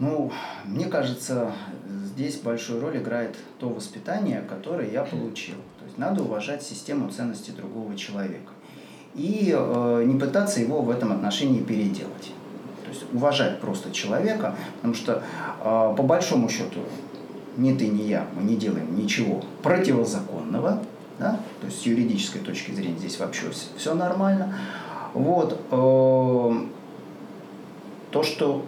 Ну, 0.00 0.32
мне 0.64 0.86
кажется, 0.86 1.52
здесь 1.86 2.38
большую 2.38 2.80
роль 2.80 2.96
играет 2.96 3.36
то 3.58 3.68
воспитание, 3.68 4.42
которое 4.48 4.90
я 4.90 5.04
получил. 5.04 5.56
То 5.78 5.84
есть 5.84 5.98
надо 5.98 6.22
уважать 6.22 6.62
систему 6.62 7.10
ценностей 7.10 7.52
другого 7.52 7.94
человека 7.96 8.52
и 9.14 9.54
э, 9.54 10.04
не 10.06 10.18
пытаться 10.18 10.60
его 10.60 10.80
в 10.80 10.88
этом 10.88 11.12
отношении 11.12 11.60
переделать. 11.60 12.32
То 12.84 12.90
есть 12.90 13.04
уважать 13.12 13.60
просто 13.60 13.90
человека, 13.90 14.56
потому 14.76 14.94
что 14.94 15.22
э, 15.62 15.94
по 15.96 16.02
большому 16.02 16.48
счету 16.48 16.80
ни 17.58 17.74
ты, 17.74 17.88
ни 17.88 18.02
я, 18.02 18.26
мы 18.34 18.42
не 18.44 18.56
делаем 18.56 18.96
ничего 18.96 19.42
противозаконного, 19.62 20.82
да? 21.18 21.40
то 21.60 21.66
есть 21.66 21.82
с 21.82 21.86
юридической 21.86 22.38
точки 22.38 22.70
зрения 22.70 22.96
здесь 22.96 23.18
вообще 23.18 23.50
все, 23.76 23.94
нормально. 23.94 24.56
Вот, 25.12 25.60
э, 25.70 26.52
то, 28.12 28.22
что 28.22 28.64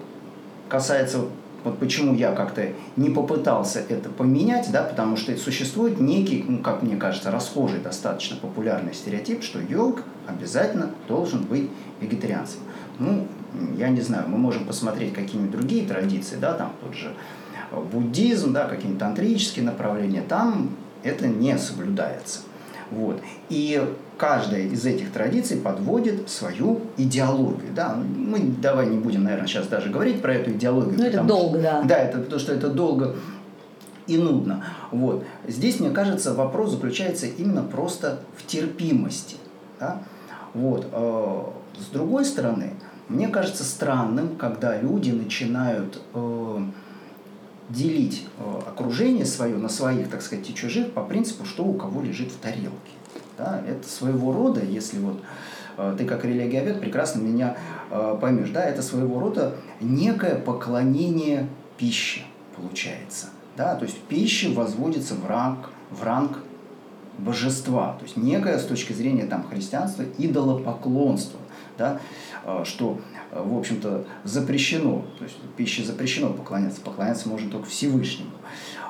касается 0.73 1.19
вот 1.65 1.79
почему 1.79 2.15
я 2.15 2.33
как-то 2.33 2.71
не 2.97 3.11
попытался 3.11 3.81
это 3.89 4.09
поменять, 4.09 4.73
да, 4.73 4.83
потому 4.83 5.17
что 5.17 5.37
существует 5.37 6.01
некий, 6.01 6.45
ну, 6.49 6.59
как 6.59 6.83
мне 6.83 6.97
кажется, 6.97 7.31
расхожий, 7.31 7.79
достаточно 7.79 8.37
популярный 8.37 8.95
стереотип, 8.95 9.45
что 9.45 9.61
йог 9.61 10.03
обязательно 10.27 10.91
должен 11.07 11.45
быть 11.45 11.71
вегетарианцем. 12.01 12.61
Ну, 12.99 13.29
я 13.77 13.91
не 13.91 14.01
знаю, 14.01 14.25
мы 14.29 14.39
можем 14.39 14.65
посмотреть 14.65 15.13
какие-нибудь 15.13 15.53
другие 15.53 15.87
традиции, 15.87 16.37
да, 16.41 16.55
там 16.55 16.73
тот 16.81 16.95
же 16.95 17.15
буддизм, 17.93 18.53
да, 18.53 18.67
какие-нибудь 18.67 18.99
тантрические 18.99 19.65
направления, 19.65 20.23
там 20.27 20.71
это 21.05 21.29
не 21.29 21.57
соблюдается. 21.59 22.41
Вот. 22.93 23.21
И 23.49 23.83
каждая 24.19 24.63
из 24.63 24.85
этих 24.85 25.13
традиций 25.13 25.57
подводит 25.57 26.29
свою 26.29 26.83
идеологию. 26.97 27.73
Да? 27.75 27.97
Мы 28.17 28.41
давай 28.61 28.87
не 28.87 28.99
будем, 28.99 29.25
наверное, 29.25 29.47
сейчас 29.47 29.67
даже 29.67 29.91
говорить 29.91 30.21
про 30.23 30.35
эту 30.35 30.53
идеологию. 30.53 30.99
Ну, 30.99 31.05
это 31.05 31.23
долго, 31.23 31.59
что, 31.59 31.63
да. 31.63 31.83
Да, 31.83 31.97
это 31.97 32.19
потому 32.19 32.41
что 32.41 32.53
это 32.53 32.69
долго 32.69 33.17
и 34.07 34.19
нудно. 34.19 34.65
Вот. 34.91 35.25
Здесь, 35.47 35.81
мне 35.81 35.91
кажется, 35.91 36.35
вопрос 36.35 36.73
заключается 36.73 37.27
именно 37.27 37.63
просто 37.63 38.21
в 38.37 38.47
терпимости. 38.47 39.37
Да? 39.81 40.03
Вот. 40.55 40.87
Э, 40.93 41.43
с 41.79 41.87
другой 41.93 42.25
стороны, 42.25 42.75
мне 43.09 43.29
кажется 43.29 43.65
странным, 43.65 44.37
когда 44.37 44.79
люди 44.79 45.11
начинают 45.11 46.01
э, 46.15 46.59
делить 47.73 48.27
э, 48.39 48.61
окружение 48.69 49.25
свое 49.25 49.57
на 49.57 49.69
своих, 49.69 50.09
так 50.09 50.23
сказать, 50.23 50.49
и 50.49 50.55
чужих 50.55 50.93
по 50.93 51.03
принципу, 51.03 51.45
что 51.45 51.65
у 51.65 51.75
кого 51.75 52.03
лежит 52.03 52.31
в 52.31 52.37
тарелке. 52.37 52.93
Да? 53.39 53.63
Это 53.67 53.89
своего 53.89 54.33
рода, 54.33 54.63
если 54.63 54.99
вот 54.99 55.21
э, 55.79 55.95
ты 55.99 56.05
как 56.05 56.25
религиовед 56.25 56.81
прекрасно 56.81 57.21
меня 57.21 57.57
э, 57.91 58.19
поймешь, 58.21 58.51
да, 58.51 58.65
это 58.65 58.83
своего 58.83 59.19
рода 59.19 59.57
некое 59.81 60.37
поклонение 60.37 61.49
пище 61.79 62.23
получается. 62.57 63.29
Да? 63.57 63.75
То 63.75 63.85
есть 63.85 63.99
пища 64.03 64.51
возводится 64.51 65.15
в 65.15 65.27
ранг, 65.27 65.71
в 65.91 66.03
ранг 66.03 66.39
божества, 67.19 67.95
то 67.99 68.05
есть 68.05 68.17
некое 68.17 68.59
с 68.59 68.65
точки 68.65 68.93
зрения 68.93 69.25
там, 69.25 69.47
христианства 69.47 70.05
идолопоклонство, 70.19 71.39
да? 71.77 72.01
что 72.65 72.99
в 73.33 73.57
общем-то, 73.57 74.05
запрещено. 74.25 75.05
То 75.19 75.25
есть 75.25 75.37
пище 75.57 75.85
запрещено 75.85 76.31
поклоняться. 76.31 76.81
Поклоняться 76.81 77.29
можно 77.29 77.51
только 77.51 77.67
Всевышнему. 77.67 78.31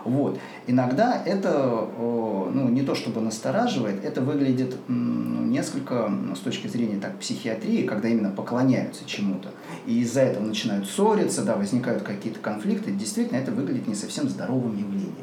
Вот. 0.05 0.39
Иногда 0.67 1.23
это, 1.25 1.89
ну, 1.99 2.69
не 2.69 2.83
то 2.83 2.95
чтобы 2.95 3.21
настораживает, 3.21 4.05
это 4.05 4.21
выглядит 4.21 4.77
ну, 4.89 5.45
несколько 5.45 6.13
с 6.35 6.41
точки 6.41 6.67
зрения 6.67 6.99
так, 6.99 7.19
психиатрии, 7.19 7.87
когда 7.87 8.09
именно 8.09 8.31
поклоняются 8.31 9.05
чему-то. 9.07 9.51
И 9.87 10.01
из-за 10.01 10.23
этого 10.23 10.45
начинают 10.45 10.89
ссориться, 10.89 11.43
да, 11.43 11.55
возникают 11.55 12.03
какие-то 12.03 12.41
конфликты. 12.41 12.91
Действительно, 12.91 13.39
это 13.39 13.53
выглядит 13.53 13.87
не 13.87 13.95
совсем 13.95 14.29
здоровым 14.29 14.77
явлением. 14.77 15.15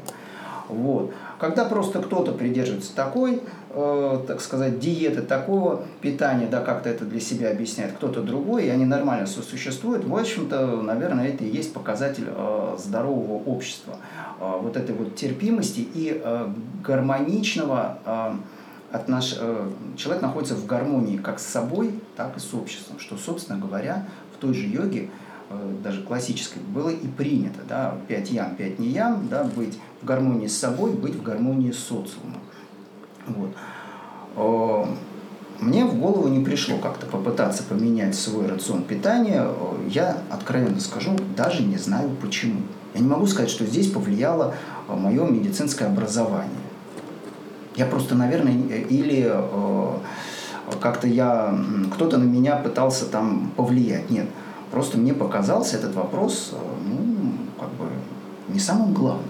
Вот. 0.70 1.14
Когда 1.40 1.64
просто 1.64 2.02
кто-то 2.02 2.34
придерживается 2.34 2.94
такой, 2.94 3.42
э, 3.70 4.20
так 4.28 4.42
сказать, 4.42 4.80
диеты, 4.80 5.22
такого 5.22 5.84
питания, 6.02 6.48
да, 6.48 6.60
как-то 6.60 6.90
это 6.90 7.06
для 7.06 7.22
себя 7.22 7.50
объясняет 7.50 7.94
кто-то 7.94 8.22
другой, 8.22 8.66
и 8.66 8.70
они 8.70 8.84
нормально 8.84 9.26
сосуществуют, 9.26 10.04
в 10.04 10.14
общем-то, 10.14 10.82
наверное, 10.82 11.30
это 11.30 11.46
и 11.46 11.50
есть 11.50 11.74
показатель 11.74 12.26
э, 12.28 12.76
здорового 12.78 13.42
общества. 13.46 13.96
Э, 14.42 14.60
вот 14.62 14.76
этой 14.76 14.94
вот 14.94 15.16
терпимости 15.16 15.80
и 15.80 16.22
э, 16.22 16.48
гармоничного 16.84 18.00
э, 18.06 18.34
отнош... 18.92 19.38
э, 19.40 19.70
человек 19.96 20.22
находится 20.22 20.56
в 20.56 20.66
гармонии 20.66 21.16
как 21.16 21.40
с 21.40 21.46
собой, 21.46 21.94
так 22.18 22.36
и 22.36 22.40
с 22.42 22.54
обществом, 22.54 23.00
что, 23.00 23.16
собственно 23.16 23.58
говоря, 23.58 24.06
в 24.36 24.42
той 24.42 24.54
же 24.54 24.68
йоге 24.68 25.10
даже 25.84 26.04
классической, 26.04 26.62
было 26.62 26.90
и 26.90 27.08
принято, 27.08 27.60
да, 27.68 27.98
пять 28.08 28.30
ям, 28.30 28.56
пять 28.56 28.78
не 28.80 28.90
ям, 28.90 29.28
да, 29.30 29.44
быть 29.44 29.80
в 30.02 30.06
гармонии 30.06 30.48
с 30.48 30.58
собой, 30.58 30.92
быть 30.92 31.16
в 31.16 31.24
гармонии 31.24 31.72
с 31.72 31.80
социумом. 31.80 32.40
Вот. 33.26 33.56
Э, 34.36 34.86
мне 35.60 35.86
в 35.86 36.00
голову 36.00 36.28
не 36.28 36.44
пришло 36.44 36.78
как-то 36.78 37.06
попытаться 37.08 37.64
поменять 37.64 38.16
свой 38.16 38.48
рацион 38.48 38.84
питания. 38.84 39.44
Э, 39.44 39.88
я, 39.90 40.18
откровенно 40.30 40.80
скажу, 40.80 41.12
даже 41.36 41.64
не 41.64 41.78
знаю 41.78 42.12
почему. 42.22 42.62
Я 42.94 43.02
не 43.02 43.08
могу 43.08 43.26
сказать, 43.26 43.50
что 43.50 43.66
здесь 43.66 43.90
повлияло 43.90 44.56
мое 44.88 45.26
медицинское 45.26 45.86
образование. 45.86 46.50
Я 47.76 47.86
просто, 47.86 48.16
наверное, 48.16 48.54
или 48.54 49.32
как-то 50.82 51.08
я, 51.08 51.56
кто-то 51.94 52.18
на 52.18 52.24
меня 52.24 52.56
пытался 52.56 53.06
там 53.06 53.52
повлиять. 53.56 54.10
Нет, 54.10 54.28
Просто 54.72 54.98
мне 54.98 55.14
показался 55.14 55.78
этот 55.78 55.96
вопрос, 55.96 56.52
э, 56.54 56.58
ну, 56.88 57.32
как 57.60 57.70
бы 57.70 57.88
не 58.48 58.60
самым 58.60 58.94
главным. 58.94 59.26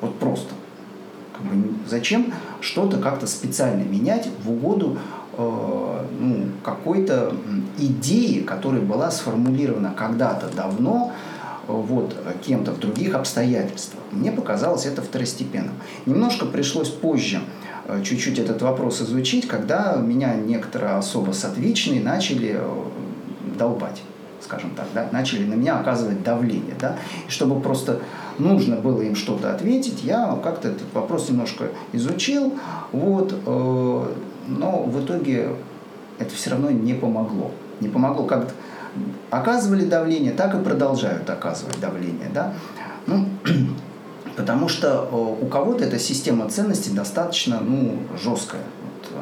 Вот 0.00 0.18
просто. 0.18 0.54
Как 1.32 1.42
бы, 1.42 1.72
зачем 1.88 2.32
что-то 2.60 2.98
как-то 2.98 3.26
специально 3.26 3.82
менять 3.82 4.28
в 4.44 4.50
угоду 4.50 4.98
э, 5.36 6.06
ну, 6.18 6.46
какой-то 6.62 7.34
идеи, 7.78 8.40
которая 8.40 8.82
была 8.82 9.10
сформулирована 9.10 9.94
когда-то 9.96 10.48
давно, 10.54 11.12
вот, 11.66 12.16
кем-то 12.44 12.72
в 12.72 12.78
других 12.78 13.14
обстоятельствах. 13.14 14.02
Мне 14.10 14.32
показалось 14.32 14.86
это 14.86 15.02
второстепенным. 15.02 15.74
Немножко 16.06 16.46
пришлось 16.46 16.88
позже 16.88 17.40
э, 17.86 18.02
чуть-чуть 18.02 18.38
этот 18.38 18.62
вопрос 18.62 19.00
изучить, 19.00 19.46
когда 19.46 19.96
меня 19.96 20.34
некоторые 20.34 20.94
особо 20.94 21.32
сатвичные 21.32 22.02
начали 22.02 22.56
э, 22.58 22.84
долбать 23.58 24.02
скажем 24.42 24.70
так, 24.70 24.86
да, 24.94 25.08
начали 25.12 25.44
на 25.44 25.54
меня 25.54 25.78
оказывать 25.78 26.22
давление. 26.22 26.74
Да, 26.78 26.96
и 27.26 27.30
чтобы 27.30 27.60
просто 27.60 28.00
нужно 28.38 28.76
было 28.76 29.02
им 29.02 29.14
что-то 29.14 29.52
ответить, 29.52 30.02
я 30.02 30.38
как-то 30.42 30.68
этот 30.68 30.92
вопрос 30.94 31.28
немножко 31.28 31.68
изучил, 31.92 32.54
вот, 32.92 33.32
э, 33.32 34.14
но 34.48 34.82
в 34.82 35.04
итоге 35.04 35.56
это 36.18 36.34
все 36.34 36.50
равно 36.50 36.70
не 36.70 36.94
помогло. 36.94 37.50
Не 37.80 37.88
помогло, 37.88 38.24
как 38.24 38.52
оказывали 39.30 39.84
давление, 39.84 40.32
так 40.32 40.54
и 40.54 40.62
продолжают 40.62 41.28
оказывать 41.30 41.80
давление. 41.80 42.30
Да? 42.32 42.54
Ну, 43.06 43.26
потому 44.36 44.68
что 44.68 45.08
э, 45.10 45.44
у 45.44 45.46
кого-то 45.46 45.84
эта 45.84 45.98
система 45.98 46.48
ценностей 46.48 46.90
достаточно 46.90 47.60
ну, 47.60 47.98
жесткая. 48.22 48.62
Вот, 48.82 49.12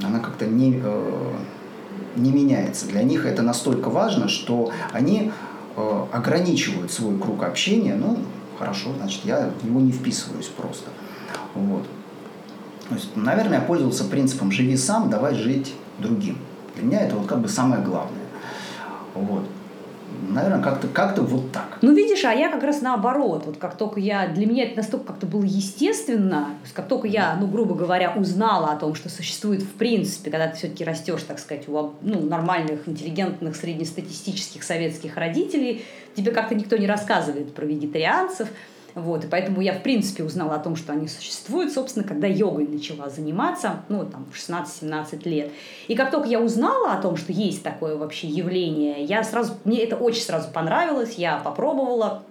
э, 0.00 0.06
она 0.06 0.18
как-то 0.18 0.46
не, 0.46 0.80
э, 0.82 1.32
не 2.16 2.30
меняется. 2.32 2.86
Для 2.86 3.02
них 3.02 3.26
это 3.26 3.42
настолько 3.42 3.90
важно, 3.90 4.28
что 4.28 4.70
они 4.92 5.32
ограничивают 6.12 6.92
свой 6.92 7.18
круг 7.18 7.42
общения. 7.42 7.94
Ну, 7.94 8.18
хорошо, 8.58 8.90
значит, 8.98 9.24
я 9.24 9.50
в 9.60 9.64
него 9.64 9.80
не 9.80 9.92
вписываюсь 9.92 10.46
просто. 10.46 10.90
Вот. 11.54 11.84
То 12.88 12.94
есть, 12.94 13.16
наверное, 13.16 13.60
я 13.60 13.64
пользовался 13.64 14.04
принципом 14.04 14.52
«живи 14.52 14.76
сам, 14.76 15.08
давай 15.08 15.34
жить 15.34 15.72
другим». 15.98 16.36
Для 16.74 16.84
меня 16.84 17.00
это 17.00 17.16
вот 17.16 17.26
как 17.26 17.40
бы 17.40 17.48
самое 17.48 17.82
главное. 17.82 18.26
Вот. 19.14 19.44
Наверное, 20.28 20.62
как-то 20.62 20.88
как 20.88 21.18
вот 21.18 21.52
так. 21.52 21.71
Ну, 21.82 21.92
видишь, 21.92 22.24
а 22.24 22.32
я 22.32 22.48
как 22.48 22.62
раз 22.62 22.80
наоборот. 22.80 23.42
Вот 23.44 23.56
как 23.58 23.76
только 23.76 23.98
я... 23.98 24.28
Для 24.28 24.46
меня 24.46 24.64
это 24.64 24.76
настолько 24.76 25.06
как-то 25.06 25.26
было 25.26 25.42
естественно, 25.42 26.50
как 26.74 26.86
только 26.86 27.08
я, 27.08 27.36
ну, 27.40 27.48
грубо 27.48 27.74
говоря, 27.74 28.12
узнала 28.12 28.70
о 28.70 28.76
том, 28.76 28.94
что 28.94 29.08
существует 29.08 29.62
в 29.62 29.72
принципе, 29.72 30.30
когда 30.30 30.46
ты 30.46 30.56
все-таки 30.56 30.84
растешь, 30.84 31.22
так 31.24 31.40
сказать, 31.40 31.68
у 31.68 31.92
ну, 32.00 32.20
нормальных, 32.20 32.86
интеллигентных, 32.88 33.56
среднестатистических 33.56 34.62
советских 34.62 35.16
родителей, 35.16 35.84
тебе 36.14 36.30
как-то 36.30 36.54
никто 36.54 36.76
не 36.76 36.86
рассказывает 36.86 37.52
про 37.52 37.66
вегетарианцев, 37.66 38.48
вот, 38.94 39.24
и 39.24 39.26
поэтому 39.26 39.60
я, 39.60 39.72
в 39.72 39.82
принципе, 39.82 40.22
узнала 40.22 40.56
о 40.56 40.58
том, 40.58 40.76
что 40.76 40.92
они 40.92 41.08
существуют, 41.08 41.72
собственно, 41.72 42.06
когда 42.06 42.26
йогой 42.26 42.66
начала 42.66 43.08
заниматься, 43.08 43.84
ну, 43.88 44.04
там, 44.04 44.26
в 44.30 44.36
16-17 44.36 45.28
лет. 45.28 45.50
И 45.88 45.94
как 45.94 46.10
только 46.10 46.28
я 46.28 46.40
узнала 46.40 46.92
о 46.92 47.00
том, 47.00 47.16
что 47.16 47.32
есть 47.32 47.62
такое 47.62 47.96
вообще 47.96 48.28
явление, 48.28 49.04
я 49.04 49.24
сразу, 49.24 49.54
мне 49.64 49.82
это 49.82 49.96
очень 49.96 50.22
сразу 50.22 50.50
понравилось, 50.50 51.14
я 51.14 51.38
попробовала, 51.38 52.22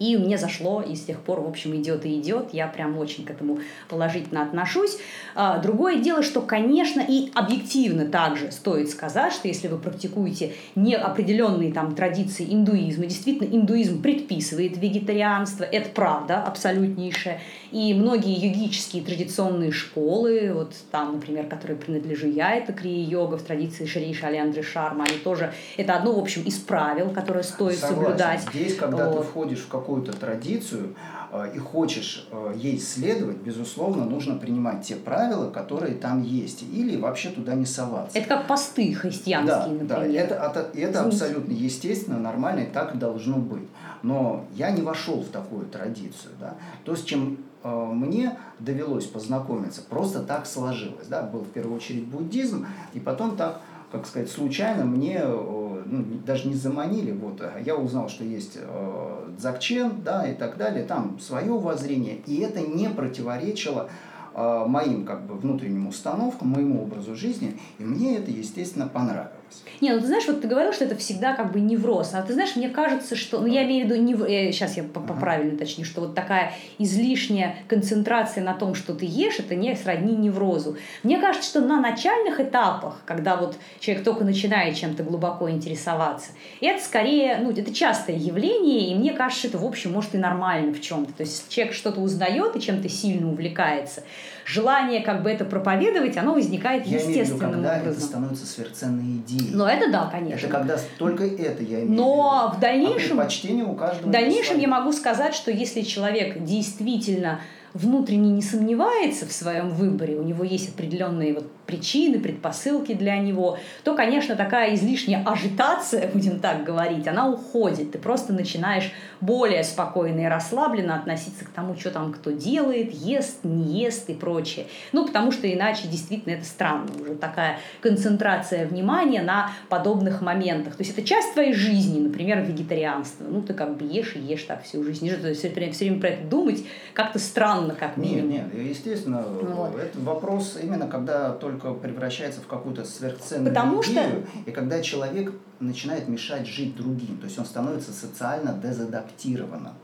и 0.00 0.16
мне 0.16 0.38
зашло, 0.38 0.82
и 0.82 0.96
с 0.96 1.04
тех 1.04 1.20
пор, 1.20 1.40
в 1.40 1.48
общем, 1.48 1.76
идет 1.76 2.04
и 2.06 2.18
идет. 2.18 2.48
Я 2.52 2.66
прям 2.66 2.98
очень 2.98 3.24
к 3.24 3.30
этому 3.30 3.60
положительно 3.88 4.42
отношусь. 4.42 4.96
А, 5.34 5.58
другое 5.58 5.96
дело, 5.96 6.22
что, 6.22 6.40
конечно, 6.40 7.00
и 7.06 7.30
объективно 7.34 8.06
также 8.06 8.50
стоит 8.50 8.90
сказать, 8.90 9.32
что 9.32 9.46
если 9.46 9.68
вы 9.68 9.78
практикуете 9.78 10.54
неопределенные 10.74 11.72
там 11.72 11.94
традиции 11.94 12.46
индуизма, 12.48 13.06
действительно, 13.06 13.54
индуизм 13.54 14.02
предписывает 14.02 14.78
вегетарианство, 14.78 15.64
это 15.64 15.90
правда 15.90 16.42
абсолютнейшая. 16.42 17.40
И 17.72 17.94
многие 17.94 18.34
йогические 18.34 19.02
традиционные 19.02 19.70
школы, 19.70 20.50
вот 20.52 20.74
там, 20.90 21.14
например, 21.14 21.46
которые 21.46 21.78
принадлежу 21.78 22.26
я, 22.26 22.56
это 22.56 22.72
крия-йога 22.72 23.36
в 23.36 23.42
традиции 23.42 23.86
Шри 23.86 24.12
Шаляндры 24.12 24.62
Шарма, 24.62 25.04
они 25.04 25.18
тоже, 25.18 25.52
это 25.76 25.94
одно, 25.94 26.12
в 26.12 26.18
общем, 26.18 26.42
из 26.42 26.58
правил, 26.58 27.10
которое 27.10 27.44
стоит 27.44 27.78
Согласен. 27.78 28.02
соблюдать. 28.02 28.42
Здесь, 28.52 28.74
когда 28.76 29.08
вот. 29.08 29.18
ты 29.18 29.24
входишь 29.24 29.60
в 29.60 29.68
какую-то 29.68 30.12
традицию 30.12 30.96
э, 31.32 31.52
и 31.54 31.58
хочешь 31.58 32.26
э, 32.32 32.54
ей 32.56 32.78
следовать, 32.80 33.36
безусловно, 33.36 34.04
нужно 34.04 34.34
принимать 34.34 34.82
те 34.82 34.96
правила, 34.96 35.48
которые 35.50 35.94
там 35.94 36.22
есть, 36.22 36.64
или 36.64 36.96
вообще 36.96 37.28
туда 37.28 37.54
не 37.54 37.66
соваться. 37.66 38.18
Это 38.18 38.28
как 38.28 38.46
посты 38.48 38.92
христианские, 38.94 39.78
да, 39.78 39.96
например. 39.96 40.18
Да, 40.18 40.20
это, 40.20 40.34
это, 40.34 40.78
это 40.78 41.04
абсолютно 41.04 41.52
естественно, 41.52 42.18
нормально, 42.18 42.60
и 42.60 42.66
так 42.66 42.98
должно 42.98 43.36
быть. 43.36 43.68
Но 44.02 44.46
я 44.54 44.70
не 44.70 44.82
вошел 44.82 45.20
в 45.20 45.28
такую 45.28 45.66
традицию. 45.66 46.32
Да? 46.40 46.54
То, 46.84 46.96
с 46.96 47.02
чем 47.02 47.38
мне 47.62 48.38
довелось 48.58 49.06
познакомиться, 49.06 49.82
просто 49.82 50.20
так 50.20 50.46
сложилось. 50.46 51.06
Да? 51.08 51.22
Был 51.22 51.40
в 51.40 51.48
первую 51.48 51.76
очередь 51.76 52.06
буддизм, 52.06 52.66
и 52.94 53.00
потом 53.00 53.36
так, 53.36 53.60
как 53.92 54.06
сказать, 54.06 54.30
случайно 54.30 54.84
мне 54.84 55.20
э, 55.22 55.82
ну, 55.86 56.04
даже 56.24 56.48
не 56.48 56.54
заманили. 56.54 57.12
Вот, 57.12 57.40
а 57.40 57.60
я 57.64 57.76
узнал, 57.76 58.08
что 58.08 58.24
есть 58.24 58.56
э, 58.56 59.28
дзакчен 59.38 60.02
да, 60.04 60.26
и 60.26 60.34
так 60.34 60.56
далее, 60.56 60.84
там 60.84 61.18
свое 61.20 61.52
воззрение, 61.52 62.18
и 62.26 62.40
это 62.40 62.60
не 62.60 62.88
противоречило 62.88 63.88
моим 64.32 65.04
как 65.04 65.26
бы, 65.26 65.34
внутренним 65.34 65.88
установкам, 65.88 66.50
моему 66.50 66.84
образу 66.84 67.16
жизни, 67.16 67.58
и 67.80 67.82
мне 67.82 68.16
это, 68.16 68.30
естественно, 68.30 68.86
понравилось. 68.86 69.39
Не, 69.80 69.92
ну 69.92 70.00
ты 70.00 70.06
знаешь, 70.06 70.26
вот 70.26 70.42
ты 70.42 70.48
говорил, 70.48 70.72
что 70.72 70.84
это 70.84 70.94
всегда 70.96 71.34
как 71.34 71.52
бы 71.52 71.60
невроз. 71.60 72.10
А 72.12 72.22
ты 72.22 72.34
знаешь, 72.34 72.54
мне 72.56 72.68
кажется, 72.68 73.16
что... 73.16 73.40
Ну, 73.40 73.46
я 73.46 73.64
имею 73.64 73.86
в 73.86 73.90
виду... 73.90 74.02
Нев... 74.02 74.20
Сейчас 74.54 74.76
я 74.76 74.82
поправильно 74.82 75.56
точнее, 75.56 75.84
что 75.84 76.02
вот 76.02 76.14
такая 76.14 76.52
излишняя 76.78 77.56
концентрация 77.66 78.44
на 78.44 78.54
том, 78.54 78.74
что 78.74 78.94
ты 78.94 79.06
ешь, 79.06 79.38
это 79.38 79.54
не 79.54 79.74
сродни 79.74 80.14
неврозу. 80.16 80.76
Мне 81.02 81.18
кажется, 81.18 81.48
что 81.48 81.60
на 81.60 81.80
начальных 81.80 82.40
этапах, 82.40 83.00
когда 83.06 83.36
вот 83.36 83.56
человек 83.78 84.04
только 84.04 84.24
начинает 84.24 84.76
чем-то 84.76 85.02
глубоко 85.02 85.48
интересоваться, 85.50 86.32
это 86.60 86.82
скорее... 86.82 87.38
Ну, 87.38 87.50
это 87.50 87.72
частое 87.72 88.16
явление, 88.16 88.90
и 88.90 88.94
мне 88.94 89.12
кажется, 89.12 89.48
это, 89.48 89.58
в 89.58 89.64
общем, 89.64 89.92
может 89.92 90.14
и 90.14 90.18
нормально 90.18 90.74
в 90.74 90.80
чем-то. 90.80 91.12
То 91.14 91.22
есть 91.22 91.48
человек 91.48 91.74
что-то 91.74 92.00
узнает 92.00 92.54
и 92.56 92.60
чем-то 92.60 92.88
сильно 92.88 93.30
увлекается, 93.30 94.02
желание 94.50 95.00
как 95.02 95.22
бы 95.22 95.30
это 95.30 95.44
проповедовать, 95.44 96.16
оно 96.16 96.34
возникает 96.34 96.86
я 96.86 96.96
естественным 96.96 97.14
имею 97.14 97.24
в 97.24 97.28
виду, 97.28 97.52
когда 97.52 97.72
образом. 97.76 97.92
это 97.92 98.00
становится 98.00 98.46
сверхценной 98.46 99.16
идеей. 99.18 99.50
Ну, 99.54 99.64
это 99.64 99.90
да, 99.92 100.08
конечно. 100.10 100.46
Это 100.46 100.48
когда 100.48 100.76
только 100.98 101.24
это 101.24 101.62
я 101.62 101.80
имею 101.82 101.90
Но 101.92 102.48
в, 102.48 102.48
виду. 102.48 102.56
в 102.56 102.60
дальнейшем... 102.60 103.20
А 103.20 103.70
у 103.70 103.74
каждого 103.74 104.08
В 104.08 104.10
дальнейшем 104.10 104.58
я 104.58 104.68
могу 104.68 104.92
сказать, 104.92 105.34
что 105.34 105.50
если 105.50 105.82
человек 105.82 106.42
действительно 106.42 107.40
внутренне 107.74 108.30
не 108.30 108.42
сомневается 108.42 109.26
в 109.26 109.32
своем 109.32 109.70
выборе, 109.70 110.16
у 110.16 110.22
него 110.22 110.44
есть 110.44 110.70
определенные 110.70 111.34
вот 111.34 111.46
причины, 111.70 112.18
предпосылки 112.18 112.94
для 112.94 113.16
него, 113.18 113.58
то, 113.84 113.94
конечно, 113.94 114.34
такая 114.34 114.74
излишняя 114.74 115.24
ажитация, 115.24 116.08
будем 116.12 116.40
так 116.40 116.64
говорить, 116.64 117.06
она 117.06 117.28
уходит. 117.28 117.92
Ты 117.92 117.98
просто 117.98 118.32
начинаешь 118.32 118.90
более 119.20 119.62
спокойно 119.62 120.20
и 120.20 120.24
расслабленно 120.24 120.96
относиться 120.96 121.44
к 121.44 121.50
тому, 121.50 121.76
что 121.76 121.90
там 121.90 122.12
кто 122.12 122.30
делает, 122.30 122.92
ест, 122.92 123.44
не 123.44 123.82
ест 123.82 124.10
и 124.10 124.14
прочее. 124.14 124.66
Ну, 124.92 125.06
потому 125.06 125.30
что 125.30 125.52
иначе 125.52 125.86
действительно 125.86 126.34
это 126.34 126.44
странно, 126.44 126.88
уже 127.00 127.14
такая 127.14 127.58
концентрация 127.80 128.66
внимания 128.66 129.22
на 129.22 129.52
подобных 129.68 130.22
моментах. 130.22 130.74
То 130.74 130.82
есть 130.82 130.96
это 130.96 131.06
часть 131.06 131.34
твоей 131.34 131.52
жизни, 131.52 132.00
например, 132.00 132.40
вегетарианство. 132.40 133.24
Ну, 133.28 133.42
ты 133.42 133.54
как 133.54 133.76
бы 133.76 133.84
ешь 133.84 134.16
и 134.16 134.18
ешь 134.18 134.42
так 134.42 134.64
всю 134.64 134.82
жизнь. 134.82 135.04
Не 135.04 135.10
же 135.10 135.34
все 135.34 135.48
время, 135.50 135.72
все 135.72 135.84
время 135.84 136.00
про 136.00 136.08
это 136.08 136.26
думать 136.26 136.64
как-то 136.94 137.18
странно, 137.18 137.59
как 137.78 137.96
минимум. 137.96 138.30
Нет, 138.30 138.54
нет, 138.54 138.64
естественно, 138.66 139.22
вот. 139.22 139.76
это 139.76 139.98
вопрос 140.00 140.58
именно 140.62 140.88
когда 140.88 141.30
только 141.32 141.60
только 141.60 141.74
превращается 141.74 142.40
в 142.40 142.46
какую-то 142.46 142.84
сверхценную 142.84 143.54
Потому 143.54 143.82
идею, 143.82 144.26
что... 144.26 144.50
и 144.50 144.52
когда 144.52 144.80
человек 144.80 145.32
начинает 145.58 146.08
мешать 146.08 146.46
жить 146.46 146.76
другим, 146.76 147.18
то 147.18 147.26
есть 147.26 147.38
он 147.38 147.44
становится 147.44 147.92
социально 147.92 148.52
дезадаптированным. 148.52 149.74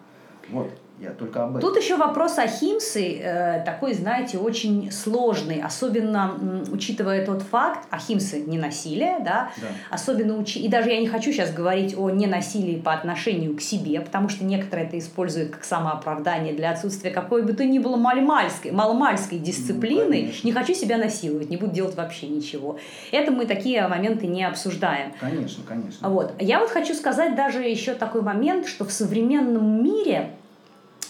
Вот. 0.50 0.70
Я 0.98 1.10
только 1.10 1.44
об 1.44 1.56
этом. 1.56 1.60
Тут 1.60 1.76
еще 1.82 1.96
вопрос 1.96 2.38
Ахимсы 2.38 3.18
э, 3.18 3.62
такой, 3.64 3.92
знаете, 3.92 4.38
очень 4.38 4.90
сложный, 4.90 5.60
особенно 5.60 6.36
м, 6.40 6.64
учитывая 6.72 7.24
тот 7.26 7.42
факт, 7.42 7.86
Ахимсы 7.90 8.40
не 8.40 8.56
насилие, 8.56 9.18
да, 9.20 9.50
да. 9.60 9.66
особенно 9.90 10.38
учи... 10.38 10.58
и 10.58 10.68
даже 10.68 10.90
я 10.90 10.98
не 10.98 11.06
хочу 11.06 11.32
сейчас 11.32 11.52
говорить 11.52 11.94
о 11.98 12.08
ненасилии 12.08 12.76
по 12.80 12.94
отношению 12.94 13.54
к 13.56 13.60
себе, 13.60 14.00
потому 14.00 14.30
что 14.30 14.44
некоторые 14.44 14.86
это 14.86 14.98
используют 14.98 15.50
как 15.50 15.64
самооправдание 15.64 16.54
для 16.54 16.70
отсутствия 16.70 17.10
какой 17.10 17.42
бы 17.42 17.52
то 17.52 17.64
ни 17.64 17.78
было 17.78 17.96
маломальской, 17.96 18.70
маломальской 18.70 19.38
дисциплины. 19.38 20.32
Ну, 20.32 20.48
не 20.48 20.52
хочу 20.52 20.72
себя 20.72 20.96
насиловать, 20.96 21.50
не 21.50 21.58
буду 21.58 21.72
делать 21.72 21.94
вообще 21.94 22.26
ничего. 22.26 22.78
Это 23.12 23.32
мы 23.32 23.44
такие 23.44 23.86
моменты 23.86 24.26
не 24.26 24.44
обсуждаем. 24.44 25.12
Конечно, 25.20 25.62
конечно. 25.68 26.08
Вот. 26.08 26.34
Я 26.40 26.58
вот 26.60 26.70
хочу 26.70 26.94
сказать 26.94 27.36
даже 27.36 27.62
еще 27.62 27.92
такой 27.94 28.22
момент, 28.22 28.66
что 28.66 28.86
в 28.86 28.92
современном 28.92 29.84
мире 29.84 30.30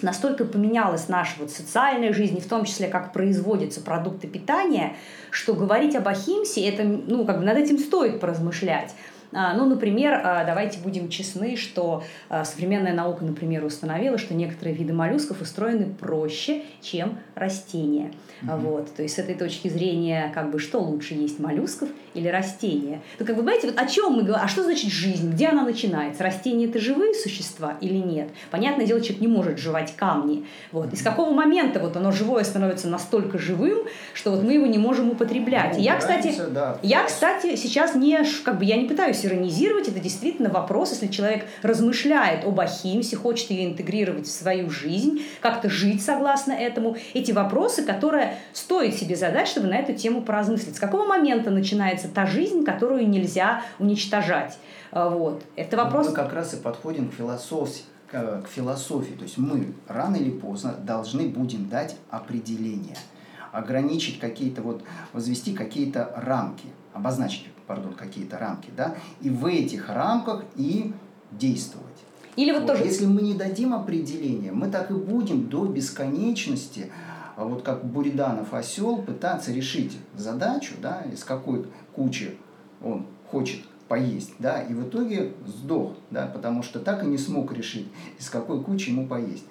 настолько 0.03 0.45
поменялась 0.45 1.09
наша 1.09 1.33
вот 1.39 1.51
социальная 1.51 2.13
жизнь, 2.13 2.41
в 2.41 2.49
том 2.49 2.65
числе 2.65 2.89
как 2.89 3.13
производятся 3.13 3.81
продукты 3.81 4.27
питания, 4.27 4.97
что 5.31 5.55
говорить 5.55 5.95
об 5.95 6.09
Ахимсе, 6.09 6.69
это, 6.69 6.85
ну, 6.85 7.25
как 7.25 7.39
бы 7.39 7.45
над 7.45 7.59
этим 7.59 7.79
стоит 7.79 8.21
поразмышлять. 8.21 8.95
А, 9.37 9.53
ну, 9.53 9.67
например, 9.67 10.19
а, 10.25 10.45
давайте 10.45 10.79
будем 10.79 11.11
честны, 11.11 11.57
что 11.57 12.03
а, 12.31 12.45
современная 12.47 12.95
наука, 12.95 13.23
например, 13.23 13.65
установила, 13.65 14.17
что 14.17 14.33
некоторые 14.33 14.75
виды 14.75 14.95
моллюсков 14.95 15.43
устроены 15.43 15.87
проще, 16.01 16.63
чем 16.81 17.19
растения. 17.35 18.13
Mm-hmm. 18.43 18.59
Вот. 18.59 18.95
То 18.95 19.03
есть 19.03 19.17
с 19.17 19.19
этой 19.19 19.35
точки 19.35 19.69
зрения, 19.69 20.33
как 20.35 20.51
бы, 20.51 20.59
что 20.59 20.81
лучше 20.81 21.15
есть, 21.15 21.39
моллюсков 21.39 21.91
или 22.15 22.29
растения? 22.29 23.03
Ну, 23.19 23.27
как 23.27 23.37
вы 23.37 23.43
понимаете, 23.43 23.69
вот 23.69 23.79
о 23.79 23.87
чем 23.87 24.15
мы 24.15 24.23
говорим? 24.23 24.43
А 24.43 24.49
что 24.49 24.63
значит 24.63 24.91
жизнь? 24.91 25.31
Где 25.33 25.49
она 25.49 25.65
начинается? 25.65 26.23
Растения– 26.23 26.65
это 26.67 26.79
живые 26.79 27.15
существа 27.15 27.77
или 27.83 27.97
нет? 27.97 28.31
Понятное 28.51 28.87
дело, 28.87 29.01
человек 29.01 29.21
не 29.21 29.29
может 29.29 29.59
жевать 29.59 29.95
камни. 29.97 30.47
Вот. 30.73 30.93
И 30.95 30.97
с 30.97 31.03
какого 31.03 31.33
момента 31.33 31.79
вот 31.81 31.97
оно 31.97 32.11
живое 32.11 32.45
становится 32.45 32.89
настолько 32.89 33.39
живым, 33.39 33.81
что 34.15 34.31
вот 34.31 34.43
мы 34.43 34.55
его 34.55 34.67
не 34.67 34.79
можем 34.79 35.11
употреблять? 35.11 35.77
Ну, 35.77 35.83
я, 35.83 35.97
кстати, 35.97 36.35
да. 36.51 36.79
я, 36.83 37.05
кстати, 37.05 37.57
сейчас 37.57 37.95
не, 37.95 38.23
как 38.45 38.59
бы, 38.59 38.65
я 38.65 38.77
не 38.77 38.89
пытаюсь 38.89 39.26
иронизировать, 39.27 39.89
это 39.89 40.01
действительно 40.01 40.49
вопрос, 40.49 40.93
если 40.93 41.09
человек 41.09 41.45
размышляет 41.63 42.45
об 42.45 42.59
Ахимсе, 42.61 43.17
хочет 43.17 43.51
ее 43.51 43.67
интегрировать 43.67 44.27
в 44.27 44.31
свою 44.31 44.71
жизнь, 44.71 45.23
как-то 45.41 45.69
жить 45.69 46.03
согласно 46.03 46.53
этому. 46.53 46.97
Эти 47.15 47.33
вопросы, 47.33 47.83
которые 47.83 48.39
стоит 48.53 48.95
себе 48.95 49.17
задать, 49.17 49.49
чтобы 49.49 49.69
на 49.69 49.77
эту 49.77 49.93
тему 49.93 50.23
поразмыслить. 50.23 50.77
С 50.77 50.81
какого 50.81 51.05
момента 51.05 51.51
начинается 51.51 52.09
та 52.09 52.27
жизнь, 52.27 52.65
которую 52.65 53.09
нельзя 53.09 53.63
уничтожать? 53.79 54.57
А, 54.93 55.09
вот. 55.09 55.43
Это 55.57 55.77
вопрос... 55.77 56.09
Мы 56.09 56.13
как 56.13 56.33
раз 56.33 56.55
и 56.55 56.57
подходим 56.57 57.11
к 57.11 57.15
философии 57.15 57.83
к 58.09 58.47
философии. 58.49 59.15
То 59.15 59.25
есть 59.25 59.37
мы 59.37 59.73
рано 59.89 60.17
или 60.17 60.31
поздно 60.31 60.73
должны 60.73 61.29
будем 61.29 61.69
дать 61.69 61.97
определение, 62.11 62.97
ограничить 63.53 64.21
какие-то 64.21 64.63
вот, 64.63 64.83
возвести 65.13 65.53
какие-то 65.53 66.13
рамки, 66.17 66.67
обозначить, 66.93 67.47
пардон, 67.67 67.95
какие-то 67.95 68.39
рамки, 68.39 68.71
да, 68.77 68.95
и 69.21 69.31
в 69.31 69.47
этих 69.47 69.89
рамках 69.89 70.45
и 70.57 70.93
действовать. 71.33 71.87
Или 72.37 72.53
вот, 72.53 72.63
вот 72.63 72.67
тоже... 72.69 72.85
Если 72.85 73.07
мы 73.07 73.23
не 73.23 73.35
дадим 73.35 73.75
определения, 73.75 74.53
мы 74.53 74.71
так 74.71 74.91
и 74.91 74.95
будем 74.95 75.49
до 75.49 75.67
бесконечности, 75.67 76.91
а 77.37 77.45
вот 77.45 77.63
как 77.63 77.85
Буриданов 77.85 78.55
осел, 78.55 78.99
пытаться 78.99 79.53
решить 79.53 79.97
задачу, 80.17 80.75
да, 80.81 81.03
из 81.13 81.25
какой 81.25 81.67
кучи 81.95 82.37
он 82.83 83.07
хочет 83.31 83.61
поесть, 83.89 84.33
да, 84.39 84.63
и 84.63 84.75
в 84.75 84.89
итоге 84.89 85.33
сдох, 85.47 85.93
да, 86.11 86.27
потому 86.27 86.63
что 86.63 86.81
так 86.81 87.05
и 87.05 87.07
не 87.07 87.19
смог 87.19 87.53
решить, 87.53 87.89
из 88.19 88.29
какой 88.29 88.63
кучи 88.63 88.91
ему 88.91 89.07
поесть. 89.07 89.45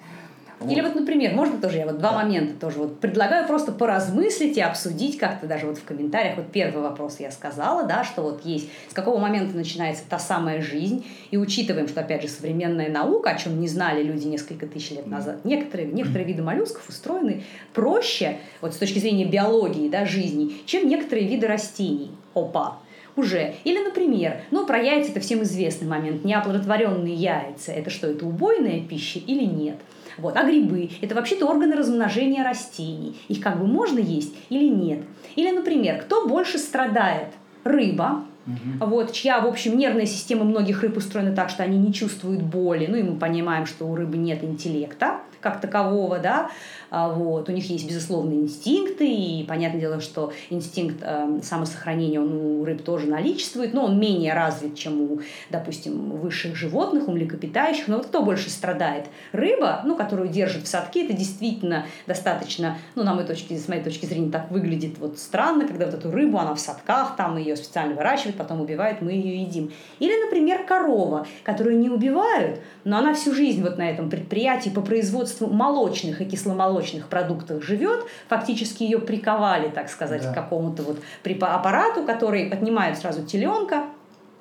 Вот. 0.58 0.72
Или 0.72 0.80
вот, 0.80 0.94
например, 0.94 1.34
можно 1.34 1.60
тоже, 1.60 1.78
я 1.78 1.86
вот 1.86 1.98
два 1.98 2.12
да. 2.12 2.22
момента 2.22 2.58
тоже 2.58 2.78
вот 2.78 2.98
предлагаю 2.98 3.46
просто 3.46 3.72
поразмыслить 3.72 4.56
и 4.56 4.60
обсудить 4.62 5.18
как-то 5.18 5.46
даже 5.46 5.66
вот 5.66 5.76
в 5.76 5.84
комментариях. 5.84 6.36
Вот 6.36 6.46
первый 6.50 6.82
вопрос 6.82 7.20
я 7.20 7.30
сказала, 7.30 7.84
да, 7.84 8.04
что 8.04 8.22
вот 8.22 8.44
есть, 8.44 8.68
с 8.88 8.94
какого 8.94 9.18
момента 9.18 9.54
начинается 9.54 10.02
та 10.08 10.18
самая 10.18 10.62
жизнь, 10.62 11.04
и 11.30 11.36
учитываем, 11.36 11.88
что, 11.88 12.00
опять 12.00 12.22
же, 12.22 12.28
современная 12.28 12.90
наука, 12.90 13.30
о 13.30 13.34
чем 13.34 13.60
не 13.60 13.68
знали 13.68 14.02
люди 14.02 14.26
несколько 14.26 14.66
тысяч 14.66 14.92
лет 14.92 15.06
назад, 15.06 15.44
некоторые, 15.44 15.88
некоторые 15.88 16.26
виды 16.26 16.42
моллюсков 16.42 16.88
устроены 16.88 17.44
проще, 17.74 18.38
вот 18.62 18.72
с 18.72 18.78
точки 18.78 18.98
зрения 18.98 19.26
биологии, 19.26 19.90
да, 19.90 20.06
жизни, 20.06 20.56
чем 20.64 20.88
некоторые 20.88 21.28
виды 21.28 21.46
растений. 21.46 22.10
Опа, 22.34 22.78
уже. 23.14 23.54
Или, 23.64 23.82
например, 23.82 24.42
ну, 24.50 24.66
про 24.66 24.78
яйца 24.78 25.10
это 25.10 25.20
всем 25.20 25.42
известный 25.42 25.88
момент. 25.88 26.24
Неоплодотворенные 26.24 27.14
яйца– 27.14 27.72
это 27.72 27.90
что, 27.90 28.06
это 28.06 28.26
убойная 28.26 28.80
пища 28.80 29.18
или 29.18 29.44
нет? 29.44 29.76
Вот. 30.18 30.36
А 30.36 30.44
грибы– 30.44 30.90
это 31.00 31.14
вообще-то 31.14 31.46
органы 31.46 31.76
размножения 31.76 32.42
растений. 32.42 33.16
Их 33.28 33.40
как 33.40 33.58
бы 33.58 33.66
можно 33.66 33.98
есть 33.98 34.34
или 34.48 34.68
нет? 34.68 35.00
Или, 35.36 35.50
например, 35.50 36.00
кто 36.02 36.26
больше 36.26 36.58
страдает? 36.58 37.28
Рыба, 37.64 38.24
Угу. 38.46 38.86
Вот, 38.86 39.12
чья, 39.12 39.40
в 39.40 39.46
общем, 39.46 39.76
нервная 39.76 40.06
система 40.06 40.44
многих 40.44 40.82
рыб 40.82 40.96
устроена 40.96 41.34
так, 41.34 41.50
что 41.50 41.64
они 41.64 41.78
не 41.78 41.92
чувствуют 41.92 42.42
боли. 42.42 42.86
Ну, 42.86 42.96
и 42.96 43.02
мы 43.02 43.18
понимаем, 43.18 43.66
что 43.66 43.86
у 43.86 43.96
рыбы 43.96 44.16
нет 44.16 44.44
интеллекта 44.44 45.20
как 45.40 45.60
такового, 45.60 46.18
да, 46.18 46.50
вот. 46.90 47.48
У 47.48 47.52
них 47.52 47.68
есть, 47.68 47.86
безусловно, 47.88 48.34
инстинкты, 48.34 49.06
и 49.06 49.44
понятное 49.44 49.80
дело, 49.80 50.00
что 50.00 50.32
инстинкт 50.50 50.98
э, 51.02 51.40
самосохранения 51.42 52.20
он 52.20 52.32
у 52.32 52.64
рыб 52.64 52.82
тоже 52.82 53.06
наличествует, 53.06 53.74
но 53.74 53.84
он 53.84 53.98
менее 53.98 54.34
развит, 54.34 54.76
чем 54.76 55.00
у, 55.00 55.20
допустим, 55.50 56.10
высших 56.10 56.56
животных, 56.56 57.08
у 57.08 57.12
млекопитающих. 57.12 57.88
Но 57.88 57.98
вот 57.98 58.06
кто 58.06 58.22
больше 58.22 58.50
страдает? 58.50 59.06
Рыба, 59.32 59.82
ну, 59.84 59.96
которую 59.96 60.28
держат 60.28 60.64
в 60.64 60.68
садке, 60.68 61.04
это 61.04 61.12
действительно 61.12 61.86
достаточно, 62.06 62.78
ну, 62.94 63.02
на 63.02 63.14
моей 63.14 63.26
точке, 63.26 63.56
с 63.56 63.68
моей 63.68 63.82
точки 63.82 64.06
зрения, 64.06 64.30
так 64.30 64.50
выглядит 64.50 64.98
вот 64.98 65.18
странно, 65.18 65.66
когда 65.66 65.86
вот 65.86 65.94
эту 65.94 66.10
рыбу, 66.10 66.38
она 66.38 66.54
в 66.54 66.60
садках, 66.60 67.16
там 67.16 67.36
ее 67.36 67.56
специально 67.56 67.94
выращивают, 67.94 68.36
потом 68.36 68.60
убивают, 68.60 69.00
мы 69.00 69.12
ее 69.12 69.42
едим. 69.42 69.72
Или, 69.98 70.24
например, 70.24 70.64
корова, 70.64 71.26
которую 71.42 71.78
не 71.78 71.90
убивают, 71.90 72.60
но 72.84 72.98
она 72.98 73.14
всю 73.14 73.34
жизнь 73.34 73.62
вот 73.62 73.78
на 73.78 73.90
этом 73.90 74.10
предприятии 74.10 74.70
по 74.70 74.80
производству 74.80 75.48
молочных 75.48 76.20
и 76.20 76.24
кисломолочных 76.24 76.75
молочных 76.76 77.08
продуктах 77.08 77.62
живет, 77.62 78.04
фактически 78.28 78.82
ее 78.82 78.98
приковали, 78.98 79.68
так 79.68 79.88
сказать, 79.88 80.22
да. 80.22 80.32
к 80.32 80.34
какому-то 80.34 80.82
вот 80.82 80.98
аппарату, 81.40 82.04
который 82.04 82.48
отнимает 82.48 82.98
сразу 82.98 83.24
теленка, 83.24 83.84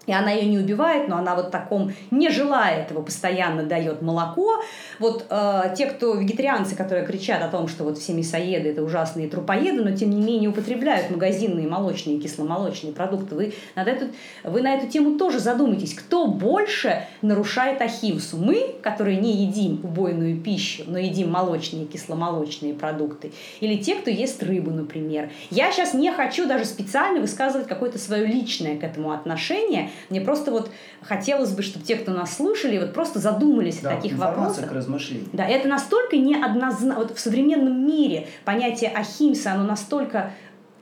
и 0.06 0.12
она 0.12 0.32
ее 0.32 0.48
не 0.50 0.60
убивает, 0.60 1.08
но 1.08 1.18
она 1.18 1.36
вот 1.36 1.52
таком, 1.52 1.94
не 2.12 2.30
желая 2.30 2.82
этого, 2.84 3.02
постоянно 3.02 3.64
дает 3.64 4.02
молоко. 4.02 4.62
Вот 5.00 5.26
э, 5.30 5.74
те, 5.78 5.88
кто 5.88 6.16
вегетарианцы, 6.16 6.76
которые 6.76 7.06
кричат 7.06 7.42
о 7.42 7.48
том, 7.48 7.68
что 7.68 7.84
вот 7.84 7.98
все 7.98 8.14
мясоеды 8.14 8.70
это 8.70 8.84
ужасные 8.84 9.28
трупоеды, 9.28 9.84
но 9.84 9.96
тем 9.96 10.10
не 10.10 10.22
менее 10.22 10.50
употребляют 10.50 11.10
магазинные 11.10 11.68
молочные, 11.68 12.20
кисломолочные 12.20 12.94
продукты, 12.94 13.36
вы, 13.36 13.54
над 13.76 13.88
эту, 13.88 14.08
вы 14.44 14.62
на 14.62 14.74
эту 14.76 14.88
тему 14.88 15.18
тоже 15.18 15.40
задумайтесь, 15.40 15.94
кто 15.94 16.28
больше 16.28 17.08
нарушает 17.22 17.82
ахимсу? 17.82 18.38
Мы, 18.38 18.76
которые 18.82 19.18
не 19.18 19.46
едим 19.46 19.82
убойную 19.84 20.40
пищу, 20.40 20.84
но 20.88 20.98
едим 20.98 21.32
молочные, 21.32 21.86
кисломолочные 21.86 22.74
продукты, 22.74 23.32
или 23.60 23.78
те, 23.78 23.96
кто 23.96 24.10
ест 24.10 24.42
рыбу, 24.44 24.72
например. 24.72 25.30
Я 25.50 25.72
сейчас 25.72 25.94
не 25.94 26.12
хочу 26.12 26.48
даже 26.48 26.66
специально 26.66 27.20
высказывать 27.20 27.68
какое-то 27.68 27.98
свое 27.98 28.26
личное 28.26 28.78
к 28.78 28.84
этому 28.84 29.12
отношение, 29.12 29.90
мне 30.10 30.22
просто 30.22 30.52
вот 30.52 30.72
хотелось 31.02 31.52
бы, 31.52 31.62
чтобы 31.62 31.86
те, 31.86 31.96
кто 31.96 32.12
нас 32.12 32.36
слушали, 32.36 32.78
вот 32.78 32.94
просто 32.94 33.20
задумались 33.20 33.80
да, 33.80 33.92
о 33.92 33.96
таких 33.96 34.18
вопросах. 34.18 34.70
к 34.70 34.72
размышлению. 34.72 35.28
Да, 35.34 35.46
это 35.46 35.68
настолько 35.68 36.18
неоднозначно. 36.18 36.96
Вот 36.96 37.16
в 37.16 37.20
современном 37.20 37.86
мире 37.86 38.28
понятие 38.44 38.92
ахимса, 38.92 39.54
оно 39.54 39.64
настолько 39.64 40.32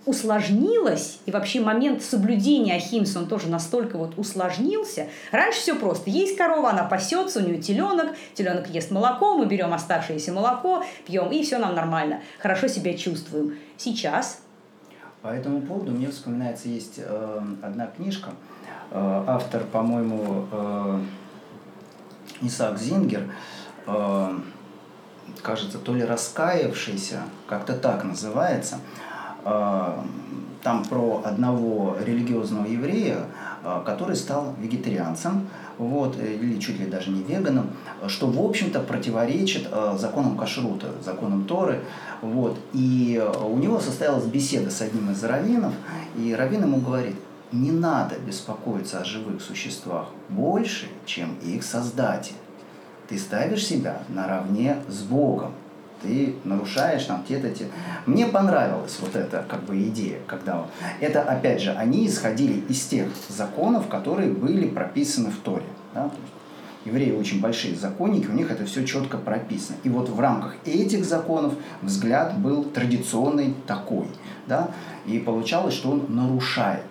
усложнилось, 0.05 1.19
и 1.25 1.31
вообще 1.31 1.61
момент 1.61 2.03
соблюдения 2.03 2.75
ахимса, 2.75 3.19
он 3.19 3.27
тоже 3.27 3.47
настолько 3.47 3.97
вот 3.97 4.17
усложнился. 4.17 5.07
Раньше 5.31 5.59
все 5.59 5.75
просто. 5.75 6.09
Есть 6.09 6.37
корова, 6.37 6.71
она 6.71 6.83
пасется, 6.83 7.39
у 7.39 7.43
нее 7.43 7.61
теленок, 7.61 8.07
теленок 8.33 8.69
ест 8.69 8.91
молоко, 8.91 9.37
мы 9.37 9.45
берем 9.45 9.73
оставшееся 9.73 10.33
молоко, 10.33 10.83
пьем, 11.05 11.31
и 11.31 11.41
все 11.43 11.57
нам 11.57 11.75
нормально. 11.75 12.21
Хорошо 12.39 12.67
себя 12.67 12.93
чувствуем. 12.95 13.57
Сейчас 13.77 14.41
по 15.21 15.29
этому 15.29 15.61
поводу 15.61 15.93
мне 15.93 16.09
вспоминается, 16.09 16.67
есть 16.67 16.95
э, 16.97 17.41
одна 17.61 17.87
книжка, 17.87 18.31
автор, 18.91 19.63
по-моему, 19.63 20.45
э, 20.51 20.99
Исаак 22.41 22.77
Зингер, 22.77 23.31
э, 23.87 24.39
кажется, 25.41 25.77
то 25.77 25.93
ли 25.93 26.03
раскаявшийся, 26.03 27.21
как-то 27.47 27.73
так 27.73 28.03
называется, 28.03 28.77
там 29.43 30.85
про 30.89 31.21
одного 31.25 31.97
религиозного 31.99 32.65
еврея, 32.65 33.25
который 33.85 34.15
стал 34.15 34.55
вегетарианцем, 34.57 35.49
вот, 35.77 36.17
или 36.17 36.57
чуть 36.59 36.79
ли 36.79 36.85
даже 36.85 37.11
не 37.11 37.23
веганом, 37.23 37.71
что, 38.07 38.27
в 38.27 38.39
общем-то, 38.41 38.79
противоречит 38.79 39.67
законам 39.97 40.37
кашрута, 40.37 40.91
законам 41.03 41.43
Торы. 41.43 41.81
Вот. 42.21 42.57
И 42.71 43.21
у 43.43 43.57
него 43.57 43.81
состоялась 43.81 44.23
беседа 44.25 44.69
с 44.69 44.79
одним 44.79 45.11
из 45.11 45.21
раввинов, 45.25 45.73
и 46.15 46.33
раввин 46.33 46.61
ему 46.61 46.77
говорит– 46.77 47.15
не 47.53 47.71
надо 47.71 48.17
беспокоиться 48.19 48.99
о 48.99 49.05
живых 49.05 49.41
существах 49.41 50.07
больше, 50.29 50.87
чем 51.05 51.35
их 51.43 51.63
создатель. 51.63 52.33
Ты 53.07 53.17
ставишь 53.17 53.65
себя 53.65 53.99
наравне 54.09 54.77
с 54.89 55.03
Богом. 55.03 55.53
Ты 56.01 56.35
нарушаешь 56.43 57.05
там 57.05 57.23
те-то 57.25 57.49
те. 57.49 57.67
Мне 58.05 58.25
понравилась 58.25 58.97
вот 58.99 59.15
эта 59.15 59.45
как 59.47 59.63
бы 59.63 59.81
идея, 59.83 60.19
когда 60.27 60.65
это 60.99 61.21
опять 61.21 61.61
же 61.61 61.71
они 61.71 62.07
исходили 62.07 62.59
из 62.67 62.81
тех 62.85 63.07
законов, 63.29 63.87
которые 63.87 64.31
были 64.31 64.67
прописаны 64.67 65.29
в 65.29 65.37
Торе. 65.37 65.65
Да? 65.93 66.11
евреи 66.85 67.11
очень 67.11 67.39
большие 67.39 67.75
законники, 67.75 68.27
у 68.27 68.33
них 68.33 68.51
это 68.51 68.65
все 68.65 68.85
четко 68.85 69.17
прописано. 69.17 69.77
И 69.83 69.89
вот 69.89 70.09
в 70.09 70.19
рамках 70.19 70.55
этих 70.65 71.05
законов 71.05 71.53
взгляд 71.81 72.37
был 72.37 72.63
традиционный 72.65 73.53
такой. 73.67 74.07
Да? 74.47 74.71
И 75.05 75.19
получалось, 75.19 75.73
что 75.73 75.91
он 75.91 76.05
нарушает 76.09 76.83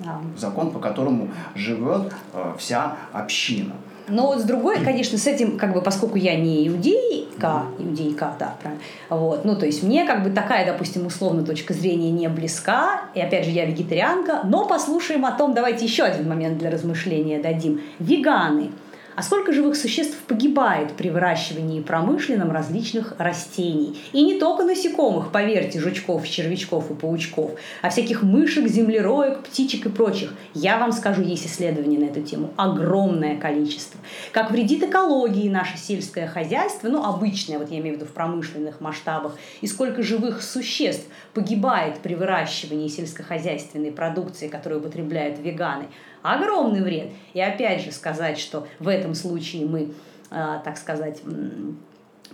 да. 0.00 0.20
закон, 0.36 0.70
по 0.70 0.78
которому 0.78 1.28
живет 1.54 2.12
э, 2.32 2.54
вся 2.58 2.96
община. 3.12 3.74
Но 4.08 4.28
вот 4.28 4.40
с 4.40 4.44
другой, 4.44 4.78
конечно, 4.84 5.18
с 5.18 5.26
этим, 5.26 5.58
как 5.58 5.72
бы, 5.72 5.82
поскольку 5.82 6.16
я 6.16 6.36
не 6.36 6.68
иудейка, 6.68 7.64
иудейка, 7.78 8.34
да, 8.38 8.54
правильно, 8.62 8.82
вот, 9.10 9.44
ну, 9.44 9.56
то 9.56 9.66
есть 9.66 9.82
мне, 9.82 10.04
как 10.04 10.22
бы, 10.22 10.30
такая, 10.30 10.64
допустим, 10.64 11.06
условно 11.06 11.44
точка 11.44 11.74
зрения 11.74 12.12
не 12.12 12.28
близка, 12.28 13.00
и, 13.14 13.20
опять 13.20 13.44
же, 13.46 13.50
я 13.50 13.66
вегетарианка, 13.66 14.42
но 14.44 14.64
послушаем 14.66 15.24
о 15.24 15.32
том, 15.32 15.54
давайте 15.54 15.84
еще 15.84 16.04
один 16.04 16.28
момент 16.28 16.58
для 16.58 16.70
размышления 16.70 17.40
дадим. 17.40 17.80
Веганы– 17.98 18.70
а 19.16 19.22
сколько 19.22 19.52
живых 19.52 19.76
существ 19.76 20.18
погибает 20.28 20.92
при 20.92 21.08
выращивании 21.08 21.80
промышленном 21.80 22.52
различных 22.52 23.14
растений? 23.16 23.98
И 24.12 24.22
не 24.22 24.38
только 24.38 24.62
насекомых, 24.62 25.32
поверьте, 25.32 25.80
жучков, 25.80 26.28
червячков 26.28 26.90
и 26.90 26.94
паучков, 26.94 27.52
а 27.80 27.88
всяких 27.88 28.22
мышек, 28.22 28.68
землероек, 28.68 29.38
птичек 29.38 29.86
и 29.86 29.88
прочих. 29.88 30.34
Я 30.52 30.78
вам 30.78 30.92
скажу, 30.92 31.22
есть 31.22 31.46
исследования 31.46 31.98
на 31.98 32.04
эту 32.04 32.20
тему. 32.20 32.52
Огромное 32.56 33.38
количество. 33.38 33.98
Как 34.32 34.50
вредит 34.50 34.82
экологии 34.82 35.48
наше 35.48 35.78
сельское 35.78 36.26
хозяйство, 36.26 36.88
ну, 36.88 37.02
обычное, 37.02 37.58
вот 37.58 37.70
я 37.70 37.78
имею 37.78 37.96
в 37.96 37.98
виду 37.98 38.04
в 38.04 38.12
промышленных 38.12 38.82
масштабах, 38.82 39.36
и 39.62 39.66
сколько 39.66 40.02
живых 40.02 40.42
существ 40.42 41.06
погибает 41.32 42.00
при 42.00 42.14
выращивании 42.14 42.88
сельскохозяйственной 42.88 43.92
продукции, 43.92 44.48
которую 44.48 44.80
употребляют 44.80 45.38
веганы– 45.38 45.86
огромный 46.22 46.82
вред. 46.82 47.10
И 47.34 47.40
опять 47.40 47.82
же 47.82 47.92
сказать, 47.92 48.38
что 48.38 48.66
в 48.78 48.88
этом 48.88 49.14
случае 49.14 49.66
мы, 49.66 49.92
а, 50.30 50.58
так 50.58 50.76
сказать, 50.76 51.22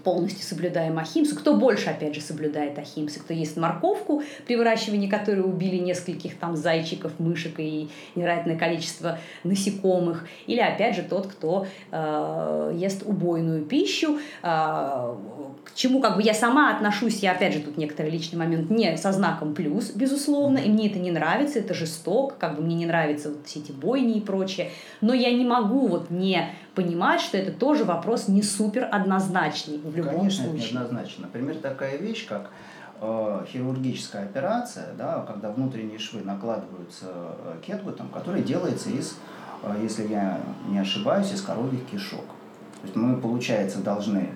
полностью 0.02 0.44
соблюдаем 0.44 0.98
ахимсу. 0.98 1.36
Кто 1.36 1.54
больше, 1.54 1.90
опять 1.90 2.14
же, 2.14 2.20
соблюдает 2.20 2.78
ахимсу? 2.78 3.20
Кто 3.20 3.34
ест 3.34 3.56
морковку, 3.56 4.22
при 4.46 4.56
выращивании 4.56 5.08
которой 5.08 5.40
убили 5.40 5.76
нескольких 5.76 6.38
там 6.38 6.56
зайчиков, 6.56 7.12
мышек 7.18 7.58
и 7.58 7.88
невероятное 8.14 8.56
количество 8.56 9.18
насекомых. 9.44 10.26
Или, 10.46 10.60
опять 10.60 10.96
же, 10.96 11.02
тот, 11.02 11.26
кто 11.26 11.66
э, 11.90 12.72
ест 12.76 13.02
убойную 13.04 13.64
пищу, 13.64 14.18
э, 14.42 14.46
к 15.64 15.74
чему 15.74 16.00
как 16.00 16.16
бы 16.16 16.22
я 16.22 16.34
сама 16.34 16.74
отношусь, 16.74 17.20
я, 17.20 17.32
опять 17.32 17.54
же, 17.54 17.60
тут 17.60 17.76
некоторый 17.76 18.10
личный 18.10 18.38
момент, 18.38 18.70
не 18.70 18.96
со 18.96 19.12
знаком 19.12 19.54
плюс, 19.54 19.90
безусловно, 19.90 20.58
и 20.58 20.68
мне 20.68 20.88
это 20.88 20.98
не 20.98 21.10
нравится, 21.10 21.58
это 21.58 21.74
жестоко, 21.74 22.34
как 22.38 22.56
бы 22.56 22.62
мне 22.62 22.74
не 22.74 22.86
нравятся 22.86 23.30
вот 23.30 23.46
все 23.46 23.60
эти 23.60 23.72
бойни 23.72 24.18
и 24.18 24.20
прочее, 24.20 24.70
но 25.00 25.14
я 25.14 25.32
не 25.32 25.44
могу 25.44 25.86
вот 25.86 26.10
не 26.10 26.48
понимать, 26.74 27.20
что 27.20 27.36
это 27.36 27.52
тоже 27.52 27.84
вопрос 27.84 28.28
не 28.28 28.42
супер 28.42 28.88
однозначный 28.90 29.78
в 29.78 29.94
любом 29.94 30.16
Конечно, 30.16 30.44
случае. 30.44 30.60
Конечно, 30.60 30.78
неоднозначно. 30.78 31.22
Например, 31.26 31.56
такая 31.56 31.96
вещь, 31.98 32.26
как 32.26 32.50
э, 33.00 33.44
хирургическая 33.48 34.24
операция, 34.24 34.88
да, 34.96 35.24
когда 35.26 35.50
внутренние 35.50 35.98
швы 35.98 36.22
накладываются 36.22 37.06
э, 37.10 37.56
кетгутом, 37.66 38.08
который 38.08 38.42
делается 38.42 38.90
из, 38.90 39.18
э, 39.62 39.76
если 39.82 40.06
я 40.06 40.40
не 40.68 40.78
ошибаюсь, 40.78 41.32
из 41.32 41.42
коровьих 41.42 41.84
кишок. 41.86 42.24
То 42.80 42.86
есть 42.86 42.96
мы, 42.96 43.16
получается, 43.16 43.78
должны, 43.78 44.30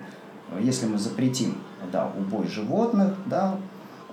если 0.59 0.85
мы 0.85 0.97
запретим 0.97 1.57
да, 1.91 2.09
убой 2.17 2.47
животных, 2.47 3.13
да, 3.25 3.57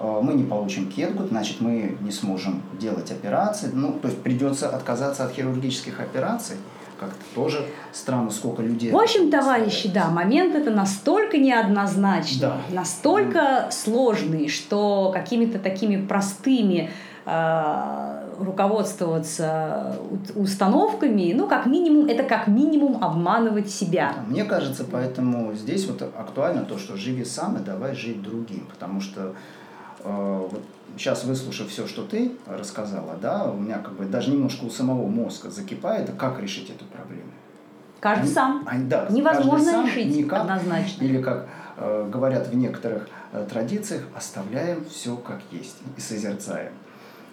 мы 0.01 0.35
не 0.35 0.43
получим 0.43 0.91
кетгут, 0.91 1.29
значит, 1.29 1.61
мы 1.61 1.97
не 2.01 2.11
сможем 2.11 2.63
делать 2.81 3.13
операции. 3.13 3.71
Ну, 3.73 3.93
то 3.93 4.09
есть 4.09 4.21
придется 4.23 4.69
отказаться 4.69 5.25
от 5.25 5.33
хирургических 5.33 6.01
операций– 6.01 6.57
как-то 6.99 7.25
тоже 7.35 7.67
странно, 7.93 8.31
сколько 8.31 8.63
людей. 8.63 8.91
В 8.91 8.97
общем, 8.97 9.31
товарищи, 9.31 9.89
да, 9.89 10.09
момент 10.09 10.55
это 10.55 10.71
настолько 10.71 11.39
неоднозначный, 11.39 12.41
да. 12.41 12.57
настолько 12.71 13.39
mm. 13.39 13.71
сложный, 13.71 14.49
что 14.49 15.11
какими-то 15.13 15.59
такими 15.59 16.05
простыми 16.07 16.91
э, 17.27 18.25
руководствоваться 18.39 19.97
установками, 20.35 21.33
ну, 21.33 21.49
как 21.49 21.67
минимум, 21.67 22.07
это 22.07 22.23
как 22.23 22.47
минимум 22.49 23.03
обманывать 23.03 23.71
себя. 23.71 24.15
Мне 24.29 24.45
кажется, 24.45 24.85
поэтому 24.91 25.55
здесь 25.55 25.87
вот 25.87 26.03
актуально 26.03 26.65
то, 26.65 26.79
что 26.79 26.97
живи 26.97 27.25
сам 27.25 27.57
и 27.57 27.61
давай 27.61 27.95
жить 27.95 28.23
другим, 28.23 28.67
потому 28.71 29.01
что 29.01 29.35
вот 30.05 30.63
сейчас 30.97 31.25
выслушав 31.25 31.69
все, 31.69 31.87
что 31.87 32.05
ты 32.05 32.33
рассказала, 32.47 33.17
да, 33.21 33.45
у 33.45 33.57
меня 33.57 33.79
как 33.79 33.95
бы 33.95 34.05
даже 34.05 34.31
немножко 34.31 34.65
у 34.65 34.71
самого 34.71 35.07
мозга 35.09 35.51
закипает, 35.51 36.09
а 36.11 36.13
как 36.13 36.41
решить 36.41 36.71
эту 36.71 36.85
проблему? 36.85 37.31
Каждый 38.01 38.25
они, 38.25 38.33
сам. 38.35 38.65
Они, 38.67 38.85
да, 38.87 39.07
Невозможно 39.09 39.73
сам, 39.73 39.87
решить 39.87 40.15
никак, 40.15 40.43
однозначно. 40.43 41.05
Или 41.05 41.23
как 41.23 41.49
э, 41.79 42.09
говорят 42.13 42.49
в 42.49 42.55
некоторых 42.55 43.09
э, 43.33 43.47
традициях, 43.51 44.03
оставляем 44.15 44.85
все 44.85 45.17
как 45.17 45.41
есть 45.51 45.77
и 45.97 46.01
созерцаем. 46.01 46.73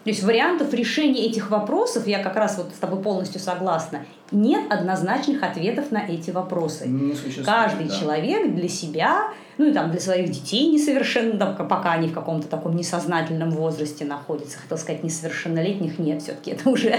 То 0.04 0.10
есть 0.10 0.24
вариантов 0.24 0.74
решения 0.74 1.28
этих 1.28 1.52
вопросов, 1.52 2.08
я 2.08 2.24
как 2.24 2.36
раз 2.36 2.58
вот 2.58 2.72
с 2.74 2.80
тобой 2.80 3.04
полностью 3.04 3.40
согласна, 3.40 4.06
нет 4.32 4.72
однозначных 4.72 5.44
ответов 5.44 5.92
на 5.92 6.00
эти 6.00 6.32
вопросы. 6.32 6.88
Не 6.88 7.14
Каждый 7.44 7.88
да. 7.88 7.96
человек 7.96 8.56
для 8.56 8.68
себя 8.68 9.28
ну 9.62 9.68
и 9.68 9.74
там 9.74 9.92
для 9.92 10.00
своих 10.00 10.32
детей 10.32 10.72
несовершенно, 10.72 11.38
там, 11.38 11.68
пока 11.68 11.92
они 11.92 12.08
в 12.08 12.14
каком-то 12.16 12.48
таком 12.48 12.76
несознательном 12.76 13.52
возрасте 13.52 14.06
находятся, 14.06 14.58
хотел 14.58 14.76
сказать, 14.76 15.04
несовершеннолетних 15.04 16.00
нет, 16.00 16.24
все-таки 16.24 16.50
это 16.50 16.68
уже 16.68 16.96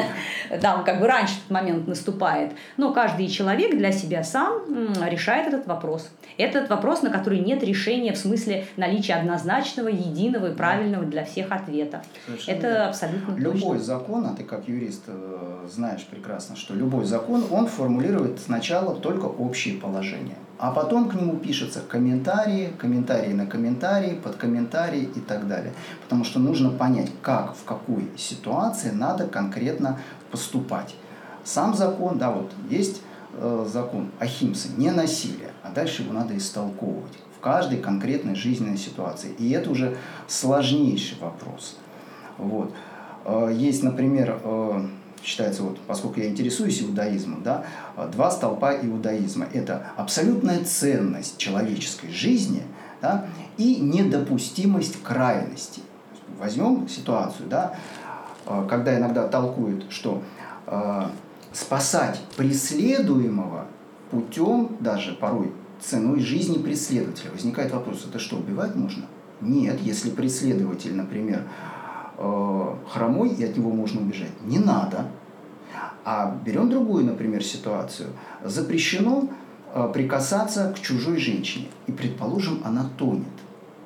там 0.62 0.82
как 0.82 0.98
бы 1.00 1.06
раньше 1.06 1.34
этот 1.34 1.50
момент 1.50 1.86
наступает. 1.86 2.52
Но 2.78 2.94
каждый 2.94 3.28
человек 3.28 3.76
для 3.76 3.92
себя 3.92 4.24
сам 4.24 4.62
решает 5.04 5.48
этот 5.48 5.66
вопрос. 5.66 6.08
Этот 6.38 6.70
вопрос, 6.70 7.02
на 7.02 7.10
который 7.10 7.40
нет 7.40 7.62
решения 7.62 8.14
в 8.14 8.16
смысле 8.16 8.66
наличия 8.78 9.16
однозначного, 9.16 9.88
единого 9.88 10.52
и 10.52 10.54
правильного 10.54 11.04
для 11.04 11.26
всех 11.26 11.52
ответа. 11.52 12.02
Совершенно 12.24 12.56
это 12.56 12.66
верно. 12.66 12.88
абсолютно 12.88 13.34
Любой 13.34 13.60
точно. 13.60 13.78
закон, 13.80 14.24
а 14.24 14.34
ты 14.34 14.44
как 14.44 14.66
юрист 14.68 15.02
э, 15.08 15.66
знаешь 15.70 16.06
прекрасно, 16.10 16.56
что 16.56 16.72
любой 16.72 17.04
закон, 17.04 17.44
он 17.50 17.66
формулирует 17.66 18.40
сначала 18.40 18.94
только 18.94 19.26
общие 19.26 19.74
положения 19.74 20.36
а 20.60 20.72
потом 20.72 21.08
к 21.08 21.14
нему 21.14 21.38
пишутся 21.38 21.80
комментарии, 21.80 22.74
комментарии 22.76 23.32
на 23.32 23.46
комментарии, 23.46 24.14
под 24.22 24.36
комментарии 24.36 25.08
и 25.14 25.20
так 25.20 25.48
далее. 25.48 25.72
Потому 26.02 26.22
что 26.22 26.38
нужно 26.38 26.68
понять, 26.68 27.10
как, 27.22 27.56
в 27.56 27.64
какой 27.64 28.10
ситуации 28.18 28.90
надо 28.90 29.26
конкретно 29.26 29.98
поступать. 30.30 30.94
Сам 31.44 31.74
закон, 31.74 32.18
да, 32.18 32.30
вот 32.30 32.52
есть 32.68 33.00
э, 33.32 33.66
закон 33.72 34.10
Ахимса, 34.18 34.68
не 34.76 34.90
насилие, 34.90 35.52
а 35.62 35.70
дальше 35.70 36.02
его 36.02 36.12
надо 36.12 36.36
истолковывать 36.36 37.16
в 37.38 37.40
каждой 37.40 37.78
конкретной 37.78 38.34
жизненной 38.34 38.76
ситуации. 38.76 39.30
И 39.38 39.50
это 39.52 39.70
уже 39.70 39.96
сложнейший 40.28 41.16
вопрос. 41.22 41.78
Вот. 42.36 42.74
Э, 43.24 43.50
есть, 43.50 43.82
например, 43.82 44.38
э, 44.44 44.86
считается, 45.22 45.62
вот, 45.62 45.78
поскольку 45.86 46.20
я 46.20 46.28
интересуюсь 46.28 46.82
иудаизмом, 46.82 47.42
да, 47.42 47.64
два 48.12 48.30
столпа 48.30 48.74
иудаизма. 48.74 49.46
Это 49.52 49.86
абсолютная 49.96 50.64
ценность 50.64 51.38
человеческой 51.38 52.10
жизни 52.10 52.62
да, 53.02 53.26
и 53.56 53.76
недопустимость 53.76 55.02
крайности. 55.02 55.82
Возьмем 56.38 56.88
ситуацию, 56.88 57.48
да, 57.48 57.74
когда 58.68 58.96
иногда 58.98 59.28
толкуют, 59.28 59.86
что 59.90 60.22
э, 60.66 61.02
спасать 61.52 62.20
преследуемого 62.36 63.66
путем, 64.10 64.76
даже 64.80 65.12
порой 65.12 65.52
ценой 65.80 66.20
жизни 66.20 66.58
преследователя. 66.58 67.30
Возникает 67.30 67.72
вопрос, 67.72 68.06
это 68.08 68.18
что, 68.18 68.36
убивать 68.36 68.74
можно? 68.74 69.04
Нет, 69.40 69.80
если 69.80 70.10
преследователь, 70.10 70.94
например, 70.94 71.40
э, 71.40 71.79
хромой, 72.20 73.30
и 73.30 73.44
от 73.44 73.56
него 73.56 73.70
можно 73.70 74.00
убежать. 74.00 74.30
Не 74.44 74.58
надо. 74.58 75.06
А 76.04 76.36
берем 76.44 76.70
другую, 76.70 77.04
например, 77.04 77.44
ситуацию. 77.44 78.10
Запрещено 78.44 79.28
э, 79.72 79.90
прикасаться 79.92 80.72
к 80.76 80.80
чужой 80.80 81.18
женщине. 81.18 81.68
И, 81.86 81.92
предположим, 81.92 82.60
она 82.64 82.88
тонет. 82.96 83.24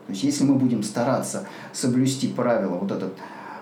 То 0.07 0.13
есть, 0.13 0.23
если 0.23 0.45
мы 0.45 0.55
будем 0.55 0.83
стараться 0.83 1.47
соблюсти 1.73 2.29
правила 2.29 2.77
вот 2.77 2.93
этот 2.93 3.15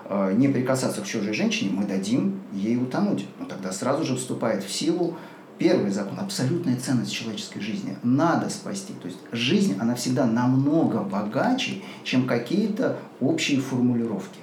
э, 0.05 0.33
не 0.35 0.47
прикасаться 0.47 1.01
к 1.01 1.05
чужой 1.05 1.33
женщине, 1.33 1.71
мы 1.73 1.85
дадим 1.85 2.41
ей 2.53 2.77
утонуть. 2.77 3.25
Но 3.39 3.45
тогда 3.45 3.71
сразу 3.71 4.03
же 4.03 4.15
вступает 4.15 4.63
в 4.63 4.71
силу 4.71 5.15
первый 5.57 5.91
закон, 5.91 6.19
абсолютная 6.19 6.77
ценность 6.77 7.11
человеческой 7.11 7.61
жизни. 7.61 7.97
Надо 8.03 8.49
спасти. 8.49 8.93
То 9.01 9.07
есть 9.07 9.19
жизнь, 9.31 9.77
она 9.79 9.95
всегда 9.95 10.25
намного 10.25 10.99
богаче, 10.99 11.81
чем 12.03 12.27
какие-то 12.27 12.99
общие 13.19 13.59
формулировки. 13.59 14.42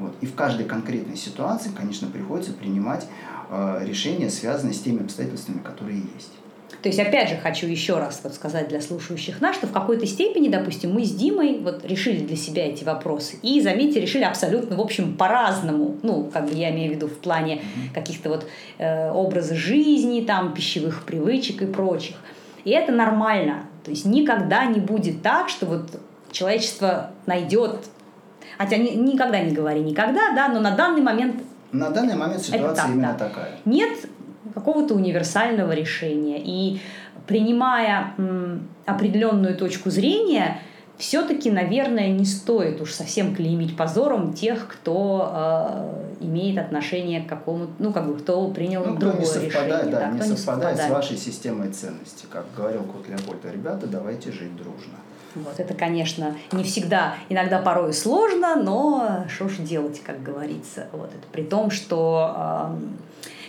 Вот. 0.00 0.14
И 0.20 0.26
в 0.26 0.34
каждой 0.34 0.66
конкретной 0.66 1.16
ситуации, 1.16 1.70
конечно, 1.76 2.08
приходится 2.08 2.52
принимать 2.52 3.06
э, 3.50 3.84
решения, 3.84 4.30
связанные 4.30 4.74
с 4.74 4.80
теми 4.80 5.02
обстоятельствами, 5.02 5.58
которые 5.58 5.98
есть. 6.14 6.32
То 6.82 6.88
есть, 6.88 6.98
опять 6.98 7.28
же, 7.28 7.36
хочу 7.36 7.66
еще 7.66 7.98
раз 7.98 8.20
вот 8.24 8.34
сказать 8.34 8.68
для 8.68 8.80
слушающих 8.80 9.40
нас, 9.40 9.56
что 9.56 9.66
в 9.66 9.72
какой-то 9.72 10.06
степени, 10.06 10.48
допустим, 10.48 10.92
мы 10.94 11.04
с 11.04 11.12
Димой 11.14 11.58
вот 11.58 11.84
решили 11.84 12.24
для 12.24 12.36
себя 12.36 12.66
эти 12.66 12.84
вопросы. 12.84 13.38
И, 13.42 13.60
заметьте, 13.60 14.00
решили 14.00 14.24
абсолютно, 14.24 14.76
в 14.76 14.80
общем, 14.80 15.16
по-разному. 15.16 15.98
Ну, 16.02 16.30
как 16.32 16.48
бы 16.48 16.54
я 16.54 16.70
имею 16.70 16.92
в 16.92 16.96
виду 16.96 17.06
в 17.08 17.18
плане 17.18 17.62
каких-то 17.92 18.30
вот 18.30 18.46
э, 18.78 19.10
образа 19.10 19.54
жизни, 19.54 20.22
там, 20.22 20.54
пищевых 20.54 21.04
привычек 21.04 21.62
и 21.62 21.66
прочих. 21.66 22.16
И 22.64 22.70
это 22.70 22.92
нормально. 22.92 23.64
То 23.84 23.90
есть 23.90 24.06
никогда 24.06 24.64
не 24.64 24.80
будет 24.80 25.22
так, 25.22 25.50
что 25.50 25.66
вот 25.66 26.00
человечество 26.30 27.10
найдет 27.26 27.76
Хотя 28.60 28.76
ни, 28.76 28.90
никогда 28.90 29.40
не 29.40 29.52
говори 29.52 29.80
никогда, 29.80 30.34
да, 30.34 30.48
но 30.48 30.60
на 30.60 30.72
данный 30.72 31.00
момент 31.00 31.36
на 31.72 31.88
данный 31.88 32.14
момент 32.14 32.42
ситуация 32.42 32.74
так, 32.74 32.90
именно 32.90 33.16
да. 33.18 33.26
такая. 33.26 33.58
Нет 33.64 34.06
какого-то 34.54 34.92
универсального 34.92 35.72
решения. 35.72 36.38
И 36.38 36.78
принимая 37.26 38.12
определенную 38.84 39.56
точку 39.56 39.88
зрения, 39.88 40.58
все-таки, 40.98 41.50
наверное, 41.50 42.10
не 42.10 42.26
стоит 42.26 42.82
уж 42.82 42.92
совсем 42.92 43.34
клеймить 43.34 43.78
позором 43.78 44.34
тех, 44.34 44.68
кто 44.68 45.32
э, 46.20 46.24
имеет 46.26 46.58
отношение 46.58 47.22
к 47.22 47.28
какому-то, 47.30 47.72
ну, 47.78 47.94
как 47.94 48.08
бы, 48.08 48.18
кто 48.18 48.46
принял 48.48 48.84
ну, 48.84 48.96
другое 48.96 49.20
не 49.20 49.24
совпадает, 49.24 49.86
решение. 49.86 49.90
Да, 49.90 50.00
да, 50.00 50.10
не, 50.10 50.18
кто 50.18 50.36
совпадает 50.36 50.36
не 50.36 50.36
совпадает 50.36 50.80
с 50.80 50.90
вашей 50.90 51.16
системой 51.16 51.70
ценностей. 51.70 52.26
Как 52.30 52.44
говорил 52.54 52.82
Кот 52.82 53.08
Леопольд, 53.08 53.42
ребята, 53.50 53.86
давайте 53.86 54.30
жить 54.30 54.54
дружно. 54.54 54.98
Вот 55.34 55.58
это, 55.58 55.74
конечно, 55.74 56.36
не 56.52 56.64
всегда, 56.64 57.14
иногда 57.28 57.58
порой 57.58 57.92
сложно, 57.92 58.56
но 58.56 59.24
что 59.28 59.48
ж 59.48 59.56
делать, 59.58 60.00
как 60.04 60.22
говорится. 60.22 60.88
Вот 60.92 61.10
это 61.10 61.26
при 61.32 61.42
том, 61.42 61.70
что 61.70 62.76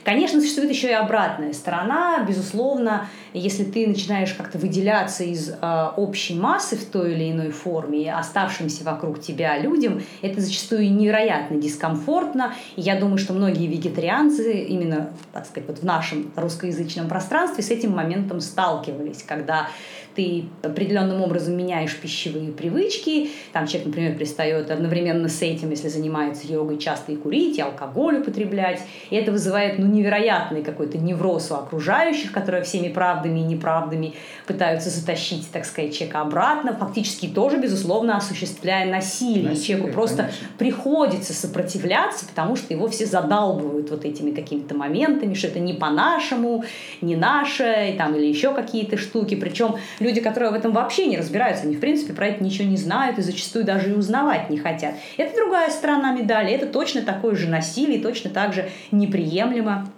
Конечно, 0.03 0.41
существует 0.41 0.71
еще 0.71 0.89
и 0.89 0.93
обратная 0.93 1.53
сторона. 1.53 2.25
Безусловно, 2.27 3.07
если 3.33 3.63
ты 3.63 3.85
начинаешь 3.87 4.33
как-то 4.33 4.57
выделяться 4.57 5.23
из 5.23 5.49
э, 5.49 5.87
общей 5.95 6.33
массы 6.33 6.75
в 6.75 6.85
той 6.85 7.13
или 7.13 7.31
иной 7.31 7.51
форме, 7.51 8.13
оставшимся 8.13 8.83
вокруг 8.83 9.21
тебя 9.21 9.59
людям, 9.59 10.01
это 10.23 10.41
зачастую 10.41 10.91
невероятно 10.91 11.57
дискомфортно. 11.57 12.55
И 12.75 12.81
я 12.81 12.99
думаю, 12.99 13.19
что 13.19 13.33
многие 13.33 13.67
вегетарианцы 13.67 14.63
именно, 14.63 15.11
так 15.33 15.45
сказать, 15.45 15.69
вот 15.69 15.79
в 15.79 15.83
нашем 15.83 16.31
русскоязычном 16.35 17.07
пространстве 17.07 17.63
с 17.63 17.69
этим 17.69 17.91
моментом 17.91 18.41
сталкивались, 18.41 19.23
когда 19.23 19.67
ты 20.15 20.45
определенным 20.61 21.21
образом 21.21 21.55
меняешь 21.55 21.95
пищевые 21.95 22.51
привычки, 22.51 23.29
там 23.53 23.67
человек, 23.67 23.87
например, 23.87 24.15
пристает 24.15 24.71
одновременно 24.71 25.29
с 25.29 25.41
этим, 25.41 25.69
если 25.69 25.87
занимается 25.89 26.47
йогой, 26.47 26.77
часто 26.77 27.11
и 27.11 27.15
курить, 27.15 27.57
и 27.57 27.61
алкоголь 27.61 28.19
употреблять, 28.19 28.81
и 29.09 29.15
это 29.15 29.31
вызывает 29.31 29.79
ну, 29.79 29.85
невероятный 29.87 30.63
какой-то 30.63 30.97
невроз 30.97 31.51
у 31.51 31.55
окружающих, 31.55 32.31
которые 32.31 32.63
всеми 32.63 32.89
правдами 32.89 33.39
и 33.39 33.43
неправдами 33.43 34.13
пытаются 34.47 34.89
затащить, 34.89 35.49
так 35.51 35.65
сказать, 35.65 35.95
человека 35.95 36.21
обратно, 36.21 36.73
фактически 36.73 37.27
тоже, 37.27 37.57
безусловно, 37.57 38.17
осуществляя 38.17 38.89
насилие. 38.89 39.49
насилие 39.49 39.71
человеку 39.71 39.93
просто 39.93 40.23
конечно. 40.23 40.47
приходится 40.57 41.33
сопротивляться, 41.33 42.25
потому 42.25 42.55
что 42.55 42.73
его 42.73 42.87
все 42.87 43.05
задалбывают 43.05 43.89
вот 43.89 44.05
этими 44.05 44.31
какими-то 44.31 44.75
моментами, 44.75 45.33
что 45.33 45.47
это 45.47 45.59
не 45.59 45.73
по-нашему, 45.73 46.63
не 47.01 47.15
наше, 47.15 47.91
и 47.93 47.97
там, 47.97 48.15
или 48.15 48.25
еще 48.25 48.53
какие-то 48.53 48.97
штуки. 48.97 49.35
Причем 49.35 49.75
люди, 50.01 50.21
которые 50.21 50.51
в 50.51 50.53
этом 50.53 50.71
вообще 50.73 51.07
не 51.07 51.17
разбираются, 51.17 51.65
они, 51.65 51.75
в 51.75 51.79
принципе, 51.79 52.13
про 52.13 52.27
это 52.27 52.43
ничего 52.43 52.67
не 52.67 52.77
знают 52.77 53.17
и 53.17 53.21
зачастую 53.21 53.65
даже 53.65 53.91
и 53.91 53.93
узнавать 53.93 54.49
не 54.49 54.57
хотят. 54.57 54.95
Это 55.17 55.35
другая 55.35 55.69
сторона 55.69 56.11
медали, 56.11 56.51
это 56.51 56.67
точно 56.67 57.01
такое 57.01 57.35
же 57.35 57.47
насилие, 57.47 58.01
точно 58.01 58.29
так 58.29 58.53
же 58.53 58.69
неприемлемо. 58.91 59.89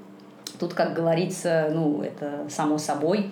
Тут, 0.59 0.73
как 0.73 0.93
говорится, 0.93 1.69
ну, 1.73 2.01
это 2.01 2.47
само 2.49 2.77
собой. 2.77 3.31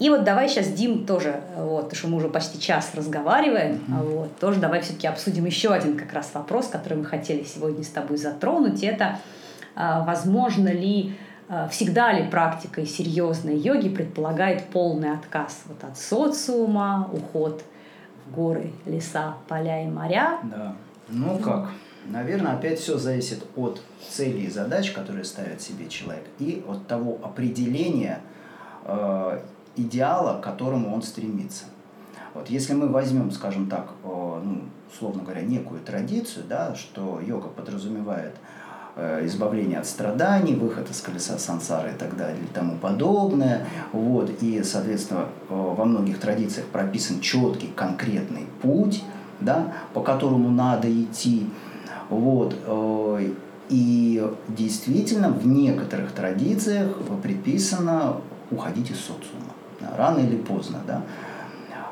И 0.00 0.10
вот 0.10 0.24
давай 0.24 0.48
сейчас, 0.48 0.68
Дим, 0.68 1.06
тоже, 1.06 1.40
вот, 1.56 1.84
потому 1.84 1.96
что 1.96 2.08
мы 2.08 2.16
уже 2.16 2.28
почти 2.28 2.60
час 2.60 2.90
разговариваем, 2.94 3.74
mm-hmm. 3.74 4.16
вот, 4.16 4.38
тоже 4.38 4.58
давай 4.58 4.80
все-таки 4.80 5.06
обсудим 5.06 5.44
еще 5.44 5.68
один 5.70 5.96
как 5.96 6.12
раз 6.12 6.30
вопрос, 6.34 6.66
который 6.66 6.98
мы 6.98 7.04
хотели 7.04 7.44
сегодня 7.44 7.84
с 7.84 7.88
тобой 7.88 8.16
затронуть. 8.16 8.82
Это 8.82 9.20
а, 9.76 10.04
возможно 10.04 10.68
ли 10.68 11.14
всегда 11.70 12.12
ли 12.12 12.28
практикой 12.28 12.86
серьезной 12.86 13.56
йоги 13.56 13.88
предполагает 13.88 14.68
полный 14.68 15.12
отказ 15.12 15.62
вот 15.66 15.82
от 15.84 15.98
социума, 15.98 17.08
уход 17.12 17.62
в 18.26 18.34
горы, 18.34 18.72
леса, 18.86 19.36
поля 19.46 19.84
и 19.84 19.88
моря? 19.88 20.38
Да. 20.44 20.74
Ну 21.08 21.38
как? 21.38 21.70
Наверное, 22.06 22.52
опять 22.52 22.78
все 22.78 22.98
зависит 22.98 23.44
от 23.56 23.80
целей 24.10 24.44
и 24.44 24.50
задач, 24.50 24.92
которые 24.92 25.24
ставит 25.24 25.60
себе 25.60 25.88
человек, 25.88 26.24
и 26.38 26.62
от 26.68 26.86
того 26.86 27.18
определения 27.22 28.20
э, 28.84 29.40
идеала, 29.76 30.38
к 30.38 30.44
которому 30.44 30.94
он 30.94 31.02
стремится. 31.02 31.64
Вот 32.34 32.50
если 32.50 32.74
мы 32.74 32.88
возьмем, 32.88 33.30
скажем 33.30 33.68
так, 33.68 33.92
э, 34.02 34.06
ну, 34.06 34.62
условно 34.92 35.22
говоря, 35.22 35.42
некую 35.42 35.80
традицию, 35.80 36.44
да, 36.46 36.74
что 36.74 37.20
йога 37.20 37.48
подразумевает 37.48 38.34
Э, 38.34 38.53
избавление 38.96 39.78
от 39.78 39.86
страданий, 39.86 40.54
выход 40.54 40.90
из 40.90 41.00
колеса 41.00 41.38
сансары 41.38 41.90
и 41.90 41.98
так 41.98 42.16
далее 42.16 42.40
и 42.42 42.54
тому 42.54 42.76
подобное. 42.76 43.66
Вот. 43.92 44.30
И, 44.40 44.62
соответственно, 44.62 45.26
э, 45.48 45.54
во 45.54 45.84
многих 45.84 46.20
традициях 46.20 46.66
прописан 46.68 47.20
четкий, 47.20 47.72
конкретный 47.74 48.46
путь, 48.62 49.02
да, 49.40 49.72
по 49.94 50.00
которому 50.00 50.50
надо 50.50 50.88
идти. 50.90 51.48
Вот. 52.08 52.56
Э, 52.66 53.30
и 53.68 54.32
действительно 54.48 55.30
в 55.30 55.46
некоторых 55.46 56.12
традициях 56.12 56.96
предписано 57.22 58.18
уходить 58.50 58.90
из 58.90 59.00
социума. 59.00 59.52
Рано 59.96 60.20
или 60.20 60.36
поздно. 60.36 60.78
Да? 60.86 61.02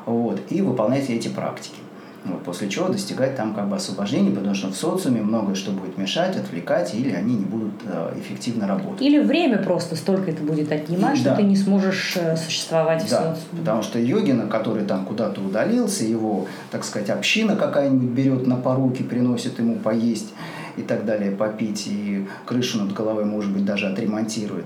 Вот. 0.05 0.39
И 0.49 0.61
выполнять 0.61 1.09
эти 1.09 1.27
практики. 1.27 1.82
Вот, 2.25 2.41
после 2.43 2.69
чего 2.69 2.87
достигать 2.87 3.35
там 3.35 3.53
как 3.53 3.67
бы 3.67 3.75
освобождения, 3.75 4.31
потому 4.31 4.55
что 4.55 4.69
в 4.69 4.75
социуме 4.75 5.21
многое 5.21 5.55
что 5.55 5.71
будет 5.71 5.97
мешать, 5.97 6.37
отвлекать, 6.37 6.93
или 6.95 7.11
они 7.11 7.35
не 7.35 7.45
будут 7.45 7.73
э, 7.85 8.13
эффективно 8.17 8.65
работать. 8.65 9.01
Или 9.01 9.19
время 9.19 9.57
просто 9.57 9.97
столько 9.97 10.31
это 10.31 10.41
будет 10.41 10.71
отнимать, 10.71 11.17
и, 11.17 11.19
что 11.19 11.31
да. 11.31 11.35
ты 11.35 11.43
не 11.43 11.57
сможешь 11.57 12.15
э, 12.15 12.37
существовать 12.37 13.01
да, 13.01 13.05
в 13.05 13.09
социуме. 13.09 13.59
Потому 13.59 13.83
что 13.83 13.99
йогина, 13.99 14.47
который 14.47 14.85
там 14.85 15.05
куда-то 15.05 15.41
удалился, 15.41 16.05
его, 16.05 16.47
так 16.71 16.85
сказать, 16.85 17.09
община 17.09 17.57
какая-нибудь 17.57 18.09
берет 18.09 18.47
на 18.47 18.55
поруки, 18.55 19.03
приносит 19.03 19.59
ему 19.59 19.75
поесть 19.75 20.33
и 20.77 20.81
так 20.81 21.05
далее, 21.05 21.31
попить, 21.31 21.87
и 21.87 22.25
крышу 22.45 22.79
над 22.79 22.93
головой, 22.93 23.25
может 23.25 23.51
быть, 23.51 23.65
даже 23.65 23.87
отремонтирует. 23.87 24.65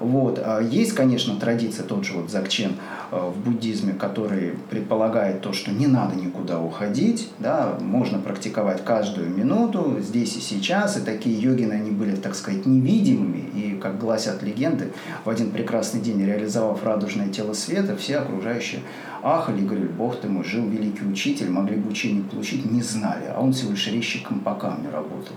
Вот. 0.00 0.40
А 0.42 0.60
есть, 0.60 0.92
конечно, 0.92 1.36
традиция, 1.36 1.84
тот 1.84 2.04
же 2.04 2.14
вот 2.14 2.30
Закчен 2.30 2.72
э, 3.10 3.16
в 3.16 3.38
буддизме, 3.38 3.92
который 3.92 4.54
предполагает 4.70 5.40
то, 5.40 5.52
что 5.52 5.70
не 5.70 5.86
надо 5.86 6.16
никуда 6.16 6.60
уходить, 6.60 7.28
да, 7.38 7.76
можно 7.80 8.18
практиковать 8.18 8.84
каждую 8.84 9.30
минуту, 9.30 9.96
здесь 10.00 10.36
и 10.36 10.40
сейчас, 10.40 10.96
и 10.96 11.00
такие 11.00 11.40
йогины, 11.40 11.72
они 11.72 11.90
были, 11.90 12.14
так 12.16 12.34
сказать, 12.34 12.66
невидимыми, 12.66 13.48
и, 13.54 13.78
как 13.80 13.98
гласят 13.98 14.42
легенды, 14.42 14.92
в 15.24 15.30
один 15.30 15.50
прекрасный 15.50 16.00
день, 16.00 16.24
реализовав 16.24 16.84
радужное 16.84 17.28
тело 17.28 17.52
света, 17.52 17.96
все 17.96 18.18
окружающие 18.18 18.80
ахали 19.22 19.62
говорили, 19.62 19.88
бог 19.88 20.20
ты 20.20 20.28
мой, 20.28 20.44
жил 20.44 20.66
великий 20.66 21.04
учитель, 21.04 21.50
могли 21.50 21.76
бы 21.76 21.90
учение 21.90 22.22
получить, 22.22 22.70
не 22.70 22.82
знали, 22.82 23.24
а 23.34 23.40
он 23.40 23.52
всего 23.52 23.72
лишь 23.72 23.88
резчиком 23.88 24.40
по 24.40 24.54
камню 24.54 24.90
работал. 24.92 25.34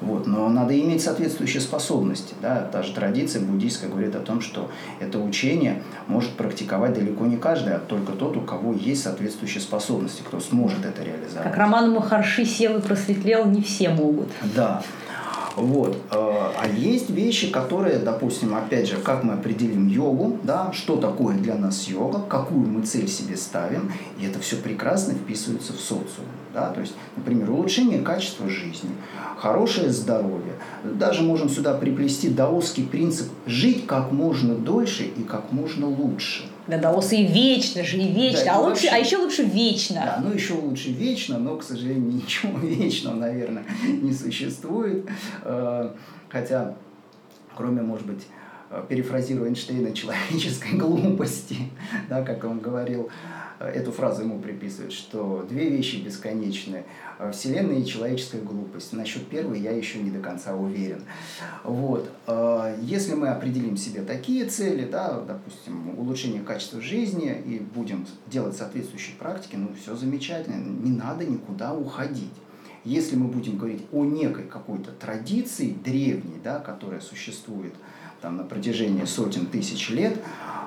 Вот. 0.00 0.26
Но 0.26 0.48
надо 0.48 0.78
иметь 0.78 1.02
соответствующие 1.02 1.60
способности. 1.60 2.34
Да? 2.42 2.68
Та 2.72 2.82
же 2.82 2.92
традиция 2.92 3.42
буддийская 3.42 3.88
говорит 3.88 4.14
о 4.14 4.20
том, 4.20 4.40
что 4.40 4.70
это 5.00 5.18
учение 5.18 5.82
может 6.06 6.30
практиковать 6.32 6.94
далеко 6.94 7.26
не 7.26 7.36
каждый, 7.36 7.74
а 7.74 7.78
только 7.78 8.12
тот, 8.12 8.36
у 8.36 8.40
кого 8.40 8.72
есть 8.72 9.02
соответствующие 9.02 9.60
способности, 9.60 10.22
кто 10.22 10.40
сможет 10.40 10.84
это 10.84 11.02
реализовать. 11.02 11.44
Как 11.44 11.56
Роман 11.56 11.92
Махарши 11.92 12.44
сел 12.44 12.78
и 12.78 12.80
просветлел, 12.80 13.46
не 13.46 13.62
все 13.62 13.88
могут. 13.90 14.28
Да. 14.54 14.82
Вот. 15.56 15.96
Э, 16.10 16.16
а 16.58 16.68
есть 16.68 17.08
вещи, 17.08 17.50
которые, 17.50 17.98
допустим, 17.98 18.54
опять 18.54 18.88
же, 18.88 18.96
как 18.96 19.24
мы 19.24 19.32
определим 19.32 19.88
йогу, 19.88 20.38
да, 20.42 20.70
что 20.72 20.96
такое 20.96 21.36
для 21.36 21.54
нас 21.54 21.88
йога, 21.88 22.20
какую 22.28 22.68
мы 22.68 22.82
цель 22.82 23.08
себе 23.08 23.36
ставим, 23.36 23.90
и 24.20 24.26
это 24.26 24.38
все 24.38 24.56
прекрасно 24.56 25.14
вписывается 25.14 25.72
в 25.72 25.80
социум. 25.80 26.26
Да? 26.52 26.70
То 26.70 26.80
есть, 26.80 26.94
например, 27.16 27.50
улучшение 27.50 28.02
качества 28.02 28.48
жизни, 28.48 28.90
хорошее 29.38 29.90
здоровье. 29.90 30.54
Даже 30.84 31.22
можем 31.22 31.48
сюда 31.48 31.74
приплести 31.74 32.28
даосский 32.28 32.84
принцип 32.84 33.28
жить 33.46 33.86
как 33.86 34.12
можно 34.12 34.54
дольше 34.54 35.04
и 35.04 35.22
как 35.22 35.52
можно 35.52 35.88
лучше. 35.88 36.44
Да, 36.66 36.78
даосы 36.78 37.16
и 37.16 37.26
вечно 37.26 37.84
же, 37.84 37.98
и 37.98 38.12
вечно. 38.12 38.44
Да, 38.44 38.54
а, 38.56 38.58
лучше, 38.58 38.86
вообще, 38.86 38.88
а 38.88 38.98
еще 38.98 39.16
лучше 39.18 39.42
вечно. 39.44 40.02
Да, 40.04 40.22
ну 40.24 40.32
еще 40.32 40.54
лучше 40.54 40.90
вечно, 40.90 41.38
но, 41.38 41.56
к 41.56 41.62
сожалению, 41.62 42.12
ничего 42.14 42.58
вечного, 42.58 43.14
наверное, 43.14 43.64
не 44.02 44.12
существует. 44.12 45.06
Э, 45.44 45.90
хотя, 46.28 46.74
кроме, 47.56 47.82
может 47.82 48.06
быть, 48.06 48.26
э, 48.70 48.82
перефразируя 48.88 49.48
Эйнштейна, 49.48 49.92
человеческой 49.92 50.76
глупости, 50.76 51.56
да, 52.08 52.22
как 52.22 52.44
он 52.44 52.58
говорил, 52.58 53.10
эту 53.58 53.92
фразу 53.92 54.22
ему 54.22 54.38
приписывают, 54.38 54.92
что 54.92 55.46
две 55.48 55.68
вещи 55.68 55.96
бесконечны– 55.96 56.84
Вселенная 57.32 57.78
и 57.78 57.86
человеческая 57.86 58.42
глупость. 58.42 58.92
Насчет 58.92 59.26
первой 59.28 59.60
я 59.60 59.70
еще 59.70 59.98
не 59.98 60.10
до 60.10 60.20
конца 60.20 60.54
уверен. 60.54 61.02
Вот. 61.64 62.10
Э, 62.26 62.76
если 62.82 63.14
мы 63.14 63.28
определим 63.28 63.76
себе 63.76 64.02
такие 64.02 64.44
цели, 64.46 64.86
да, 64.86 65.20
допустим, 65.20 65.98
улучшение 65.98 66.42
качества 66.42 66.80
жизни 66.80 67.34
и 67.46 67.58
будем 67.58 68.06
делать 68.26 68.56
соответствующие 68.56 69.16
практики, 69.16 69.56
ну, 69.56 69.70
все 69.80 69.96
замечательно, 69.96 70.56
не 70.56 70.90
надо 70.90 71.24
никуда 71.24 71.74
уходить. 71.74 72.32
Если 72.84 73.16
мы 73.16 73.28
будем 73.28 73.56
говорить 73.56 73.84
о 73.92 74.04
некой 74.04 74.44
какой-то 74.44 74.92
традиции 74.92 75.70
древней, 75.84 76.36
да, 76.44 76.60
которая 76.60 77.00
существует 77.00 77.74
там, 78.20 78.36
на 78.36 78.44
протяжении 78.44 79.04
сотен 79.04 79.46
тысяч 79.46 79.90
лет, 79.90 80.18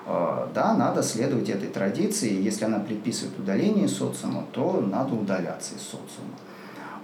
Э, 0.09 0.47
да, 0.55 0.73
надо 0.73 1.03
следовать 1.03 1.49
этой 1.49 1.69
традиции. 1.69 2.41
Если 2.41 2.65
она 2.65 2.79
предписывает 2.79 3.37
удаление 3.37 3.87
социума, 3.87 4.43
то 4.51 4.81
надо 4.81 5.13
удаляться 5.13 5.75
из 5.75 5.81
социума. 5.81 6.33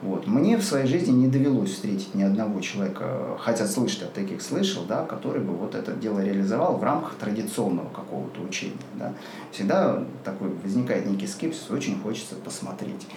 Вот. 0.02 0.26
Мне 0.26 0.58
в 0.58 0.64
своей 0.64 0.88
жизни 0.88 1.12
не 1.12 1.28
довелось 1.28 1.72
встретить 1.72 2.16
ни 2.16 2.24
одного 2.24 2.60
человека, 2.62 3.38
хотя 3.40 3.68
слышать 3.68 4.04
от 4.04 4.14
таких 4.14 4.42
слышал, 4.42 4.84
да, 4.88 5.06
который 5.06 5.42
бы 5.42 5.54
вот 5.54 5.76
это 5.76 5.94
дело 5.94 6.20
реализовал 6.20 6.78
в 6.78 6.84
рамках 6.84 7.14
традиционного 7.16 7.90
какого-то 7.90 8.42
учения. 8.42 8.74
Да. 8.96 9.14
Всегда 9.52 10.04
такой 10.24 10.50
возникает 10.64 11.06
некий 11.06 11.28
скепсис, 11.28 11.70
очень 11.70 12.02
хочется 12.02 12.36
посмотреть, 12.36 13.08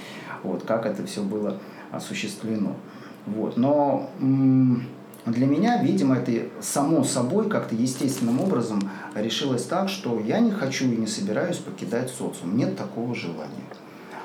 вот, 0.43 0.65
как 0.65 0.87
это 0.87 1.05
все 1.07 1.23
было 1.23 1.57
осуществлено. 1.91 2.75
Вот. 3.27 3.57
Но 3.57 4.09
для 5.27 5.47
меня, 5.47 5.83
видимо, 5.83 6.17
это 6.17 6.49
само 6.63 7.05
собой 7.05 7.49
как-то 7.49 7.75
естественным 7.75 8.41
образом 8.41 8.81
решилось 9.15 9.65
так, 9.65 9.89
что 9.89 10.19
я 10.21 10.39
не 10.41 10.51
хочу 10.51 10.87
и 10.87 10.97
не 10.97 11.07
собираюсь 11.07 11.59
покидать 11.59 12.11
социум. 12.11 12.57
Нет 12.57 12.77
такого 12.77 13.15
желания. 13.15 13.69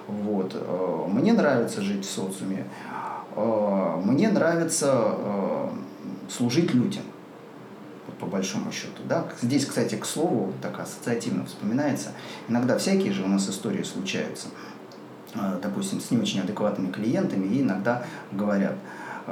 Вот. 0.08 0.52
Э, 0.56 1.06
мне 1.08 1.34
нравится 1.34 1.82
жить 1.82 2.06
в 2.06 2.10
социуме. 2.10 2.66
Э, 3.36 4.02
мне 4.04 4.30
нравится 4.30 5.16
э, 5.18 5.70
служить 6.30 6.74
людям, 6.74 7.04
по 8.20 8.26
большому 8.26 8.72
счету. 8.72 9.02
Да? 9.08 9.26
Здесь, 9.42 9.66
кстати, 9.66 9.96
к 9.96 10.06
слову, 10.06 10.54
так 10.62 10.80
ассоциативно 10.80 11.46
вспоминается, 11.46 12.10
иногда 12.48 12.78
всякие 12.78 13.12
же 13.14 13.24
у 13.24 13.28
нас 13.28 13.50
истории 13.50 13.84
случаются, 13.84 14.48
допустим, 15.62 16.00
с 16.00 16.12
не 16.12 16.18
очень 16.18 16.42
адекватными 16.42 16.92
клиентами, 16.92 17.48
и 17.48 17.62
иногда 17.62 18.06
говорят 18.32 18.76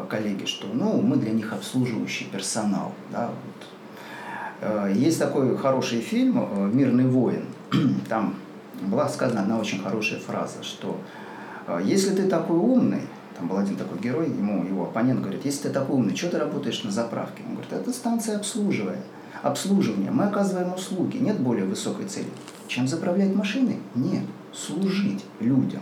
коллеги, 0.10 0.46
что 0.46 0.68
ну, 0.74 1.02
мы 1.02 1.18
для 1.18 1.32
них 1.32 1.54
обслуживающий 1.54 2.26
персонал. 2.26 2.94
Да? 3.12 3.30
Вот. 4.62 4.96
Есть 4.96 5.18
такой 5.20 5.58
хороший 5.58 6.02
фильм 6.02 6.76
«Мирный 6.76 7.08
воин». 7.08 7.46
Там 8.10 8.36
была 8.82 9.08
сказана 9.10 9.42
одна 9.42 9.58
очень 9.60 9.82
хорошая 9.82 10.20
фраза, 10.20 10.64
что 10.64 10.98
э, 11.68 11.82
если 11.84 12.16
ты 12.16 12.28
такой 12.28 12.58
умный, 12.58 13.02
там 13.38 13.48
был 13.48 13.58
один 13.58 13.76
такой 13.76 14.00
герой, 14.00 14.28
ему 14.28 14.66
его 14.66 14.84
оппонент 14.84 15.22
говорит, 15.22 15.46
если 15.46 15.68
ты 15.68 15.70
такой 15.70 15.96
умный, 15.96 16.16
что 16.16 16.30
ты 16.30 16.39
работаешь 16.39 16.84
на 16.84 16.92
заправке? 16.92 17.44
Он 17.48 17.56
говорит, 17.56 17.74
это 17.74 17.94
станция 17.94 18.38
обслуживания. 18.38 19.04
Обслуживание. 19.42 20.12
Мы 20.12 20.26
оказываем 20.26 20.74
услуги. 20.74 21.18
Нет 21.18 21.39
более 21.39 21.66
высокой 21.66 22.06
цели. 22.06 22.28
Чем 22.68 22.88
заправлять 22.88 23.34
машины? 23.36 23.80
Нет. 23.96 24.24
Служить 24.54 25.26
людям. 25.39 25.82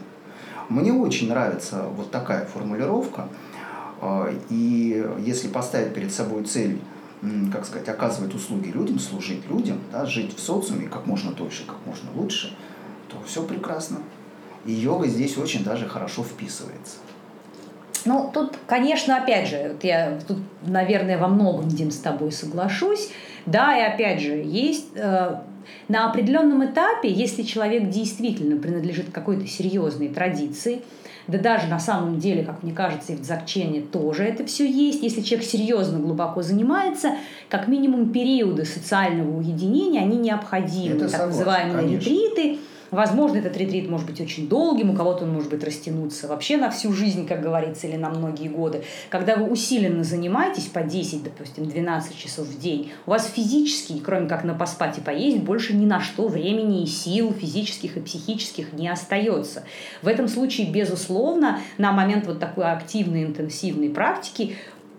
Мне 0.70 0.93
очень 0.93 1.30
нравится 1.30 1.86
вот 1.95 2.12
такая 2.12 2.45
формулировка. 2.45 3.28
Э, 4.02 4.34
и 4.50 5.06
если 5.26 5.47
поставить 5.47 5.93
перед 5.93 6.14
собой 6.14 6.43
цель 6.43 6.80
как 7.52 7.66
сказать, 7.66 7.89
оказывать 7.89 8.34
услуги 8.34 8.70
людям, 8.70 8.97
служить 8.97 9.45
людям, 9.50 9.80
да, 9.91 10.06
жить 10.06 10.34
в 10.34 10.39
социуме 10.39 10.88
как 10.88 11.06
можно 11.06 11.34
дольше, 11.34 11.66
как 11.68 11.76
можно 11.86 12.10
лучше– 12.16 12.56
то 13.10 13.18
все 13.26 13.43
прекрасно. 13.43 13.97
И 14.66 14.72
йога 14.72 15.08
здесь 15.08 15.38
очень 15.38 15.64
даже 15.64 15.88
хорошо 15.88 16.24
вписывается. 16.24 16.97
Ну, 18.06 18.30
тут, 18.34 18.58
конечно, 18.66 19.18
опять 19.18 19.50
же, 19.50 19.72
вот 19.74 19.84
я 19.84 20.20
тут, 20.26 20.38
наверное, 20.66 21.18
во 21.18 21.28
многом, 21.28 21.68
Дим, 21.68 21.91
с 21.91 21.97
тобой 21.97 22.32
соглашусь. 22.32 23.10
Да, 23.45 23.78
и 23.78 23.82
опять 23.82 24.22
же, 24.22 24.36
есть 24.36 24.88
э, 24.95 25.36
на 25.89 26.10
определенном 26.10 26.66
этапе, 26.66 27.12
если 27.12 27.43
человек 27.43 27.89
действительно 27.89 28.58
принадлежит 28.58 29.12
какой-то 29.12 29.47
серьезной 29.47 30.10
традиции, 30.10 30.82
да 31.30 31.38
даже 31.38 31.67
на 31.67 31.80
самом 31.80 32.19
деле, 32.19 32.43
как 32.43 32.63
мне 32.63 32.73
кажется, 32.73 33.13
и 33.13 33.15
в 33.15 33.21
Дзакчене 33.21 33.82
тоже 33.82 34.23
это 34.23 34.45
все 34.45 34.69
есть. 34.69 35.03
Если 35.03 35.21
человек 35.21 35.47
серьезно, 35.47 35.99
глубоко 35.99 36.41
занимается, 36.41 37.11
как 37.49 37.67
минимум 37.67 38.11
периоды 38.11 38.65
социального 38.65 39.38
уединения, 39.38 40.01
они 40.01 40.17
необходимы. 40.17 40.95
Это 40.95 41.09
так 41.09 41.11
согласен, 41.11 41.38
называемые 41.38 41.75
конечно. 41.75 42.09
ретриты– 42.09 42.57
Возможно, 42.92 43.38
этот 43.38 43.56
ретрит 43.58 43.90
может 43.90 44.08
быть 44.08 44.20
очень 44.20 44.48
долгим, 44.48 44.90
у 44.92 44.94
кого-то 44.94 45.24
он 45.24 45.34
может 45.34 45.50
быть 45.50 45.64
растянуться 45.64 46.28
вообще 46.28 46.58
на 46.58 46.72
всю 46.72 46.92
жизнь, 46.92 47.28
как 47.28 47.42
говорится, 47.42 47.88
или 47.88 47.96
на 47.96 48.10
многие 48.10 48.48
годы. 48.48 48.84
Когда 49.10 49.36
вы 49.36 49.50
усиленно 49.50 50.04
занимаетесь 50.04 50.66
по 50.66 50.82
10, 50.82 51.24
допустим, 51.24 51.66
12 51.68 52.18
часов 52.18 52.48
в 52.48 52.60
день, 52.60 52.92
у 53.06 53.12
вас 53.12 53.28
физически, 53.28 54.00
кроме 54.00 54.28
как 54.28 54.44
на 54.44 54.54
поспать 54.54 54.98
и 54.98 55.02
поесть, 55.02 55.40
больше 55.40 55.74
ни 55.74 55.86
на 55.86 56.02
что 56.02 56.28
времени 56.28 56.84
и 56.84 56.88
сил 56.88 57.34
физических 57.34 57.98
и 57.98 58.02
психических 58.02 58.74
не 58.74 58.90
остается. 58.90 59.64
В 60.02 60.08
этом 60.08 60.28
случае, 60.28 60.72
безусловно, 60.72 61.60
на 61.78 61.92
момент 61.92 62.26
вот 62.26 62.40
такой 62.40 62.72
активной, 62.72 63.24
интенсивной 63.24 63.90
практики 63.90 64.56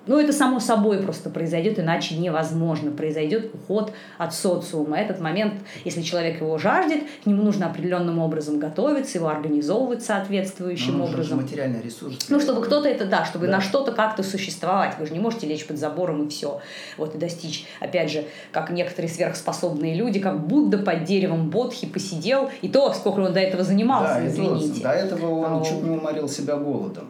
ну, 0.07 0.19
это 0.19 0.33
само 0.33 0.61
собой 0.61 0.99
просто 0.99 1.31
произойдет, 1.31 1.79
иначе 1.79 2.17
невозможно. 2.17 2.91
Произойдет 2.91 3.55
уход 3.55 3.93
от 4.19 4.35
социума. 4.35 4.99
Этот 4.99 5.21
момент, 5.21 5.55
если 5.85 6.03
человек 6.03 6.41
его 6.41 6.57
жаждет, 6.59 7.03
к 7.23 7.27
нему 7.27 7.43
нужно 7.43 7.67
определенным 7.67 8.19
образом 8.19 8.59
готовиться, 8.59 9.19
его 9.19 9.29
организовывать 9.29 10.03
соответствующим 10.03 10.99
Но 10.99 11.05
образом. 11.05 11.43
материальный 11.43 11.83
ресурс. 11.83 12.17
Ну, 12.29 12.41
чтобы 12.41 12.63
кто-то 12.63 12.89
это, 12.89 13.05
да, 13.05 13.25
чтобы 13.25 13.47
да. 13.47 13.53
на 13.53 13.61
что-то 13.61 13.93
как-то 13.93 14.23
существовать. 14.23 14.97
Вы 14.99 15.07
же 15.07 15.13
не 15.13 15.21
можете 15.21 15.47
лечь 15.47 15.67
под 15.67 15.79
забором 15.79 16.27
и 16.27 16.29
все. 16.29 16.61
Вот 16.97 17.15
и 17.15 17.19
достичь, 17.19 17.67
опять 17.79 18.11
же, 18.11 18.25
как 18.53 18.71
некоторые 18.71 19.11
сверхспособные 19.11 19.95
люди, 19.95 20.19
как 20.19 20.47
Будда 20.47 20.79
под 20.79 21.05
деревом 21.05 21.51
Бодхи 21.51 21.87
посидел, 21.87 22.51
и 22.63 22.69
то, 22.69 22.93
сколько 22.95 23.21
он 23.21 23.33
до 23.33 23.41
этого 23.41 23.63
занимался, 23.63 24.15
да, 24.15 24.27
извините. 24.27 24.83
До 24.83 24.91
этого 24.91 25.31
он 25.45 25.61
а, 25.61 25.65
чуть 25.65 25.83
не 25.83 25.91
уморил 25.91 26.29
себя 26.29 26.57
голодом. 26.57 27.05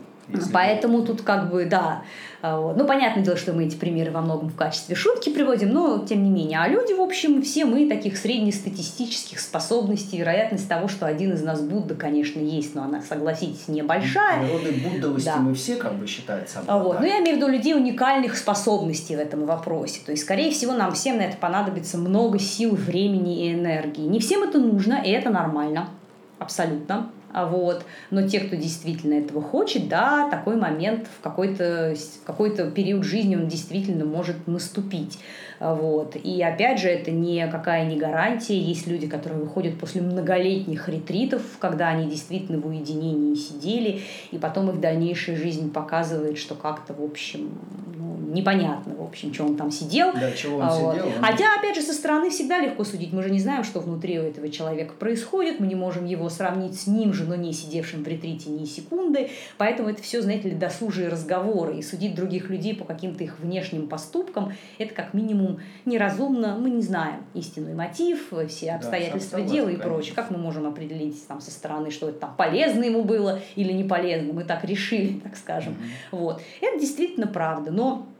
Поэтому 0.52 1.02
тут 1.02 1.22
как 1.22 1.50
бы, 1.50 1.64
да, 1.64 2.02
а, 2.42 2.74
ну, 2.74 2.86
понятное 2.86 3.22
дело, 3.22 3.36
что 3.36 3.52
мы 3.52 3.66
эти 3.66 3.76
примеры 3.76 4.10
во 4.10 4.22
многом 4.22 4.48
в 4.48 4.56
качестве 4.56 4.96
шутки 4.96 5.30
приводим, 5.30 5.70
но 5.70 5.98
тем 5.98 6.22
не 6.22 6.30
менее. 6.30 6.60
А 6.60 6.68
люди, 6.68 6.92
в 6.92 7.00
общем, 7.00 7.42
все 7.42 7.66
мы 7.66 7.88
таких 7.88 8.16
среднестатистических 8.16 9.40
способностей, 9.40 10.18
вероятность 10.18 10.68
того, 10.68 10.88
что 10.88 11.06
один 11.06 11.34
из 11.34 11.42
нас 11.42 11.60
Будда, 11.60 11.94
конечно, 11.94 12.40
есть, 12.40 12.74
но 12.74 12.84
она, 12.84 13.02
согласитесь, 13.02 13.68
небольшая. 13.68 14.46
Природы 14.46 14.72
Буддовости 14.72 15.26
да. 15.26 15.36
мы 15.36 15.54
все 15.54 15.76
как 15.76 15.94
бы 15.94 16.06
считается. 16.06 16.62
Вот. 16.66 17.00
Но 17.00 17.06
я 17.06 17.18
имею 17.20 17.36
в 17.36 17.40
виду 17.40 17.48
людей 17.48 17.74
уникальных 17.74 18.36
способностей 18.36 19.16
в 19.16 19.18
этом 19.18 19.44
вопросе. 19.44 20.00
То 20.04 20.12
есть, 20.12 20.24
скорее 20.24 20.50
всего, 20.50 20.72
нам 20.72 20.92
всем 20.92 21.18
на 21.18 21.22
это 21.22 21.36
понадобится 21.36 21.98
много 21.98 22.38
сил, 22.38 22.74
времени 22.74 23.46
и 23.46 23.54
энергии. 23.54 24.02
Не 24.02 24.18
всем 24.18 24.42
это 24.42 24.58
нужно, 24.58 25.02
и 25.04 25.10
это 25.10 25.28
нормально. 25.28 25.90
Абсолютно. 26.38 27.10
А 27.32 27.46
вот. 27.46 27.84
Но 28.10 28.26
те, 28.26 28.40
кто 28.40 28.56
действительно 28.56 29.14
этого 29.14 29.42
хочет, 29.42 29.88
да, 29.88 30.28
такой 30.30 30.56
момент 30.56 31.06
в 31.06 31.22
какой-то 31.22 31.94
какой 32.24 32.54
период 32.72 33.04
жизни 33.04 33.36
он 33.36 33.48
действительно 33.48 34.04
может 34.04 34.46
наступить. 34.46 35.18
А 35.60 35.74
вот. 35.74 36.16
И 36.16 36.42
опять 36.42 36.80
же, 36.80 36.88
это 36.88 37.10
никакая 37.10 37.84
не 37.84 37.96
гарантия. 37.96 38.58
Есть 38.58 38.86
люди, 38.86 39.06
которые 39.06 39.40
выходят 39.40 39.78
после 39.78 40.00
многолетних 40.00 40.88
ретритов, 40.88 41.42
когда 41.58 41.88
они 41.88 42.08
действительно 42.08 42.58
в 42.58 42.66
уединении 42.66 43.34
сидели, 43.34 44.00
и 44.30 44.38
потом 44.38 44.70
их 44.70 44.80
дальнейшая 44.80 45.36
жизнь 45.36 45.70
показывает, 45.70 46.38
что 46.38 46.54
как-то, 46.54 46.94
в 46.94 47.04
общем, 47.04 47.50
ну, 47.94 48.16
непонятно, 48.32 48.94
в 48.94 49.02
общем, 49.02 49.34
что 49.34 49.44
он 49.44 49.56
там 49.56 49.70
сидел. 49.70 50.12
Да, 50.14 50.32
чего 50.32 50.60
он 50.60 50.68
вот. 50.68 50.94
сидел. 50.94 51.08
Он... 51.08 51.12
Хотя, 51.22 51.44
опять 51.58 51.76
же, 51.76 51.82
со 51.82 51.92
стороны 51.92 52.30
всегда 52.30 52.58
легко 52.58 52.82
судить. 52.82 53.12
Мы 53.12 53.22
же 53.22 53.30
не 53.30 53.38
знаем, 53.38 53.62
что 53.62 53.80
внутри 53.80 54.18
у 54.18 54.22
этого 54.22 54.48
человека 54.48 54.94
происходит. 54.98 55.60
Мы 55.60 55.66
не 55.66 55.74
можем 55.74 56.06
его 56.06 56.30
сравнить 56.30 56.80
с 56.80 56.86
ним 56.86 57.12
же, 57.12 57.26
но 57.26 57.34
не 57.34 57.52
сидевшим 57.52 58.02
в 58.02 58.08
ретрите 58.08 58.48
ни 58.48 58.64
секунды. 58.64 59.28
Поэтому 59.58 59.90
это 59.90 60.02
все, 60.02 60.22
знаете 60.22 60.48
ли, 60.48 60.54
досужие 60.54 61.10
разговоры. 61.10 61.76
И 61.76 61.82
судить 61.82 62.14
других 62.14 62.48
людей 62.48 62.74
по 62.74 62.86
каким-то 62.86 63.24
их 63.24 63.38
внешним 63.40 63.88
поступкам, 63.88 64.54
это 64.78 64.94
как 64.94 65.12
минимум 65.12 65.49
неразумно, 65.84 66.56
мы 66.58 66.70
не 66.70 66.82
знаем 66.82 67.24
истинный 67.34 67.74
мотив, 67.74 68.32
все 68.48 68.72
обстоятельства 68.72 69.40
да, 69.40 69.44
дела 69.44 69.68
и 69.68 69.76
прочее. 69.76 70.14
Как 70.14 70.30
мы 70.30 70.38
можем 70.38 70.66
определить 70.66 71.26
там, 71.26 71.40
со 71.40 71.50
стороны, 71.50 71.90
что 71.90 72.08
это 72.08 72.20
там 72.20 72.34
полезно 72.36 72.84
ему 72.84 73.02
было 73.02 73.40
или 73.56 73.72
не 73.72 73.84
полезно? 73.84 74.32
Мы 74.32 74.44
так 74.44 74.64
решили, 74.64 75.18
так 75.20 75.36
скажем. 75.36 75.74
Mm-hmm. 75.74 76.18
Вот. 76.18 76.42
Это 76.60 76.78
действительно 76.78 77.26
правда. 77.26 77.70
Но 77.70 78.06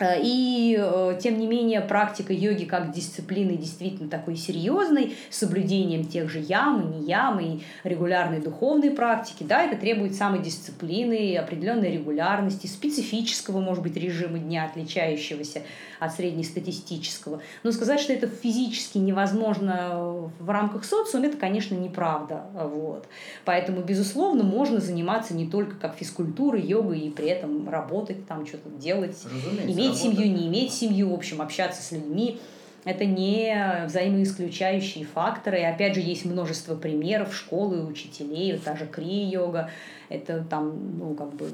и, 0.00 0.78
э, 0.78 1.18
тем 1.22 1.38
не 1.38 1.46
менее, 1.46 1.80
практика 1.80 2.32
йоги 2.32 2.64
как 2.64 2.92
дисциплины 2.92 3.56
действительно 3.56 4.08
такой 4.08 4.36
серьезной, 4.36 5.16
с 5.28 5.38
соблюдением 5.38 6.06
тех 6.06 6.30
же 6.30 6.38
ям 6.38 6.90
не 6.90 7.06
ям, 7.06 7.40
и 7.40 7.60
регулярной 7.84 8.40
духовной 8.40 8.90
практики, 8.90 9.42
да, 9.42 9.62
это 9.62 9.76
требует 9.76 10.14
самой 10.14 10.42
дисциплины, 10.42 11.36
определенной 11.36 11.92
регулярности, 11.92 12.66
специфического, 12.66 13.60
может 13.60 13.82
быть, 13.82 13.96
режима 13.96 14.38
дня, 14.38 14.64
отличающегося 14.64 15.62
от 15.98 16.14
среднестатистического. 16.14 17.42
Но 17.62 17.72
сказать, 17.72 18.00
что 18.00 18.12
это 18.12 18.26
физически 18.26 18.98
невозможно 18.98 20.30
в 20.38 20.50
рамках 20.50 20.84
социума, 20.84 21.26
это, 21.26 21.36
конечно, 21.36 21.74
неправда. 21.74 22.46
Вот. 22.54 23.06
Поэтому, 23.44 23.82
безусловно, 23.82 24.42
можно 24.42 24.80
заниматься 24.80 25.34
не 25.34 25.46
только 25.46 25.76
как 25.76 25.96
физкультурой, 25.96 26.62
йогой, 26.62 27.00
и 27.00 27.10
при 27.10 27.28
этом 27.28 27.68
работать, 27.68 28.26
там 28.26 28.46
что-то 28.46 28.70
делать, 28.70 29.16
Разумеется, 29.24 29.72
иметь 29.72 29.89
работа. 29.90 30.16
семью, 30.16 30.32
не 30.32 30.46
иметь 30.48 30.72
семью, 30.72 31.10
в 31.10 31.14
общем, 31.14 31.42
общаться 31.42 31.82
с 31.82 31.92
людьми. 31.92 32.38
Это 32.84 33.04
не 33.04 33.84
взаимоисключающие 33.86 35.04
факторы. 35.04 35.60
И 35.60 35.64
опять 35.64 35.94
же, 35.94 36.00
есть 36.00 36.24
множество 36.24 36.74
примеров 36.74 37.34
школы, 37.34 37.84
учителей, 37.84 38.52
вот 38.54 38.62
та 38.62 38.76
же 38.76 38.86
крия-йога, 38.86 39.70
Это 40.10 40.44
там, 40.50 40.72
ну, 40.98 41.14
как 41.14 41.32
бы 41.34 41.46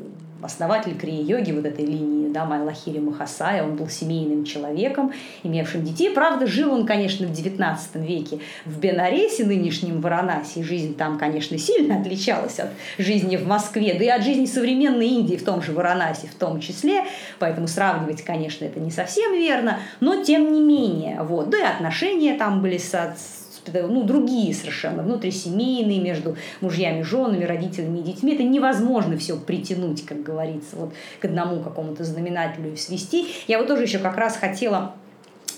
основатель 0.42 0.96
крия-йоги 0.96 1.52
вот 1.52 1.66
этой 1.66 1.84
линии, 1.84 2.32
да, 2.32 2.46
Майлахири 2.46 3.00
Махасая, 3.00 3.62
он 3.62 3.76
был 3.76 3.88
семейным 3.88 4.44
человеком, 4.44 5.12
имевшим 5.42 5.84
детей. 5.84 6.10
Правда, 6.10 6.46
жил 6.46 6.72
он, 6.72 6.86
конечно, 6.86 7.26
в 7.26 7.32
XIX 7.32 7.76
веке 7.94 8.38
в 8.64 8.78
Бенаресе, 8.78 9.44
нынешнем 9.44 10.00
Варанаси. 10.00 10.62
Жизнь 10.62 10.96
там, 10.96 11.18
конечно, 11.18 11.58
сильно 11.58 12.00
отличалась 12.00 12.58
от 12.58 12.70
жизни 12.96 13.36
в 13.36 13.46
Москве, 13.46 13.94
да 13.94 14.04
и 14.04 14.08
от 14.08 14.22
жизни 14.22 14.46
современной 14.46 15.08
Индии 15.08 15.36
в 15.36 15.44
том 15.44 15.62
же 15.62 15.72
Варанаси 15.72 16.26
в 16.26 16.34
том 16.34 16.60
числе. 16.60 17.04
Поэтому 17.38 17.68
сравнивать, 17.68 18.22
конечно, 18.22 18.64
это 18.64 18.80
не 18.80 18.90
совсем 18.90 19.34
верно, 19.34 19.80
но 20.00 20.22
тем 20.22 20.50
не 20.50 20.60
менее. 20.60 21.22
Вот. 21.22 21.50
Да 21.50 21.58
и 21.58 21.62
отношения 21.62 22.34
там 22.34 22.62
были 22.62 22.78
со, 23.66 23.86
ну, 23.86 24.02
другие 24.04 24.54
совершенно, 24.54 25.02
внутрисемейные, 25.02 26.00
между 26.00 26.36
мужьями, 26.60 27.02
женами, 27.02 27.44
родителями 27.44 27.98
и 27.98 28.02
детьми. 28.02 28.34
Это 28.34 28.42
невозможно 28.42 29.16
все 29.16 29.36
притянуть, 29.36 30.04
как 30.04 30.22
говорится, 30.22 30.76
вот 30.76 30.92
к 31.20 31.24
одному 31.24 31.62
какому-то 31.62 32.04
знаменателю 32.04 32.72
и 32.72 32.76
свести. 32.76 33.26
Я 33.46 33.58
вот 33.58 33.68
тоже 33.68 33.82
еще 33.82 33.98
как 33.98 34.16
раз 34.16 34.36
хотела 34.36 34.94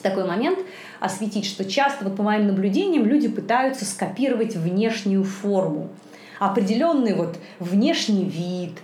такой 0.02 0.26
момент 0.26 0.58
осветить, 1.00 1.44
что 1.44 1.64
часто, 1.64 2.04
вот 2.04 2.16
по 2.16 2.22
моим 2.22 2.46
наблюдениям, 2.46 3.04
люди 3.04 3.28
пытаются 3.28 3.84
скопировать 3.84 4.56
внешнюю 4.56 5.24
форму 5.24 5.90
определенный 6.38 7.14
вот 7.14 7.36
внешний 7.58 8.24
вид, 8.24 8.78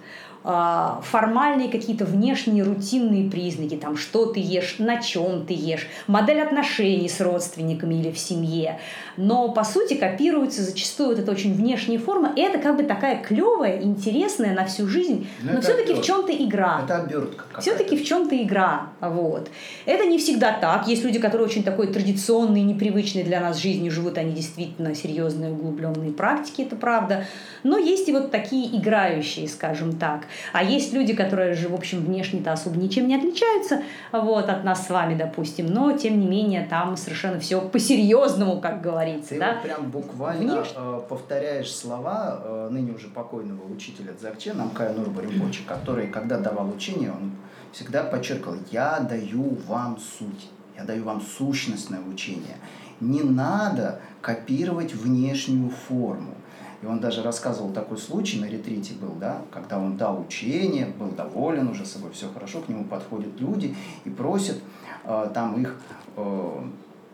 формальные 0.45 1.71
какие-то 1.71 2.05
внешние 2.05 2.65
рутинные 2.65 3.31
признаки, 3.31 3.77
там, 3.77 3.97
что 3.97 4.27
ты 4.27 4.41
ешь, 4.41 4.77
на 4.79 5.01
чем 5.01 5.47
ты 5.47 5.55
ешь, 5.55 5.89
модель 6.07 6.43
отношений 6.43 7.09
с 7.09 7.21
родственниками 7.23 7.95
или 7.95 8.11
в 8.11 8.19
семье. 8.19 8.79
Но, 9.17 9.49
по 9.53 9.65
сути, 9.65 9.95
копируется 9.95 10.63
зачастую 10.63 11.11
вот 11.11 11.19
эта 11.19 11.33
очень 11.33 11.55
внешняя 11.55 11.99
форма, 11.99 12.33
и 12.37 12.41
это 12.43 12.59
как 12.59 12.77
бы 12.77 12.83
такая 12.83 13.23
клевая, 13.23 13.81
интересная 13.81 14.55
на 14.55 14.67
всю 14.67 14.87
жизнь, 14.87 15.27
но, 15.43 15.55
но 15.55 15.61
все-таки 15.63 15.95
в 15.95 16.03
чем-то 16.03 16.33
игра. 16.33 16.83
Это 16.85 16.97
обертка. 16.97 17.44
Все-таки 17.61 17.97
в 17.97 18.05
чем-то 18.05 18.41
игра. 18.43 18.89
Вот. 19.01 19.51
Это 19.87 20.07
не 20.07 20.19
всегда 20.19 20.53
так. 20.53 20.89
Есть 20.89 21.05
люди, 21.05 21.19
которые 21.19 21.47
очень 21.47 21.63
такой 21.63 21.89
традиционной, 21.89 22.63
непривычной 22.63 23.25
для 23.25 23.41
нас 23.41 23.59
жизнью 23.59 23.91
живут, 23.91 24.19
они 24.19 24.33
действительно 24.33 24.95
серьезные, 24.95 25.53
углубленные 25.53 26.13
практики, 26.13 26.63
это 26.63 26.77
правда. 26.77 27.27
Но 27.63 27.79
есть 27.79 28.09
и 28.09 28.13
вот 28.13 28.31
такие 28.31 28.77
играющие, 28.77 29.49
скажем 29.49 29.97
так. 29.99 30.27
А 30.53 30.63
есть 30.63 30.93
люди, 30.93 31.15
которые 31.15 31.55
же, 31.55 31.69
в 31.69 31.75
общем, 31.75 32.05
внешне-то 32.05 32.53
особо 32.53 32.77
ничем 32.77 33.09
не 33.09 33.17
отличаются 33.17 33.83
вот, 34.13 34.49
от 34.49 34.65
нас 34.65 34.87
с 34.87 34.91
вами, 34.91 35.15
допустим, 35.15 35.67
но, 35.67 35.93
тем 35.93 36.21
не 36.21 36.27
менее, 36.27 36.67
там 36.69 36.97
совершенно 36.97 37.41
все 37.41 37.61
по-серьезному, 37.61 38.61
как 38.61 38.81
говорится. 38.81 39.31
Ты 39.31 39.41
да? 39.41 39.55
вот 39.55 39.63
прям 39.63 39.91
буквально 39.91 40.55
Внешне. 40.55 40.77
Э, 40.77 41.01
повторяешь 41.09 41.75
слова 41.75 42.41
э, 42.43 42.69
ныне 42.71 42.93
уже 42.93 43.09
покойного 43.09 43.73
учителя 43.73 44.13
Дзакче, 44.13 44.53
Намкая 44.53 44.93
Нурба 44.93 45.23
который, 45.67 46.09
когда 46.09 46.39
давал 46.39 46.69
учение, 46.71 47.11
он 47.11 47.33
всегда 47.75 48.05
подчеркивал, 48.05 48.57
я 48.70 49.01
даю 49.01 49.59
вам 49.66 49.99
суть, 49.99 50.49
я 50.77 50.85
даю 50.85 51.05
вам 51.05 51.20
сущностное 51.20 52.01
учение. 52.01 52.57
Не 53.01 53.22
надо 53.22 54.01
копировать 54.22 54.95
внешнюю 54.95 55.70
форму. 55.70 56.35
И 56.83 56.87
он 56.87 57.01
даже 57.01 57.22
рассказывал 57.22 57.72
такой 57.72 57.99
случай, 57.99 58.39
на 58.39 58.45
ретрите 58.45 58.95
был, 58.95 59.14
да, 59.18 59.43
когда 59.51 59.79
он 59.79 59.97
дал 59.97 60.20
учение, 60.20 60.87
был 60.87 61.09
доволен 61.09 61.68
уже 61.68 61.87
собой, 61.87 62.12
все 62.12 62.29
хорошо, 62.29 62.61
к 62.61 62.68
нему 62.68 62.85
подходят 62.85 63.41
люди 63.41 63.75
и 64.05 64.11
просят 64.11 64.59
э, 65.05 65.31
там 65.33 65.61
их 65.61 65.81
э, 66.16 66.61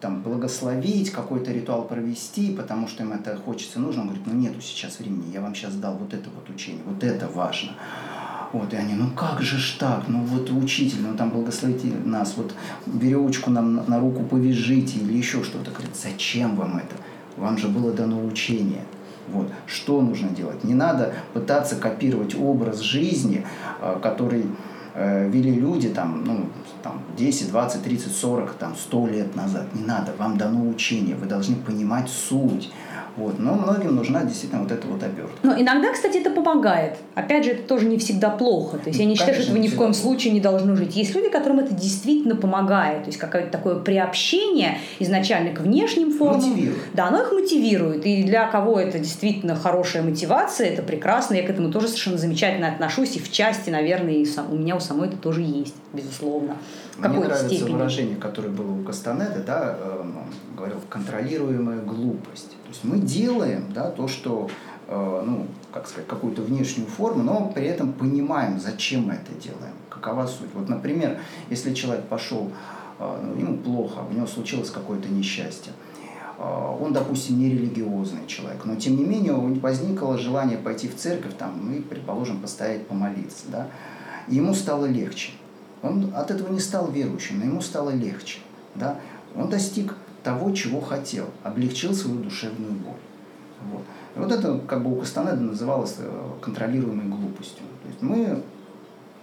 там, 0.00 0.22
благословить, 0.22 1.10
какой-то 1.10 1.52
ритуал 1.52 1.84
провести, 1.84 2.54
потому 2.54 2.88
что 2.88 3.04
им 3.04 3.12
это 3.12 3.36
хочется, 3.36 3.78
нужно. 3.78 4.02
Он 4.02 4.08
говорит, 4.08 4.26
ну 4.26 4.34
нету 4.34 4.60
сейчас 4.60 4.98
времени, 4.98 5.30
я 5.32 5.40
вам 5.40 5.54
сейчас 5.54 5.74
дал 5.76 5.94
вот 5.94 6.14
это 6.14 6.28
вот 6.30 6.50
учение, 6.50 6.82
вот 6.84 7.04
это 7.04 7.28
важно. 7.28 7.72
Вот, 8.52 8.72
и 8.72 8.76
они, 8.76 8.94
ну 8.94 9.10
как 9.10 9.40
же 9.42 9.58
ж 9.58 9.76
так, 9.78 10.04
ну 10.08 10.24
вот 10.24 10.50
учитель, 10.50 11.02
ну 11.02 11.16
там 11.16 11.30
благословите 11.30 11.88
нас, 12.04 12.34
вот 12.36 12.52
веревочку 12.86 13.50
нам 13.50 13.76
на, 13.76 13.84
на 13.84 14.00
руку 14.00 14.24
повяжите 14.24 14.98
или 14.98 15.16
еще 15.16 15.44
что-то. 15.44 15.70
Говорит, 15.70 15.94
зачем 15.94 16.56
вам 16.56 16.78
это? 16.78 16.96
Вам 17.36 17.56
же 17.58 17.68
было 17.68 17.92
дано 17.92 18.24
учение. 18.24 18.82
Вот. 19.28 19.48
Что 19.66 20.00
нужно 20.00 20.30
делать? 20.30 20.64
Не 20.64 20.74
надо 20.74 21.14
пытаться 21.32 21.76
копировать 21.76 22.34
образ 22.34 22.80
жизни, 22.80 23.46
э, 23.80 23.98
который 24.02 24.46
э, 24.94 25.28
вели 25.28 25.54
люди 25.54 25.88
там, 25.88 26.24
ну, 26.24 26.46
там 26.82 27.02
10, 27.16 27.50
20, 27.50 27.82
30, 27.82 28.12
40, 28.12 28.54
там 28.54 28.74
100 28.74 29.06
лет 29.06 29.36
назад. 29.36 29.66
Не 29.74 29.84
надо, 29.84 30.12
вам 30.18 30.36
дано 30.36 30.68
учение, 30.68 31.14
вы 31.14 31.26
должны 31.26 31.54
понимать 31.54 32.08
суть. 32.08 32.72
Вот. 33.16 33.38
Но 33.38 33.54
многим 33.54 33.96
нужна 33.96 34.24
действительно 34.24 34.62
вот 34.62 34.72
эта 34.72 34.86
вот 34.86 35.02
обертка. 35.02 35.32
Но 35.42 35.58
иногда, 35.58 35.92
кстати, 35.92 36.18
это 36.18 36.30
помогает. 36.30 36.96
Опять 37.14 37.44
же, 37.44 37.52
это 37.52 37.62
тоже 37.62 37.86
не 37.86 37.98
всегда 37.98 38.30
плохо. 38.30 38.78
То 38.78 38.88
есть 38.88 38.98
я 38.98 39.04
не 39.04 39.16
Конечно, 39.16 39.26
считаю, 39.26 39.42
что 39.42 39.52
этого 39.52 39.62
ни 39.62 39.68
в 39.68 39.76
коем 39.76 39.94
случае 39.94 40.32
не 40.32 40.40
должно 40.40 40.76
жить. 40.76 40.96
Есть 40.96 41.14
люди, 41.14 41.28
которым 41.28 41.60
это 41.60 41.74
действительно 41.74 42.36
помогает. 42.36 43.02
То 43.02 43.08
есть 43.08 43.18
какое-то 43.18 43.50
такое 43.50 43.76
приобщение 43.76 44.78
изначально 44.98 45.54
к 45.54 45.60
внешним 45.60 46.12
формам. 46.12 46.40
Мотивирует. 46.40 46.78
Да, 46.94 47.08
оно 47.08 47.22
их 47.22 47.32
мотивирует. 47.32 48.06
И 48.06 48.22
для 48.22 48.46
кого 48.48 48.78
это 48.80 48.98
действительно 48.98 49.54
хорошая 49.54 50.02
мотивация, 50.02 50.68
это 50.68 50.82
прекрасно. 50.82 51.34
Я 51.34 51.42
к 51.46 51.50
этому 51.50 51.70
тоже 51.70 51.88
совершенно 51.88 52.18
замечательно 52.18 52.68
отношусь. 52.68 53.16
И 53.16 53.18
в 53.18 53.30
части, 53.30 53.70
наверное, 53.70 54.14
и 54.14 54.26
у 54.50 54.56
меня 54.56 54.76
у 54.76 54.80
самой 54.80 55.08
это 55.08 55.16
тоже 55.16 55.42
есть, 55.42 55.74
безусловно. 55.92 56.56
Мне 56.98 57.18
нравится 57.18 57.46
степени. 57.46 57.72
выражение, 57.72 58.16
которое 58.16 58.48
было 58.48 58.72
у 58.72 58.84
Кастанеда, 58.84 59.42
да, 59.46 59.76
э, 59.78 60.00
он 60.00 60.14
говорил, 60.56 60.76
контролируемая 60.88 61.78
глупость. 61.78 62.56
То 62.70 62.74
есть 62.74 62.84
мы 62.84 62.98
делаем 62.98 63.64
да, 63.74 63.90
то, 63.90 64.06
что, 64.06 64.48
э, 64.86 65.22
ну, 65.26 65.48
как 65.72 65.88
сказать, 65.88 66.06
какую-то 66.06 66.42
внешнюю 66.42 66.86
форму, 66.86 67.24
но 67.24 67.50
при 67.52 67.66
этом 67.66 67.92
понимаем, 67.92 68.60
зачем 68.60 69.08
мы 69.08 69.14
это 69.14 69.32
делаем, 69.42 69.74
какова 69.88 70.28
суть. 70.28 70.50
Вот, 70.54 70.68
например, 70.68 71.18
если 71.48 71.74
человек 71.74 72.04
пошел, 72.04 72.52
э, 73.00 73.22
ну, 73.24 73.40
ему 73.40 73.56
плохо, 73.56 74.04
у 74.08 74.14
него 74.14 74.28
случилось 74.28 74.70
какое-то 74.70 75.08
несчастье, 75.08 75.72
он, 76.38 76.94
допустим, 76.94 77.38
не 77.38 77.50
религиозный 77.50 78.26
человек, 78.26 78.64
но 78.64 78.74
тем 78.74 78.96
не 78.96 79.04
менее 79.04 79.34
возникло 79.34 80.16
желание 80.16 80.56
пойти 80.56 80.88
в 80.88 80.96
церковь, 80.96 81.34
там, 81.36 81.70
и, 81.70 81.80
предположим, 81.80 82.40
постоять, 82.40 82.86
помолиться, 82.86 83.44
да, 83.48 83.66
и 84.26 84.36
ему 84.36 84.54
стало 84.54 84.86
легче. 84.86 85.32
Он 85.82 86.12
от 86.14 86.30
этого 86.30 86.50
не 86.50 86.60
стал 86.60 86.90
верующим, 86.90 87.40
но 87.40 87.44
ему 87.44 87.60
стало 87.60 87.90
легче. 87.90 88.38
Да? 88.74 88.98
Он 89.36 89.48
достиг 89.48 89.94
того, 90.22 90.50
чего 90.52 90.80
хотел, 90.80 91.26
облегчил 91.42 91.94
свою 91.94 92.20
душевную 92.20 92.72
боль. 92.72 92.94
Вот. 93.70 93.82
И 94.16 94.18
вот 94.18 94.32
это 94.32 94.58
как 94.66 94.82
бы 94.82 94.92
у 94.92 95.00
Кастанеда 95.00 95.40
называлось 95.40 95.96
э, 95.98 96.30
контролируемой 96.40 97.06
глупостью. 97.06 97.62
То 97.82 97.88
есть 97.88 98.02
мы 98.02 98.42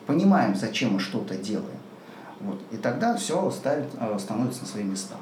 понимаем, 0.05 0.55
зачем 0.55 0.93
мы 0.93 0.99
что-то 0.99 1.35
делаем. 1.35 1.77
Вот. 2.39 2.59
И 2.71 2.77
тогда 2.77 3.15
все 3.15 3.49
ставит, 3.51 3.87
э, 3.99 4.17
становится 4.19 4.61
на 4.61 4.67
свои 4.67 4.83
места. 4.83 5.15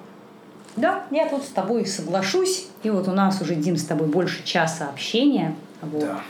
Да, 0.76 1.05
я 1.09 1.30
тут 1.30 1.43
с 1.43 1.49
тобой 1.49 1.86
соглашусь. 1.86 2.67
И 2.84 2.89
вот 2.89 3.07
у 3.07 3.11
нас 3.11 3.41
уже, 3.41 3.55
Дим, 3.55 3.78
с 3.78 3.86
тобой 3.86 4.07
больше 4.07 4.43
часа 4.43 4.89
общения. 4.89 5.55
Вот. 5.82 6.01
Да. 6.01 6.21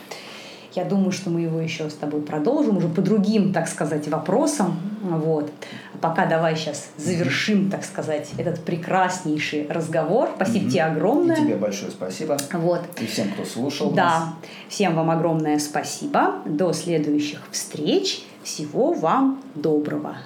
Я 0.75 0.83
думаю, 0.83 1.11
что 1.11 1.29
мы 1.29 1.41
его 1.41 1.59
еще 1.59 1.89
с 1.89 1.93
тобой 1.93 2.21
продолжим 2.21 2.77
уже 2.77 2.89
по 2.89 3.01
другим, 3.01 3.53
так 3.53 3.67
сказать, 3.67 4.07
вопросам. 4.09 4.77
Вот. 5.01 5.49
А 5.93 5.97
пока 5.97 6.25
давай 6.25 6.55
сейчас 6.55 6.89
завершим, 6.97 7.69
так 7.69 7.85
сказать, 7.85 8.31
этот 8.37 8.63
прекраснейший 8.63 9.67
разговор. 9.69 10.29
Спасибо 10.35 10.65
mm-hmm. 10.65 10.69
тебе 10.69 10.83
огромное. 10.83 11.35
И 11.37 11.41
тебе 11.41 11.55
большое 11.55 11.91
спасибо. 11.91 12.37
Вот. 12.51 12.81
И 12.99 13.05
всем, 13.05 13.31
кто 13.31 13.45
слушал 13.45 13.91
да. 13.91 14.03
нас. 14.03 14.23
Всем 14.67 14.95
вам 14.95 15.11
огромное 15.11 15.59
спасибо. 15.59 16.35
До 16.45 16.73
следующих 16.73 17.41
встреч. 17.51 18.25
Всего 18.43 18.93
вам 18.93 19.41
доброго. 19.55 20.17